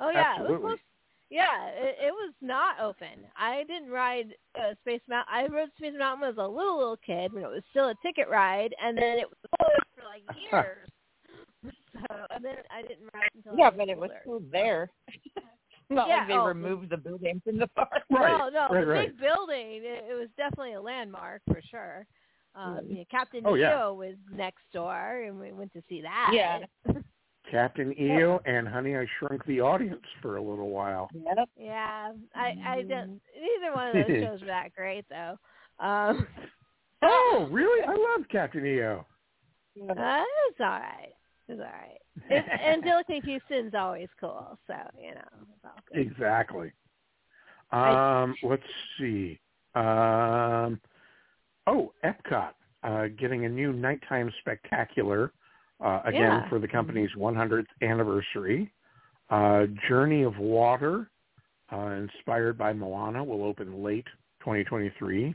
[0.00, 0.66] Oh yeah, it was Absolutely.
[0.68, 0.80] closed.
[1.30, 3.24] Yeah, it, it was not open.
[3.36, 5.32] I didn't ride uh, Space Mountain.
[5.32, 7.88] I rode Space Mountain when I was a little little kid when it was still
[7.88, 10.22] a ticket ride, and then it was closed for like
[10.52, 10.88] years.
[11.64, 14.90] so and then I didn't ride until Yeah, I but it was still there.
[15.90, 17.90] Not Yeah, like they oh, removed the building from the park.
[18.10, 19.08] Right, no, no, right, the right.
[19.08, 19.82] big building.
[19.84, 22.06] It, it was definitely a landmark for sure.
[22.54, 23.70] Um, you know, Captain Oh, yeah.
[23.70, 26.30] Neo was next door, and we went to see that.
[26.32, 26.60] Yeah.
[27.50, 31.10] Captain EO and Honey, I Shrunk the Audience for a little while.
[31.12, 31.48] Yep.
[31.58, 33.20] Yeah, I I don't.
[33.36, 35.36] Neither one of those shows were that great though.
[35.78, 36.26] Um,
[37.02, 37.84] Oh, really?
[37.84, 39.04] I love Captain EO.
[39.80, 39.92] uh,
[40.48, 41.12] it's all right.
[41.48, 41.98] It's all right.
[42.30, 46.00] It's, Anjelica Huston's always cool, so you know it's all good.
[46.00, 46.72] Exactly.
[47.72, 48.62] Um, let's
[48.98, 49.40] see.
[49.74, 50.80] Um,
[51.66, 52.50] oh, Epcot
[52.82, 55.32] uh, getting a new nighttime spectacular
[55.80, 56.48] uh, again Yeah.
[56.48, 58.72] for the company's 100th anniversary.
[59.30, 61.10] Uh, Journey of Water,
[61.72, 64.06] uh, inspired by Moana, will open late
[64.40, 65.34] 2023.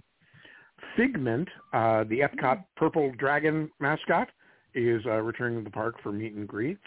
[0.95, 4.29] Figment, uh, the Epcot Purple Dragon mascot,
[4.75, 6.81] is uh, returning to the park for meet and greets.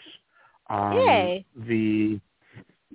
[0.69, 1.45] Um, Yay.
[1.67, 2.19] The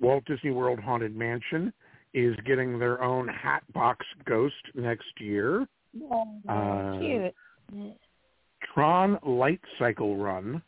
[0.01, 1.73] Walt Disney World Haunted Mansion
[2.15, 5.67] is getting their own Hatbox Ghost next year.
[6.49, 7.35] Uh, Cute.
[8.75, 10.63] Tron Light Cycle Run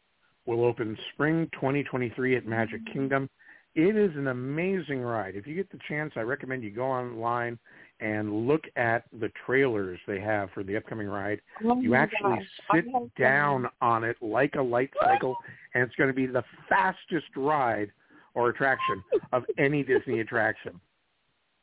[0.46, 3.28] will open spring 2023 at Magic Kingdom.
[3.74, 5.36] It is an amazing ride.
[5.36, 7.58] If you get the chance, I recommend you go online
[8.00, 11.40] and look at the trailers they have for the upcoming ride.
[11.64, 12.46] Oh You actually gosh.
[12.74, 15.36] sit I have down on it like a light cycle,
[15.74, 17.90] and it's going to be the fastest ride
[18.34, 19.02] or attraction
[19.32, 20.80] of any Disney attraction.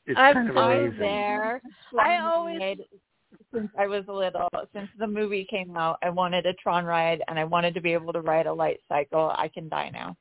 [0.05, 0.99] It's I'm kind of so amazing.
[0.99, 1.61] there.
[1.99, 2.79] I always ride
[3.53, 7.37] since I was little, since the movie came out, I wanted a Tron ride and
[7.39, 9.31] I wanted to be able to ride a light cycle.
[9.35, 10.15] I can die now.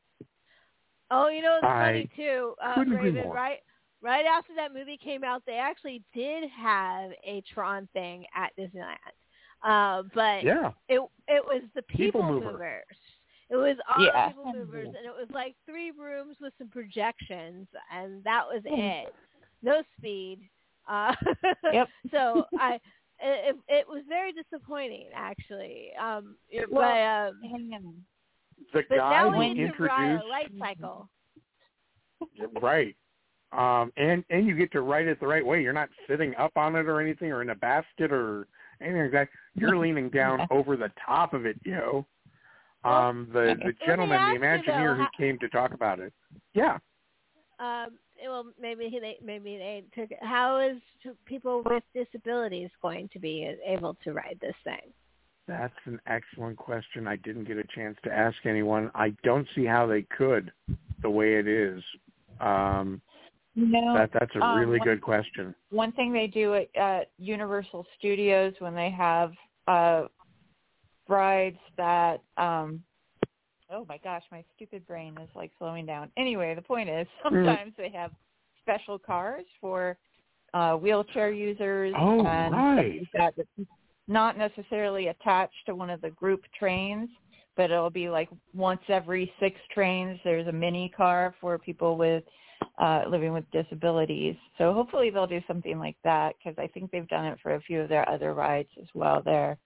[1.10, 2.54] Oh, you know, it's funny too.
[2.62, 3.58] Uh, Raven, right,
[4.02, 8.96] right after that movie came out, they actually did have a Tron thing at Disneyland.
[9.62, 10.72] Uh, but Yeah.
[10.88, 12.52] it it was the People people, mover.
[12.52, 12.84] movers.
[13.50, 14.28] It was all Yeah.
[14.28, 19.14] people movers, and it was like three rooms with some projections, and that was it.
[19.62, 20.48] No speed.
[20.88, 21.14] Uh,
[21.72, 21.88] Yep.
[22.10, 22.80] so I,
[23.24, 25.90] it, it was very disappointing, actually.
[26.00, 28.04] Um, it- Well, but um, Hang on.
[28.72, 31.08] The but guy now who we get to ride introduced a light cycle.
[32.60, 32.96] Right.
[33.52, 35.62] Um, and and you get to ride it the right way.
[35.62, 38.46] You're not sitting up on it or anything, or in a basket or
[38.80, 39.28] anything like that.
[39.54, 42.06] You're leaning down over the top of it, yo.
[42.84, 46.12] Um, the the gentleman, ask the you, Imagineer though, who came to talk about it.
[46.52, 46.78] Yeah.
[47.58, 47.98] Um,
[48.28, 50.10] well, maybe he- they maybe they took.
[50.10, 50.18] it.
[50.22, 50.76] How is
[51.26, 54.92] people with disabilities going to be able to ride this thing?
[55.46, 57.06] That's an excellent question.
[57.06, 58.90] I didn't get a chance to ask anyone.
[58.94, 60.50] I don't see how they could,
[61.02, 61.82] the way it is.
[62.40, 63.02] Um,
[63.54, 65.54] You know, that that's a um, really one- good question.
[65.70, 69.32] one thing they do at, at Universal Studios when they have
[69.68, 70.08] uh
[71.08, 72.82] rides that um
[73.74, 76.10] oh my gosh, my stupid brain is like slowing down.
[76.16, 78.12] Anyway, the point is sometimes they have
[78.62, 79.98] special cars for
[80.54, 83.08] uh, wheelchair users Oh, and right.
[83.14, 83.34] that.
[84.06, 87.08] Not necessarily attached to one of the group trains,
[87.56, 90.20] but it'll be like once every six trains.
[90.24, 92.22] There's a mini car for people with
[92.78, 94.36] uh, living with disabilities.
[94.58, 97.60] So hopefully they'll do something like that because I think they've done it for a
[97.62, 99.22] few of their other rides as well.
[99.24, 99.56] There.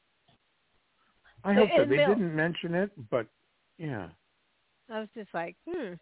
[1.44, 1.84] I hope so.
[1.84, 3.26] They didn't mention it, but
[3.78, 4.08] yeah.
[4.90, 5.94] I was just like, hmm.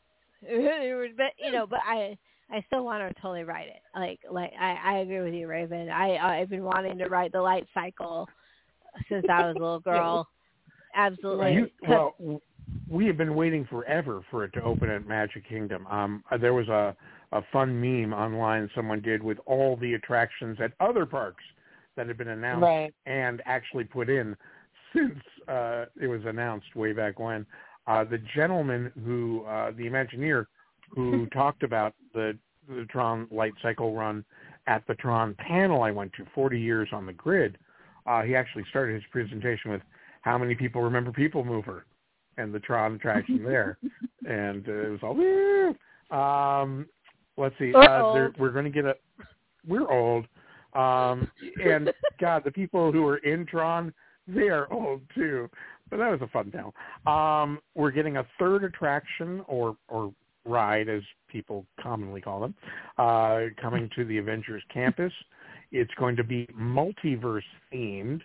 [0.42, 2.16] but you know, but I
[2.50, 3.82] I still want to totally ride it.
[3.94, 5.88] Like like I I agree with you, Raven.
[5.88, 8.28] I I've been wanting to ride the light cycle
[9.08, 10.28] since I was a little girl.
[10.94, 11.54] Absolutely.
[11.54, 12.14] You, well,
[12.88, 15.86] we have been waiting forever for it to open at Magic Kingdom.
[15.88, 16.96] Um, uh, there was a
[17.32, 21.42] a fun meme online someone did with all the attractions at other parks
[21.96, 22.94] that had been announced Right.
[23.06, 24.36] and actually put in
[24.94, 27.44] since uh, it was announced way back when.
[27.86, 30.46] Uh, the gentleman who, uh, the Imagineer,
[30.90, 32.36] who talked about the
[32.68, 34.24] the Tron Light Cycle run
[34.66, 37.58] at the Tron panel I went to, 40 years on the grid.
[38.06, 39.82] Uh, he actually started his presentation with
[40.22, 41.86] how many people remember People Mover
[42.38, 43.78] and the Tron attraction there,
[44.28, 46.16] and uh, it was all woo.
[46.16, 46.86] Um,
[47.36, 48.94] let's see, We're uh, there- we're going to get a.
[49.66, 50.26] We're old,
[50.74, 51.28] um,
[51.64, 53.92] and God, the people who are in Tron,
[54.28, 55.48] they are old too.
[55.90, 56.74] But that was a fun panel.
[57.06, 60.12] Um, we're getting a third attraction or or
[60.44, 62.54] ride, as people commonly call them,
[62.98, 65.12] uh, coming to the Avengers campus.
[65.72, 67.42] It's going to be multiverse
[67.72, 68.20] themed,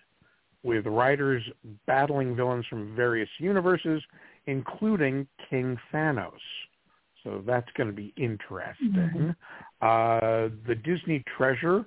[0.62, 1.42] with riders
[1.86, 4.02] battling villains from various universes,
[4.46, 6.30] including King Thanos.
[7.24, 9.34] So that's going to be interesting.
[9.80, 11.84] Uh, the Disney Treasure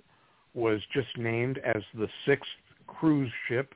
[0.53, 2.49] was just named as the sixth
[2.87, 3.73] cruise ship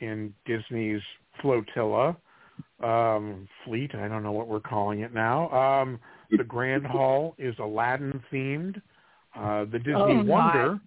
[0.00, 1.02] in Disney's
[1.40, 2.16] flotilla
[2.82, 3.94] um, fleet.
[3.94, 5.50] I don't know what we're calling it now.
[5.50, 5.98] Um,
[6.30, 8.80] the Grand Hall is Aladdin themed.
[9.36, 10.22] Uh, the Disney Oh.
[10.24, 10.80] Wonder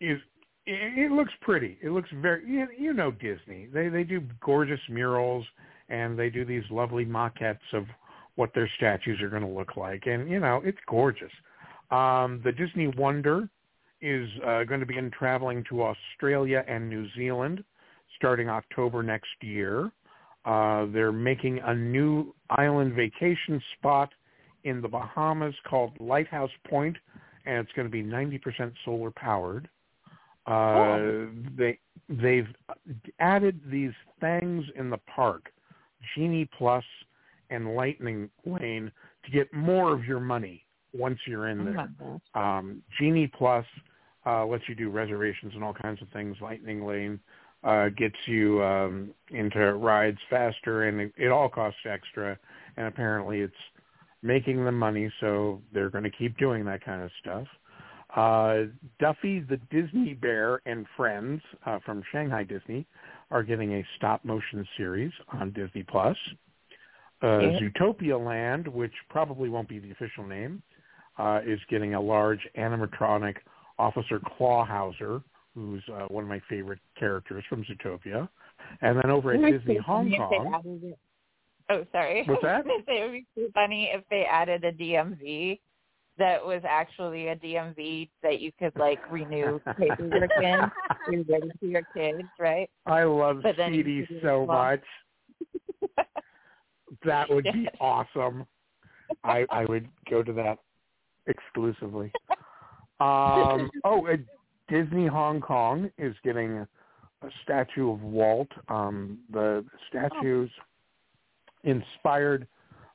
[0.00, 0.18] is
[0.66, 1.78] it, it looks pretty.
[1.82, 3.68] It looks very you, you know Disney.
[3.72, 5.44] They they do gorgeous murals
[5.88, 7.86] and they do these lovely maquettes of
[8.34, 11.32] what their statues are going to look like, and you know it's gorgeous.
[11.90, 13.48] Um, the Disney Wonder
[14.00, 17.64] is uh, going to begin traveling to Australia and New Zealand
[18.16, 19.90] starting October next year.
[20.44, 24.10] Uh, they're making a new island vacation spot
[24.64, 26.96] in the Bahamas called Lighthouse Point,
[27.46, 29.68] and it's going to be 90% solar powered.
[30.46, 31.26] Uh,
[31.56, 31.78] They
[32.08, 32.46] they've
[33.18, 35.50] added these things in the park,
[36.14, 36.84] Genie Plus
[37.50, 38.92] and Lightning Lane,
[39.24, 40.64] to get more of your money
[40.94, 41.74] once you're in Oh there.
[42.34, 43.66] Um, Genie Plus
[44.24, 46.36] uh, lets you do reservations and all kinds of things.
[46.40, 47.18] Lightning Lane
[47.64, 52.38] uh, gets you um, into rides faster, and it, it all costs extra.
[52.76, 53.54] And apparently, it's
[54.22, 57.46] making them money, so they're going to keep doing that kind of stuff.
[58.14, 62.86] Uh, Duffy the Disney Bear and Friends uh, from Shanghai Disney
[63.30, 66.16] are getting a stop motion series on Disney Plus.
[67.22, 67.58] Uh, Yeah.
[67.58, 70.62] Zootopia Land, which probably won't be the official name,
[71.18, 73.36] uh, is getting a large animatronic
[73.78, 75.22] Officer Clawhauser,
[75.56, 78.28] who's uh, one of my favorite characters from Zootopia.
[78.82, 80.94] And then over at would Disney Hong funny if they Kong,
[81.68, 82.22] Oh, sorry.
[82.26, 82.64] What's that?
[82.86, 85.58] it would be so funny if they added a DMV
[86.18, 90.60] that was actually a DMV that you could like renew paperwork in.
[91.10, 92.70] You're ready for your kids, right?
[92.84, 94.82] I love But CD so much.
[97.04, 98.46] That would be awesome.
[99.24, 100.58] I I would go to that
[101.26, 102.12] exclusively.
[103.00, 104.16] Um, oh, uh,
[104.68, 106.66] Disney Hong Kong is getting
[107.22, 108.48] a statue of Walt.
[108.68, 110.50] Um, the statue's
[111.64, 112.46] inspired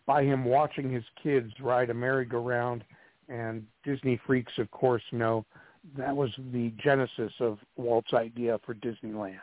[0.05, 2.83] by him watching his kids ride a merry-go-round,
[3.29, 5.45] and Disney freaks, of course, know
[5.97, 9.39] that was the genesis of Walt's idea for Disneyland.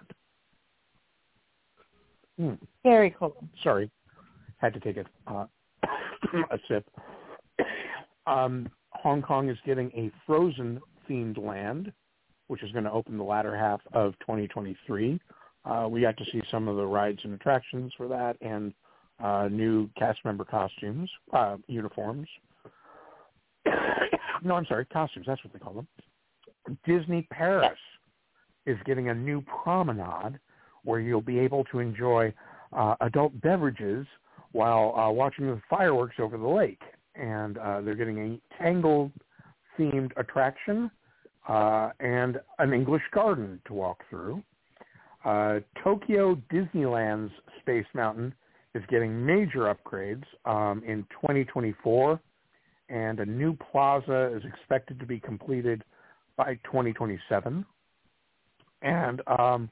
[2.39, 3.35] Hmm, Very cool.
[3.63, 3.91] sorry,
[4.59, 5.47] had to take a uh,
[6.51, 6.87] a sip.
[8.27, 11.91] Um, Hong Kong is getting a Frozen themed land,
[12.49, 15.20] which is going to open the latter half of 2023.
[15.65, 18.73] Uh, we got to see some of the rides and attractions for that, and
[19.23, 22.29] uh, new cast member costumes, uh, uniforms.
[24.43, 25.27] no, I'm sorry, costumes.
[25.27, 25.89] That's what they call them.
[26.87, 27.79] Disney Paris
[28.66, 30.39] is getting a new promenade
[30.85, 32.33] where you'll be able to enjoy
[32.73, 34.07] uh, adult beverages
[34.53, 36.83] while uh, watching the fireworks over the lake.
[37.15, 39.12] And uh, they're getting a Tangled
[39.79, 40.91] themed attraction
[41.49, 44.43] uh, and an English garden to walk through.
[45.25, 48.35] Uh, Tokyo Disneyland's Space Mountain
[48.75, 52.20] is getting major upgrades um, in 2024,
[52.91, 55.83] and a new plaza is expected to be completed
[56.37, 57.65] by 2027.
[58.83, 59.70] And um,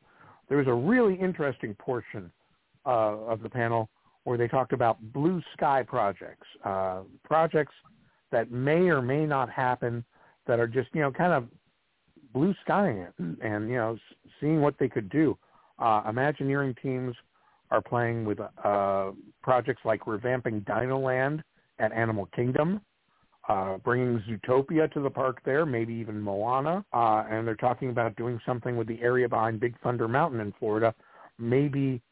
[0.48, 2.30] there was a really interesting portion
[2.84, 3.88] uh, of the panel
[4.24, 7.74] where they talked about blue sky projects, uh, projects
[8.32, 10.04] that may or may not happen
[10.46, 11.44] that are just, you know, kind of
[12.36, 13.96] blue skying and, and you know,
[14.40, 15.38] seeing what they could do.
[15.78, 17.16] Uh, Imagineering teams
[17.70, 19.10] are playing with uh,
[19.42, 21.42] projects like revamping Dino Land
[21.78, 22.82] at Animal Kingdom,
[23.48, 28.14] uh, bringing Zootopia to the park there, maybe even Moana, uh, and they're talking about
[28.16, 30.94] doing something with the area behind Big Thunder Mountain in Florida,
[31.38, 32.02] maybe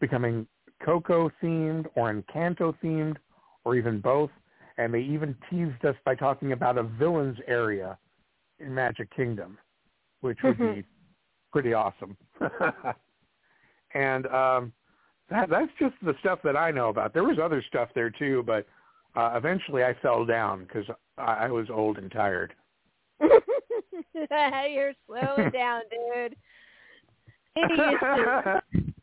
[0.00, 0.48] becoming
[0.84, 3.16] Coco themed or Encanto themed,
[3.64, 4.30] or even both.
[4.78, 7.98] And they even teased us by talking about a villains area
[8.60, 9.58] in Magic Kingdom,
[10.20, 10.84] which would be
[11.52, 12.16] pretty awesome.
[13.94, 14.72] and um,
[15.30, 17.14] that, that's just the stuff that I know about.
[17.14, 18.66] There was other stuff there too, but
[19.16, 20.84] uh, eventually I fell down because
[21.18, 22.54] I, I was old and tired.
[23.20, 26.36] You're slowing down, dude.
[27.56, 28.94] Getting used to it.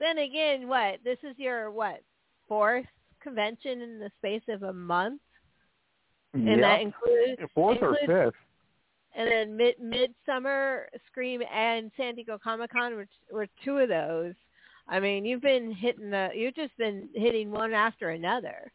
[0.00, 1.00] then again, what?
[1.04, 2.02] This is your what
[2.48, 2.86] fourth
[3.22, 5.20] convention in the space of a month,
[6.34, 6.60] and Yep.
[6.60, 8.34] that includes Fourth or fifth.
[9.14, 14.34] And then mid midsummer scream and san diego comic con were, were two of those
[14.88, 18.72] i mean you've been hitting the you've just been hitting one after another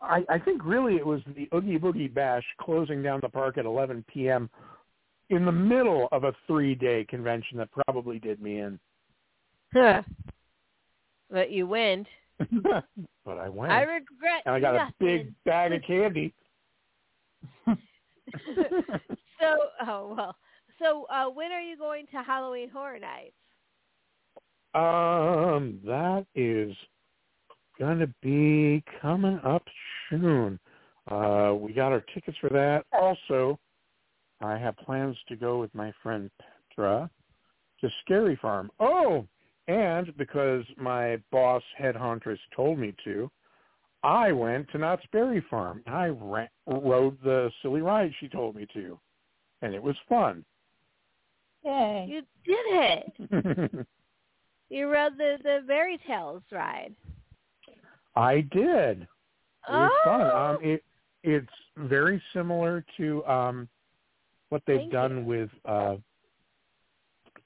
[0.00, 3.64] I, I think really it was the Oogie Boogie Bash closing down the park at
[3.64, 4.50] 11 p.m.
[5.30, 8.78] in the middle of a three-day convention that probably did me in.
[9.72, 10.02] Huh.
[11.30, 12.06] but you went
[12.62, 13.72] but I went.
[13.72, 14.92] i regret and I got nothing.
[15.00, 16.34] a big bag of candy.
[19.40, 19.56] so
[19.86, 20.36] oh well
[20.78, 23.34] so uh when are you going to halloween horror nights
[24.74, 26.76] Um, that is
[27.78, 29.62] gonna be coming up
[30.10, 30.58] soon.
[31.10, 32.84] Uh, we got our tickets for that.
[32.92, 33.58] Also,
[34.40, 37.08] I have plans to go with my friend Petra
[37.80, 38.70] to Scary Farm.
[38.80, 39.26] Oh,
[39.68, 43.30] and because my boss head huntress told me to,
[44.02, 45.82] I went to Knott's Berry Farm.
[45.86, 48.98] I ran, rode the silly ride she told me to,
[49.62, 50.44] and it was fun.
[51.64, 52.06] Yay.
[52.08, 53.86] you did it
[54.70, 56.94] you rode the the fairy tales ride
[58.16, 59.02] I did.
[59.02, 60.20] It was fun.
[60.22, 60.36] Oh.
[60.36, 60.82] Um, it
[61.22, 61.46] it's
[61.76, 63.68] very similar to um,
[64.48, 65.24] what they've Thank done you.
[65.24, 65.96] with uh,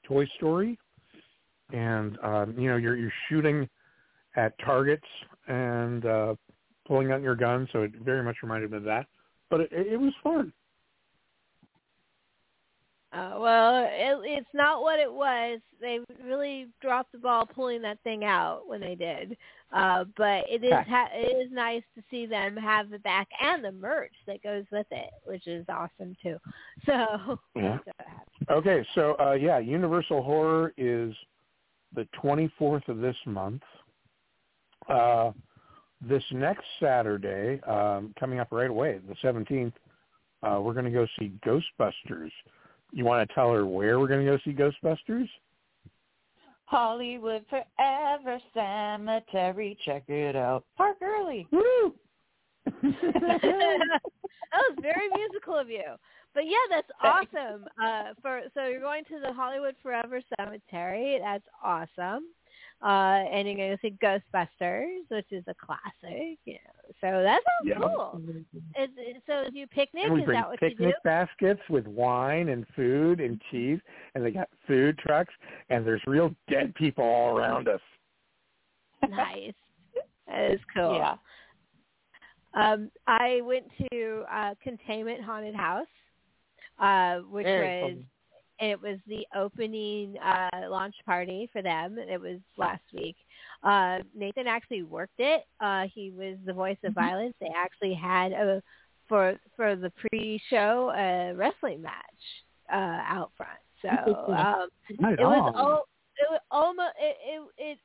[0.05, 0.79] Toy Story,
[1.73, 3.69] and um, you know you're you're shooting
[4.37, 5.07] at targets
[5.49, 6.35] and uh,
[6.87, 9.07] pulling out your gun, so it very much reminded me of that.
[9.49, 10.53] But it, it was fun.
[13.13, 15.59] Uh, well, it, it's not what it was.
[15.81, 19.37] They really dropped the ball pulling that thing out when they did.
[19.73, 23.65] Uh, but it is ha- it is nice to see them have the back and
[23.65, 26.37] the merch that goes with it, which is awesome too.
[26.87, 27.79] So Yeah.
[28.49, 31.15] Okay, so uh, yeah, Universal Horror is
[31.95, 33.63] the 24th of this month.
[34.89, 35.33] Uh,
[36.01, 39.73] this next Saturday, um, coming up right away, the 17th,
[40.43, 42.31] uh, we're going to go see Ghostbusters.
[42.93, 45.29] You want to tell her where we're going to go see Ghostbusters?
[46.65, 49.77] Hollywood Forever Cemetery.
[49.85, 50.65] Check it out.
[50.77, 51.47] Park early.
[51.51, 51.95] Woo!
[52.65, 53.41] that
[54.53, 55.83] was very musical of you.
[56.33, 57.65] But yeah, that's awesome.
[57.83, 61.19] Uh, for so you're going to the Hollywood Forever Cemetery.
[61.21, 62.27] That's awesome.
[62.83, 66.39] Uh, and you're going to see Ghostbusters, which is a classic.
[66.47, 67.79] You know, so that sounds Yeah.
[67.79, 68.23] cool.
[68.79, 70.05] Is, is, so do you picnic?
[70.05, 70.75] And we is bring that what you do?
[70.77, 73.81] picnic baskets with wine and food and cheese,
[74.15, 75.35] and they got food trucks,
[75.69, 77.81] and there's real dead people all around us.
[79.09, 79.53] nice.
[80.27, 80.95] That is cool.
[80.95, 81.17] Yeah.
[82.55, 85.87] Um, I went to uh, Containment Haunted House,
[86.79, 87.99] uh, which Very was.
[88.61, 91.99] And it was the opening uh, launch party for them.
[91.99, 93.17] It was last week.
[93.63, 95.45] Uh, Nathan actually worked it.
[95.61, 97.01] Uh, he was the voice of Mm-hmm.
[97.01, 97.35] violence.
[97.41, 98.63] They actually had a
[99.09, 102.23] for for the pre-show a wrestling match
[102.73, 103.59] uh, out front.
[103.83, 105.85] So um, it was all
[106.17, 107.79] it was almost it it it,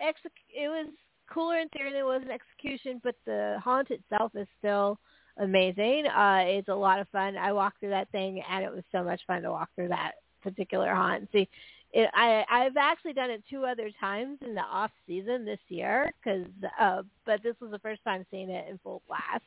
[0.00, 0.88] exec- it was
[1.32, 4.98] cooler in theory than it was in execution, but the haunt itself is still
[5.38, 6.06] amazing.
[6.06, 7.36] Uh, it's a lot of fun.
[7.36, 10.12] I walked through that thing, and it was so much fun to walk through that
[10.42, 11.28] particular haunt.
[11.32, 11.48] See,
[11.92, 16.12] it, I I've actually done it two other times in the off season this year,
[16.22, 16.46] because
[16.80, 19.44] uh, but this was the first time seeing it in full blast.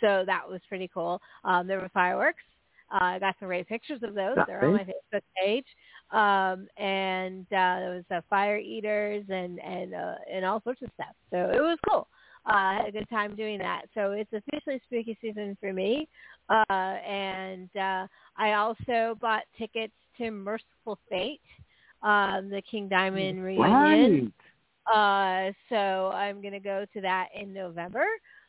[0.00, 1.20] So that was pretty cool.
[1.44, 2.42] Um, there were fireworks.
[2.92, 4.36] Uh, I got some great pictures of those.
[4.46, 5.66] They're on my Facebook page.
[6.10, 10.90] Um, and uh, there was uh, fire eaters and and uh, and all sorts of
[10.94, 11.14] stuff.
[11.30, 12.08] So it was cool.
[12.46, 13.82] Uh, had a good time doing that.
[13.94, 16.08] So it's officially spooky season for me.
[16.48, 18.06] Uh, and uh,
[18.36, 21.40] I also bought tickets to Mercyful Fate,
[22.02, 24.32] um, the King Diamond reunion.
[24.92, 28.04] Uh, so I'm going to go to that in November.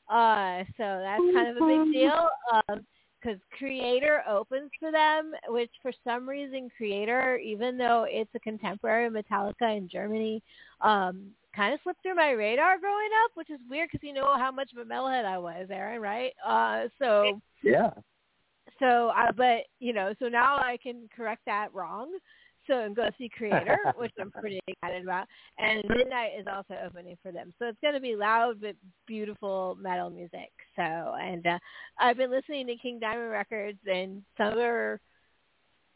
[0.10, 2.30] Uh, so that's kind of a big deal.
[2.54, 2.86] Um,
[3.22, 9.10] because Kreator opens for them, which for some reason Kreator, even though it's a contemporary
[9.10, 10.42] Metallica in Germany,
[10.82, 14.38] um, kind of slipped through my radar growing up, which is weird because you know
[14.38, 16.34] how much of a metalhead I was, Aaron, right?
[16.46, 17.92] Uh, so Yeah.
[18.80, 22.12] so, uh, but you know, so now I can correct that wrong.
[22.68, 25.28] So and go see Kreator, which I'm pretty excited about.
[25.58, 28.76] And Midnight is also opening for them, so it's going to be loud but
[29.08, 30.52] beautiful metal music.
[30.76, 31.60] So, and uh,
[32.00, 35.00] I've been listening to King Diamond records, and some are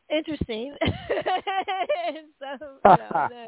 [0.10, 0.76] interesting.
[0.82, 3.27] and some, you know,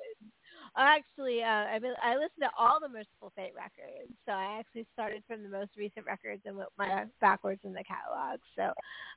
[0.83, 4.85] actually, uh, I've been I listened to all the Mercyful Fate records, so I actually
[4.93, 8.39] started from the most recent records and went my backwards in the catalog.
[8.55, 8.71] So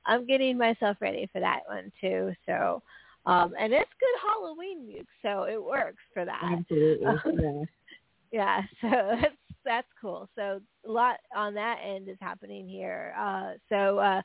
[0.05, 2.33] I'm getting myself ready for that one too.
[2.45, 2.81] So,
[3.25, 6.41] um, and it's good Halloween music, so it works for that.
[6.43, 7.67] Absolutely.
[8.31, 8.89] yeah, so
[9.21, 10.29] that's that's cool.
[10.35, 13.13] So a lot on that end is happening here.
[13.19, 14.21] Uh, so uh,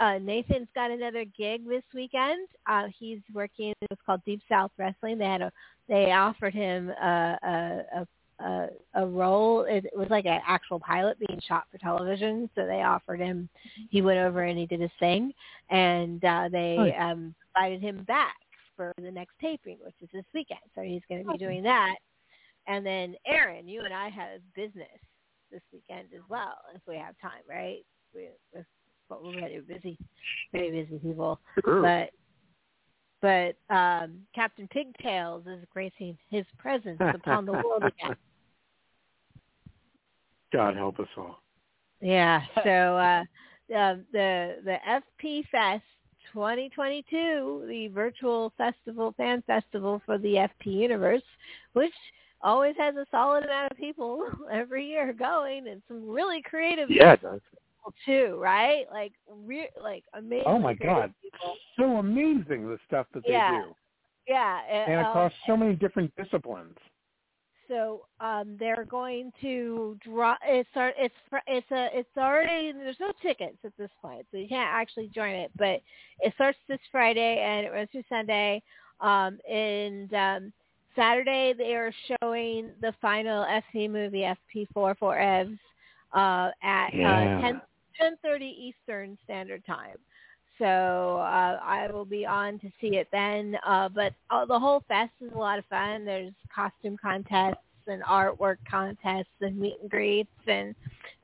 [0.00, 2.48] uh, Nathan's got another gig this weekend.
[2.66, 3.72] Uh, he's working.
[3.82, 5.18] It's called Deep South Wrestling.
[5.18, 5.52] They had a
[5.88, 9.62] they offered him a a a, a, a role.
[9.62, 12.50] It, it was like an actual pilot being shot for television.
[12.54, 13.48] So they offered him.
[13.90, 15.32] He went over and he did his thing,
[15.70, 16.94] and uh, they Nice.
[16.98, 18.36] um, invited him back
[18.76, 20.60] for the next taping, which is this weekend.
[20.74, 21.96] So he's going to be doing that.
[22.66, 24.86] And then Aaron, you and I have business
[25.50, 27.84] this weekend as well, if we have time, right?
[28.14, 28.66] We, with
[29.08, 29.98] what we're very busy,
[30.52, 31.40] very busy people.
[31.64, 31.82] Sure.
[31.82, 32.10] But
[33.22, 38.16] but um, Captain Pigtails is gracing his presence upon the world again.
[40.52, 41.40] God help us all.
[42.00, 42.42] Yeah.
[42.64, 43.22] So uh,
[43.74, 45.82] uh, the the FP Fest
[46.32, 51.22] 2022, the virtual festival, fan festival for the FP universe,
[51.72, 51.92] which
[52.42, 57.14] always has a solid amount of people every year going, and some really creative Yeah,
[57.14, 57.40] it does.
[57.86, 58.86] People too, right?
[58.92, 60.44] Like re- like amazing.
[60.46, 61.12] Oh my God.
[61.22, 61.56] people.
[61.78, 63.74] So amazing the stuff that they do.
[64.28, 66.76] Yeah, And uh, across so many different disciplines.
[67.68, 70.36] So um, they're going to draw.
[70.44, 71.14] It's it's
[71.46, 75.34] it's a it's already there's no tickets at this point, so you can't actually join
[75.34, 75.50] it.
[75.56, 75.80] But
[76.20, 78.62] it starts this Friday and it runs through Sunday.
[79.00, 80.52] Um, and um,
[80.94, 81.92] Saturday they are
[82.22, 85.58] showing the final SP movie FP4 for Evs
[86.14, 87.38] uh, at Yeah.
[87.38, 87.60] uh, 10
[88.00, 89.96] 10:30 Eastern Standard Time.
[90.58, 93.56] So uh, I will be on to see it then.
[93.66, 96.04] Uh, but uh, the whole fest is a lot of fun.
[96.04, 100.74] There's costume contests and artwork contests and meet and greets, and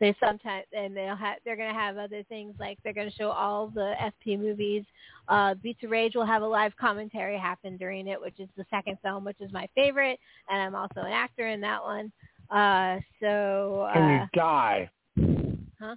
[0.00, 3.16] they sometimes and they'll have they're going to have other things like they're going to
[3.16, 4.84] show all the FP movies.
[5.28, 8.66] Uh, Beats of Rage will have a live commentary happen during it, which is the
[8.70, 10.18] second film, which is my favorite,
[10.48, 12.12] and I'm also an actor in that one.
[12.50, 14.90] Uh, so Can uh, you die?
[15.80, 15.96] huh?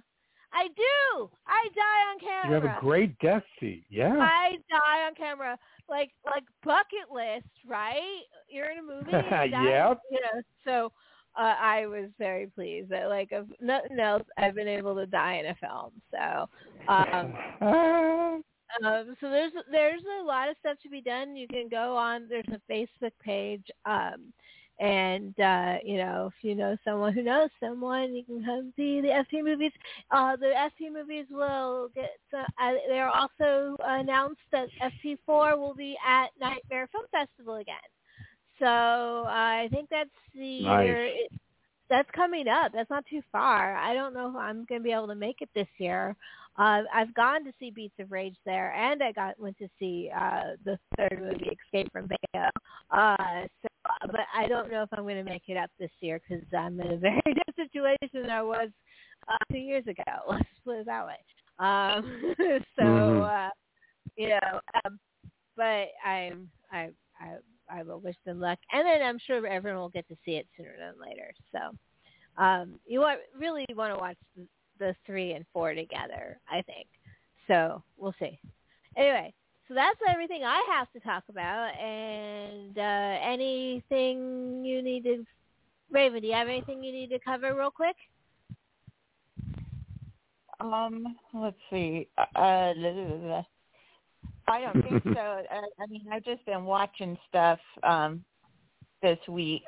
[0.56, 1.30] I do.
[1.46, 2.48] I die on camera.
[2.48, 3.84] You have a great death seat.
[3.90, 4.16] Yeah.
[4.18, 5.58] I die on camera,
[5.88, 8.22] like like bucket list, right?
[8.48, 9.10] You're in a movie.
[9.10, 10.00] you Yep.
[10.10, 10.92] You know, so
[11.38, 15.34] uh, I was very pleased that, like, if nothing else, I've been able to die
[15.34, 15.92] in a film.
[16.10, 16.48] So,
[16.88, 17.34] um,
[18.82, 21.36] um, so there's there's a lot of stuff to be done.
[21.36, 22.28] You can go on.
[22.28, 23.66] There's a Facebook page.
[23.84, 24.32] Um,
[24.78, 29.00] and uh, you know, if you know someone who knows someone, you can come see
[29.00, 29.72] the FP movies.
[30.10, 32.10] Uh, the FP movies will get.
[32.34, 37.76] Uh, they're also announced that FP4 will be at Nightmare Film Festival again.
[38.58, 40.84] So uh, I think that's the Nice.
[40.84, 41.04] year.
[41.06, 41.32] It,
[41.88, 42.72] that's coming up.
[42.74, 43.76] That's not too far.
[43.76, 46.16] I don't know if I'm going to be able to make it this year.
[46.58, 50.10] Uh, I've gone to see Beats of Rage there, and I got went to see
[50.14, 52.50] uh, the third movie, Escape from Vegas.
[52.90, 53.46] Uh,
[54.02, 56.80] but I don't know if I'm going to make it up this year because I'm
[56.80, 58.68] in a very different situation than I was
[59.28, 60.02] uh, two years ago.
[60.28, 61.16] Let's put it that way.
[61.58, 62.34] Um,
[62.76, 63.46] so, Mhm.
[63.48, 63.50] uh,
[64.16, 64.98] you know, um,
[65.56, 66.90] but I'm I
[67.20, 67.36] I
[67.70, 70.46] I will wish them luck, and then I'm sure everyone will get to see it
[70.56, 71.32] sooner than later.
[71.52, 74.46] So, um, you want really want to watch the,
[74.78, 76.86] the three and four together, I think.
[77.48, 78.38] So we'll see.
[78.96, 79.32] Anyway,
[79.68, 81.72] so that's everything I have to talk about.
[81.78, 85.24] And uh, anything you need to,
[85.90, 87.96] Raven, do you have anything you need to cover real quick?
[90.60, 92.08] Um, let's see.
[92.16, 92.72] Uh,
[94.48, 95.20] I don't think so.
[95.20, 98.24] I, I mean, I've just been watching stuff um,
[99.02, 99.64] this week,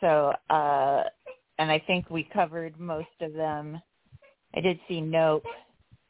[0.00, 1.04] so uh,
[1.58, 3.80] and I think we covered most of them.
[4.54, 5.44] I did see Nope,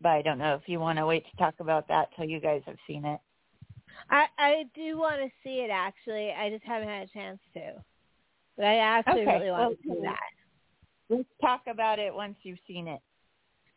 [0.01, 2.41] but I don't know if you want to wait to talk about that till you
[2.41, 3.21] guys have seen it.
[4.11, 6.33] I I do want to see it actually.
[6.33, 7.73] I just haven't had a chance to.
[8.57, 10.19] But I actually Okay, really want to see that.
[11.09, 13.01] Let's talk about it once you've seen it.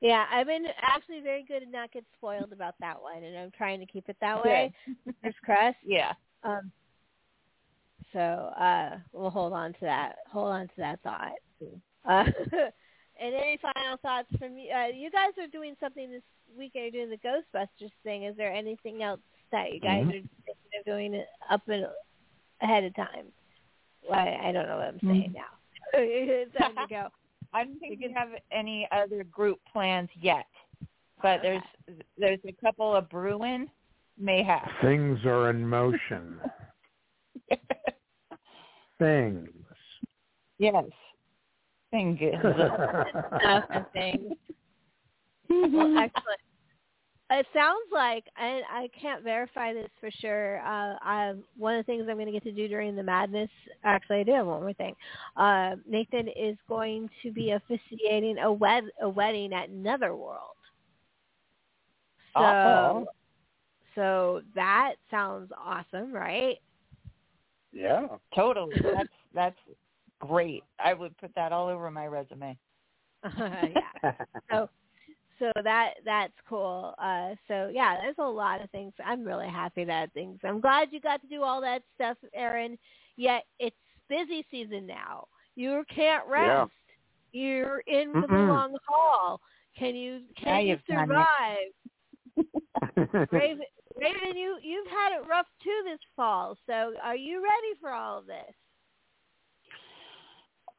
[0.02, 3.52] Yeah, I've been actually very good at not get spoiled about that one, and I'm
[3.52, 4.74] trying to keep it that way.
[5.06, 5.78] Fingers crossed.
[5.86, 6.14] Yeah.
[6.44, 6.72] Um.
[8.14, 10.16] So uh, we'll hold on to that.
[10.32, 11.34] Hold on to that thought.
[12.06, 12.24] Uh,
[13.22, 14.72] and any final thoughts from you?
[14.72, 16.24] Uh, you guys are doing something this
[16.58, 16.94] weekend.
[16.94, 18.24] You're doing the Ghostbusters thing.
[18.24, 19.20] Is there anything else
[19.52, 20.10] that you guys Mhm.
[20.10, 20.12] are
[20.46, 21.88] thinking of doing up and
[22.62, 23.32] ahead of time?
[24.08, 25.50] Well, I, I don't know what I'm saying now.
[25.94, 27.08] it's time to go.
[27.54, 30.46] I don't think we have any other group plans yet,
[31.22, 31.64] but there's
[32.18, 33.70] there's a couple of brewing
[34.18, 34.70] may have.
[34.82, 36.40] Things are in motion.
[39.00, 39.50] Things.
[40.58, 40.84] yes.
[41.92, 42.34] Thank you.
[42.40, 44.34] stuff and things.
[45.50, 46.40] Well, excellent.
[47.32, 50.60] It sounds like, and I can't verify this for sure.
[50.62, 53.50] Uh, I, one of the things I'm going to get to do during the madness,
[53.84, 54.96] actually, I do have one more thing.
[55.38, 60.56] Uh, Nathan is going to be officiating a wed a wedding at Netherworld.
[62.36, 63.06] So, Uh-oh.
[63.94, 66.58] so that sounds awesome, right?
[67.72, 68.08] Yeah.
[68.34, 68.76] Totally.
[68.82, 69.60] That's that's
[70.20, 70.64] great.
[70.84, 72.58] I would put that all over my resume.
[73.38, 74.12] yeah.
[74.52, 74.70] So
[75.40, 76.94] so that that's cool.
[77.02, 78.94] Uh so yeah, there's a lot of things.
[79.04, 80.40] I'm really happy that things.
[80.44, 82.78] I'm glad you got to do all that stuff, Aaron.
[83.18, 83.76] Yet it's
[84.10, 85.28] busy season now.
[85.56, 86.60] You can't Yeah.
[86.62, 86.72] rest.
[87.32, 88.50] You're in for the Mm-mm.
[88.50, 89.40] long haul.
[89.78, 91.18] Can you can you you've done it.
[91.18, 91.72] survive?
[93.32, 93.66] Raven,
[93.98, 96.58] Raven, you you've had it rough too this fall.
[96.66, 98.54] So are you ready for all of this?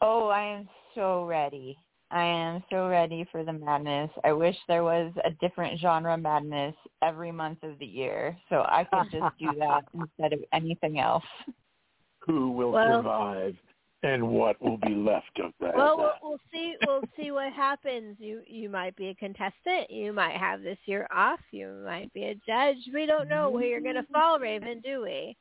[0.03, 1.77] Oh, I am so ready.
[2.13, 4.11] I am so ready for the madness.
[4.25, 8.85] I wish there was a different genre madness every month of the year so I
[8.85, 11.25] could just do that instead of anything else.
[12.27, 13.57] Who will Well- survive
[14.03, 15.77] and what will be left of that?
[15.77, 16.75] Well, we'll we'll see.
[16.87, 18.17] We'll see what happens.
[18.19, 19.91] You you might be a contestant.
[19.91, 21.41] You might have this year off.
[21.51, 22.79] You might be a judge.
[22.95, 25.37] We don't know where you're going to fall, Raven, do we?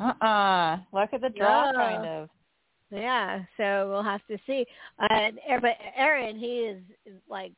[0.00, 0.78] Uh-uh.
[0.94, 1.78] Look at the draw, No.
[1.78, 2.28] kind of.
[2.92, 3.42] Yeah.
[3.56, 4.66] So we'll have to see.
[4.98, 6.82] Uh, and uh, but Aaron, he is
[7.28, 7.52] like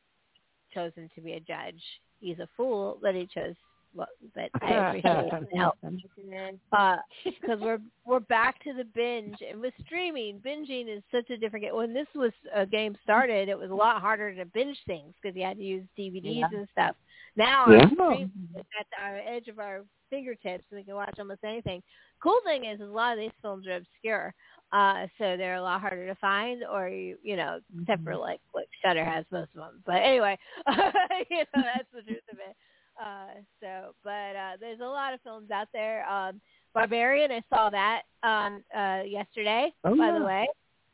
[0.73, 1.81] chosen to be a judge.
[2.19, 3.55] He's a fool, but he chose.
[3.95, 5.75] Well, but I appreciate the help.
[5.81, 11.37] because uh, we're we're back to the binge and with streaming binging is such a
[11.37, 14.77] different game when this was a game started it was a lot harder to binge
[14.85, 16.47] things because you had to use dvds Yeah.
[16.51, 16.95] and stuff
[17.37, 17.85] now Yeah.
[17.91, 21.81] stream is at our edge of our fingertips we can watch almost anything
[22.21, 24.33] cool thing is, is a lot of these films are obscure
[24.71, 28.41] uh so they're a lot harder to find or you you know except for like
[28.53, 30.37] like Shudder has most of them but anyway
[30.67, 32.55] you know that's the truth of it
[33.01, 36.41] uh so but uh there's a lot of films out there um
[36.73, 37.31] Barbarian.
[37.31, 40.19] I saw that um uh yesterday, Oh, by yeah.
[40.19, 40.47] the way.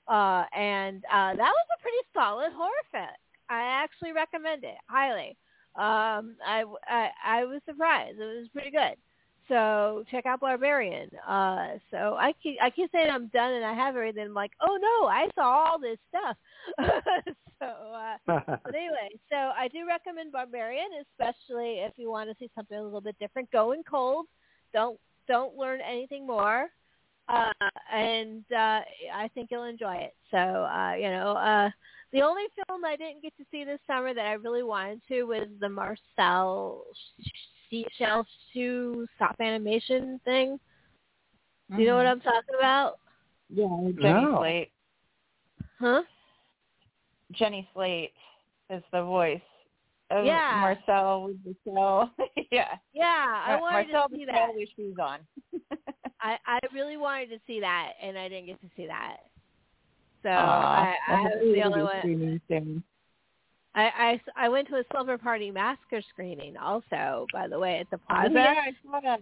[0.07, 3.17] Uh and uh that was a pretty solid horror flick.
[3.49, 5.37] I actually recommend it highly.
[5.75, 8.19] Um I I I was surprised.
[8.19, 8.95] It was pretty good.
[9.51, 11.09] So check out Barbarian.
[11.27, 14.27] Uh so I keep I keep saying I'm done and I have everything.
[14.27, 16.37] I'm like, oh no, I saw all this stuff.
[17.59, 18.15] so uh
[18.63, 22.81] but anyway, so I do recommend Barbarian, especially if you want to see something a
[22.81, 23.51] little bit different.
[23.51, 24.27] Go in cold.
[24.73, 24.97] Don't
[25.27, 26.69] don't learn anything more.
[27.27, 27.51] Uh,
[27.93, 28.79] and uh,
[29.13, 30.15] I think you'll enjoy it.
[30.31, 31.69] So uh, you know, uh,
[32.13, 35.23] the only film I didn't get to see this summer that I really wanted to
[35.23, 36.85] was the Marcel
[37.97, 40.59] Shell Shoe stop animation thing.
[41.75, 42.99] Do you know what I'm talking about?
[43.49, 43.67] Yeah,
[44.01, 44.37] Jenny No.
[44.39, 44.71] Slate.
[45.79, 46.01] Huh?
[47.31, 48.11] Jenny Slate
[48.69, 49.41] is the voice
[50.09, 50.57] of Yeah.
[50.59, 52.13] Marcel with the cell.
[52.51, 52.75] yeah.
[52.93, 54.55] Yeah, I Uh, wanted Marcel to see with that.
[54.55, 55.19] with shoes on.
[56.21, 59.17] I I really wanted to see that, and I didn't get to see that.
[60.23, 61.83] So Aw, I, I well, was hopefully the it'll only
[62.49, 62.83] one.
[63.73, 67.89] I, I, I went to a Slumber Party Massacre screening also, by the way, at
[67.89, 68.31] the Plaza.
[68.33, 69.21] Yeah, I saw that.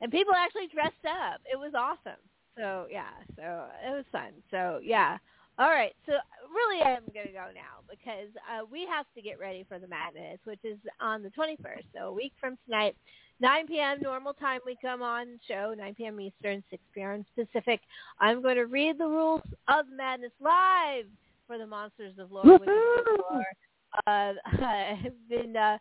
[0.00, 1.40] And people actually dressed up.
[1.50, 2.20] It was awesome.
[2.56, 4.32] So, yeah, so it was fun.
[4.50, 5.16] So, yeah.
[5.58, 6.12] All right, so
[6.52, 9.86] really I'm going to go now because uh, we have to get ready for the
[9.86, 12.96] madness, which is on the 21st, so a week from tonight.
[13.40, 13.98] 9 p.m.
[14.00, 16.20] normal time we come on show, 9 p.m.
[16.20, 17.24] Eastern, 6 p.m.
[17.36, 17.80] Pacific.
[18.18, 21.06] I'm going to read the rules of madness live
[21.46, 22.44] for the Monsters of Lore.
[22.44, 23.44] Which is before.
[24.06, 24.32] Uh,
[24.64, 25.78] I've been, uh,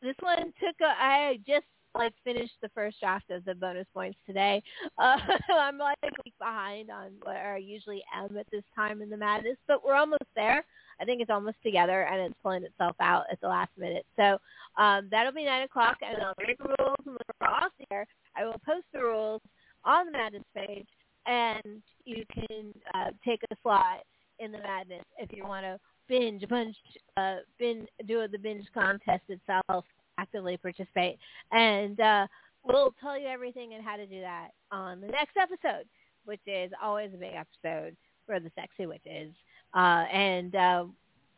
[0.00, 4.18] this one took, a, I just like finished the first draft of the bonus points
[4.26, 4.62] today.
[4.98, 5.16] Uh,
[5.52, 5.96] I'm like
[6.38, 10.22] behind on where I usually am at this time in the madness, but we're almost
[10.36, 10.64] there.
[11.00, 14.06] I think it's almost together and it's pulling itself out at the last minute.
[14.16, 14.38] So
[14.80, 18.06] um, that'll be nine o'clock, and I'll make the rules and we're all there.
[18.36, 19.40] I will post the rules
[19.84, 20.86] on the madness page,
[21.26, 24.04] and you can uh, take a slot
[24.42, 25.78] in the madness if you want to
[26.08, 26.76] binge, bunch,
[27.16, 29.84] uh, binge, do the binge contest itself,
[30.18, 31.18] actively participate,
[31.52, 32.26] and uh,
[32.64, 35.84] we'll tell you everything and how to do that on the next episode,
[36.24, 37.96] which is always a big episode
[38.26, 39.32] for the sexy witches.
[39.74, 40.84] Uh, and uh,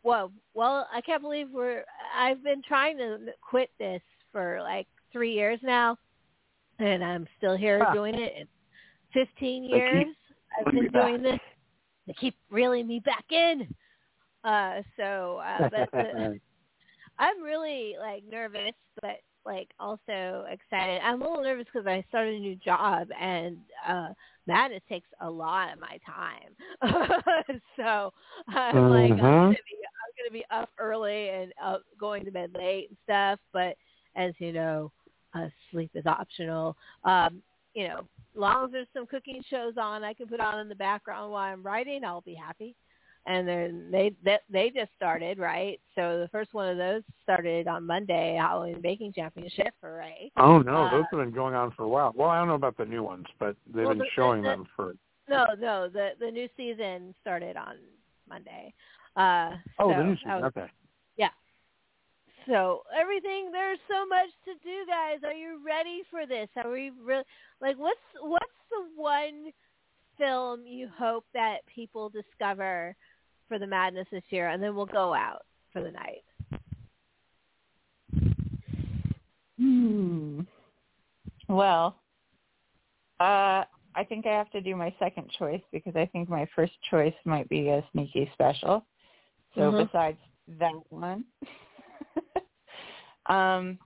[0.03, 1.85] well, well, I can't believe we're.
[2.17, 3.19] I've been trying to
[3.49, 4.03] quit this
[4.33, 5.97] for like three years now,
[6.79, 7.95] and I'm still here Huh.
[7.95, 8.33] doing it.
[8.37, 8.51] It's
[9.13, 10.07] 15 They keep years
[10.59, 11.39] I've been doing this.
[12.07, 13.69] They keep reeling me back in.
[14.45, 16.11] Uh, so, uh, but the,
[17.19, 18.73] I'm really like nervous,
[19.03, 21.01] but like also excited.
[21.03, 23.57] I'm a little nervous because I started a new job and
[23.89, 24.09] uh
[24.47, 26.55] madness takes a lot of my time.
[27.77, 28.13] so
[28.49, 29.47] I'm like I'm Mhm.
[29.47, 33.39] gonna be I'm gonna be up early and up going to bed late and stuff.
[33.53, 33.77] But
[34.17, 34.93] as you know,
[35.35, 36.77] uh, sleep is optional.
[37.05, 37.43] Um,
[37.75, 40.69] you know, as long as there's some cooking shows on, I can put on in
[40.69, 42.05] the background while I'm writing.
[42.05, 42.75] I'll be happy
[43.27, 45.81] and then they that they just started right.
[45.95, 50.31] So the first one of those started on Monday, Halloween Baking Championship for Ray.
[50.37, 52.13] Oh no, Uh, those have been going on for a while.
[52.15, 54.51] Well, I don't know about the new ones, but they've Well, been the- showing the-
[54.51, 54.95] them for.
[55.29, 57.79] No, no, the the new season started on
[58.29, 58.75] Monday.
[59.17, 60.31] Uh, Oh, so the new season.
[60.33, 60.71] was- Okay.
[62.47, 65.19] So everything there's so much to do, guys.
[65.25, 66.49] Are you ready for this?
[66.57, 67.25] Are we really
[67.61, 69.51] like what's what's the one
[70.19, 72.95] film you hope that people discover
[73.49, 75.43] for the madness this year, and then we'll go out
[75.73, 76.25] for the night.
[79.59, 80.41] Hmm.
[81.49, 81.97] Well,
[83.21, 83.65] uh,
[83.97, 87.15] I think I have to do my second choice because I think my first choice
[87.25, 88.85] might be a sneaky special.
[89.55, 89.87] So Mhm.
[89.87, 90.19] besides
[90.59, 91.25] that one,
[93.27, 93.79] um,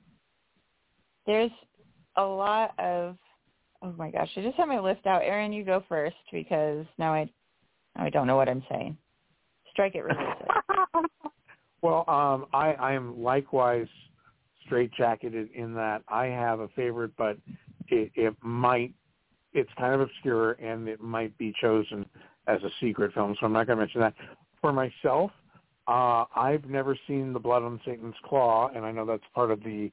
[1.27, 1.51] there's
[2.17, 3.17] a lot of.
[3.81, 4.29] Oh my gosh!
[4.37, 5.23] I just had my list out.
[5.23, 7.31] Aaron, you go first because now I,
[7.97, 8.97] now I don't know what I'm saying.
[9.71, 11.11] Strike it, release it.
[11.83, 13.87] Well, um, I, I am likewise
[14.69, 17.37] straitjacketed in that I have a favorite, but
[17.89, 18.93] it, it might,
[19.53, 22.05] it's kind of obscure and it might be chosen
[22.47, 24.15] as a secret film, so I'm not going to mention that.
[24.61, 25.31] For myself,
[25.89, 29.63] uh, I've never seen The Blood on Satan's Claw, and I know that's part of
[29.63, 29.91] the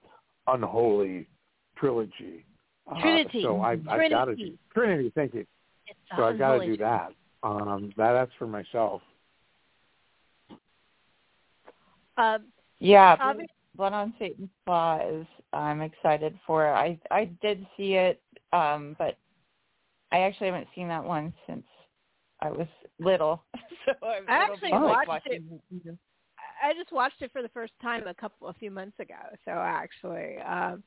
[0.47, 1.27] Unholy
[1.77, 2.45] trilogy.
[2.91, 3.41] Uh, Trinity.
[3.41, 4.57] so I, I've got to do Trinity.
[4.73, 5.11] Trinity.
[5.15, 5.45] Thank you.
[5.87, 7.11] It's So I've got to do that.
[7.43, 9.01] Um, that that's for myself.
[12.17, 12.45] Um,
[12.79, 16.65] Yeah, Obvi- Blood- Blood on Satan's Claw is I'm excited for.
[16.67, 16.71] It.
[16.71, 18.21] I I did see it,
[18.53, 19.17] um, but
[20.11, 21.65] I actually haven't seen that one since
[22.45, 22.67] I was
[22.99, 23.43] little.
[23.85, 25.41] so I'm, I actually like watched it.
[26.63, 29.15] I just watched it for the first time a couple a few months ago.
[29.43, 30.83] So actually, um,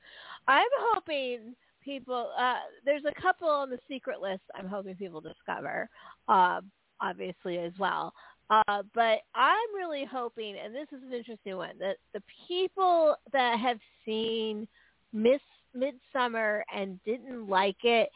[0.46, 1.54] I'm hoping
[1.84, 2.30] people.
[2.38, 4.42] Uh, there's a couple on the secret list.
[4.54, 5.88] I'm hoping people discover,
[6.28, 6.60] uh,
[7.00, 8.12] obviously as well.
[8.50, 13.58] Uh, but I'm really hoping, and this is an interesting one, that the people that
[13.58, 14.66] have seen
[15.12, 15.40] Miss
[15.76, 18.08] Midsommar and didn't like it,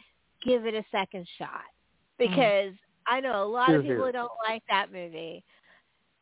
[0.43, 1.65] give it a second shot
[2.19, 2.73] because
[3.13, 5.45] I know a lot of people who don't like that movie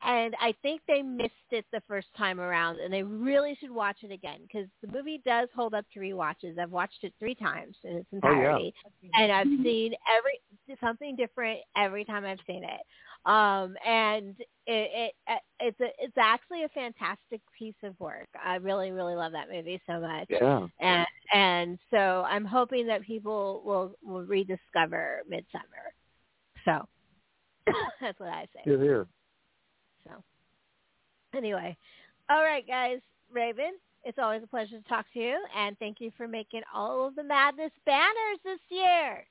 [0.03, 3.99] and I think they missed it the first time around, and they really should watch
[4.03, 6.59] it again because the movie does hold up to rewatches.
[6.59, 8.39] I've watched it three times in its Oh, yeah.
[8.39, 8.75] entirety,
[9.15, 10.41] and I've seen every
[10.81, 12.81] something different every time I've seen it.
[13.27, 14.35] Um, and
[14.67, 18.29] it, it it's a, it's actually a fantastic piece of work.
[18.43, 20.29] I really really love that movie so much.
[20.31, 20.67] Yeah.
[20.81, 25.93] And and so I'm hoping that people will will rediscover Midsommar.
[26.65, 26.87] So
[28.01, 28.61] that's what I say.
[28.65, 29.07] Here, here.
[30.05, 30.13] So
[31.37, 31.77] anyway,
[32.29, 32.99] all right, guys.
[33.33, 33.75] Raven,
[34.05, 37.15] it's always a pleasure to talk to you, and thank you for making all of
[37.15, 39.25] the madness banners this year.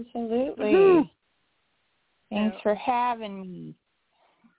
[0.00, 0.64] Absolutely.
[0.64, 1.10] Woohoo.
[2.30, 3.74] Thanks So- for having me.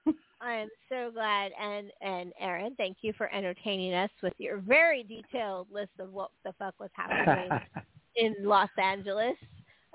[0.42, 5.04] I am so glad, and and Aaron, thank you for entertaining us with your very
[5.04, 7.50] detailed list of what the fuck was happening
[8.16, 9.36] in Los Angeles.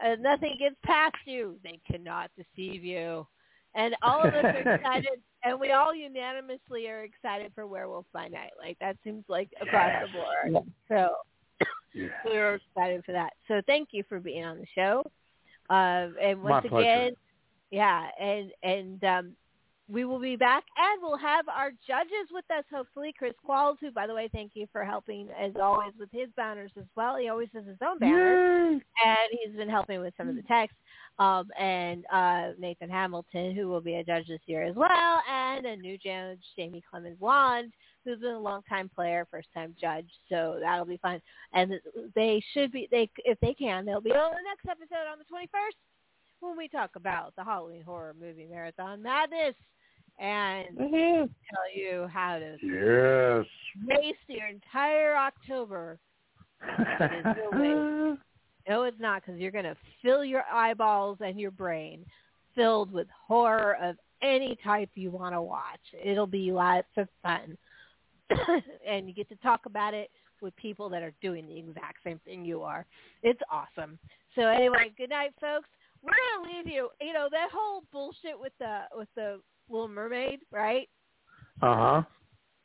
[0.03, 3.27] Uh, nothing gets past you; they cannot deceive you.
[3.75, 8.29] And all of us are excited, and we all unanimously are excited for Werewolf by
[8.29, 8.53] Night.
[8.59, 10.67] Like that seems like across the board.
[10.89, 11.15] So
[12.25, 13.33] we're excited for that.
[13.49, 15.03] So thank you for being on the show.
[15.71, 17.15] Uh, and once again,
[17.71, 19.33] yeah, and and um,
[19.89, 23.13] we will be back and we'll have our judges with us, hopefully.
[23.17, 26.71] Chris Qualls, who, by the way, thank you for helping as always with his banners
[26.79, 27.17] as well.
[27.19, 28.81] He always has his own banners.
[29.05, 30.77] And he's been helping with some of the text.
[31.19, 35.21] Um, and uh, Nathan Hamilton, who will be a judge this year as well.
[35.31, 37.73] And a new judge, Jamie Clemens Wand,
[38.07, 40.09] who's been a long-time player, first-time judge.
[40.31, 41.21] So that'll be fun.
[41.53, 41.75] And
[42.15, 45.25] they should be, they if they can, they'll be on the next episode on the
[45.25, 45.77] 21st
[46.41, 49.55] when we talk about the Halloween Horror Movie Marathon Madness
[50.19, 51.27] and mm-hmm.
[51.51, 53.47] tell you how to Yes.
[53.87, 55.99] waste your entire October.
[57.53, 58.19] No.
[58.67, 62.03] No, it's not because you're going to fill your eyeballs and your brain
[62.55, 65.81] filled with horror of any type you want to watch.
[66.03, 67.59] It'll be lots of fun.
[68.89, 70.11] and you get to talk about it
[70.41, 72.87] with people that are doing the exact same thing you are.
[73.23, 73.99] It's awesome.
[74.35, 75.69] So anyway, good night, folks.
[76.03, 76.89] We're gonna leave you.
[77.01, 80.89] You know that whole bullshit with the with the Little Mermaid, right?
[81.63, 82.03] Uh huh.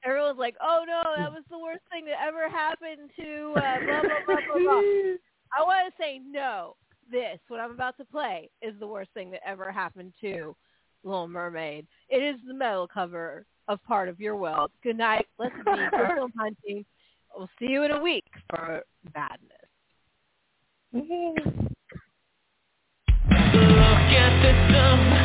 [0.03, 4.01] Everyone's like, "Oh no, that was the worst thing that ever happened to uh, blah
[4.01, 4.81] blah blah blah blah."
[5.57, 6.75] I want to say no.
[7.11, 10.55] This, what I'm about to play, is the worst thing that ever happened to
[11.03, 11.87] Little Mermaid.
[12.07, 14.71] It is the metal cover of Part of Your World.
[14.83, 15.25] Good night.
[15.39, 16.85] Let's be for film hunting.
[17.35, 19.49] We'll see you in a week for badness.
[20.93, 21.05] Look
[24.15, 25.18] at the sun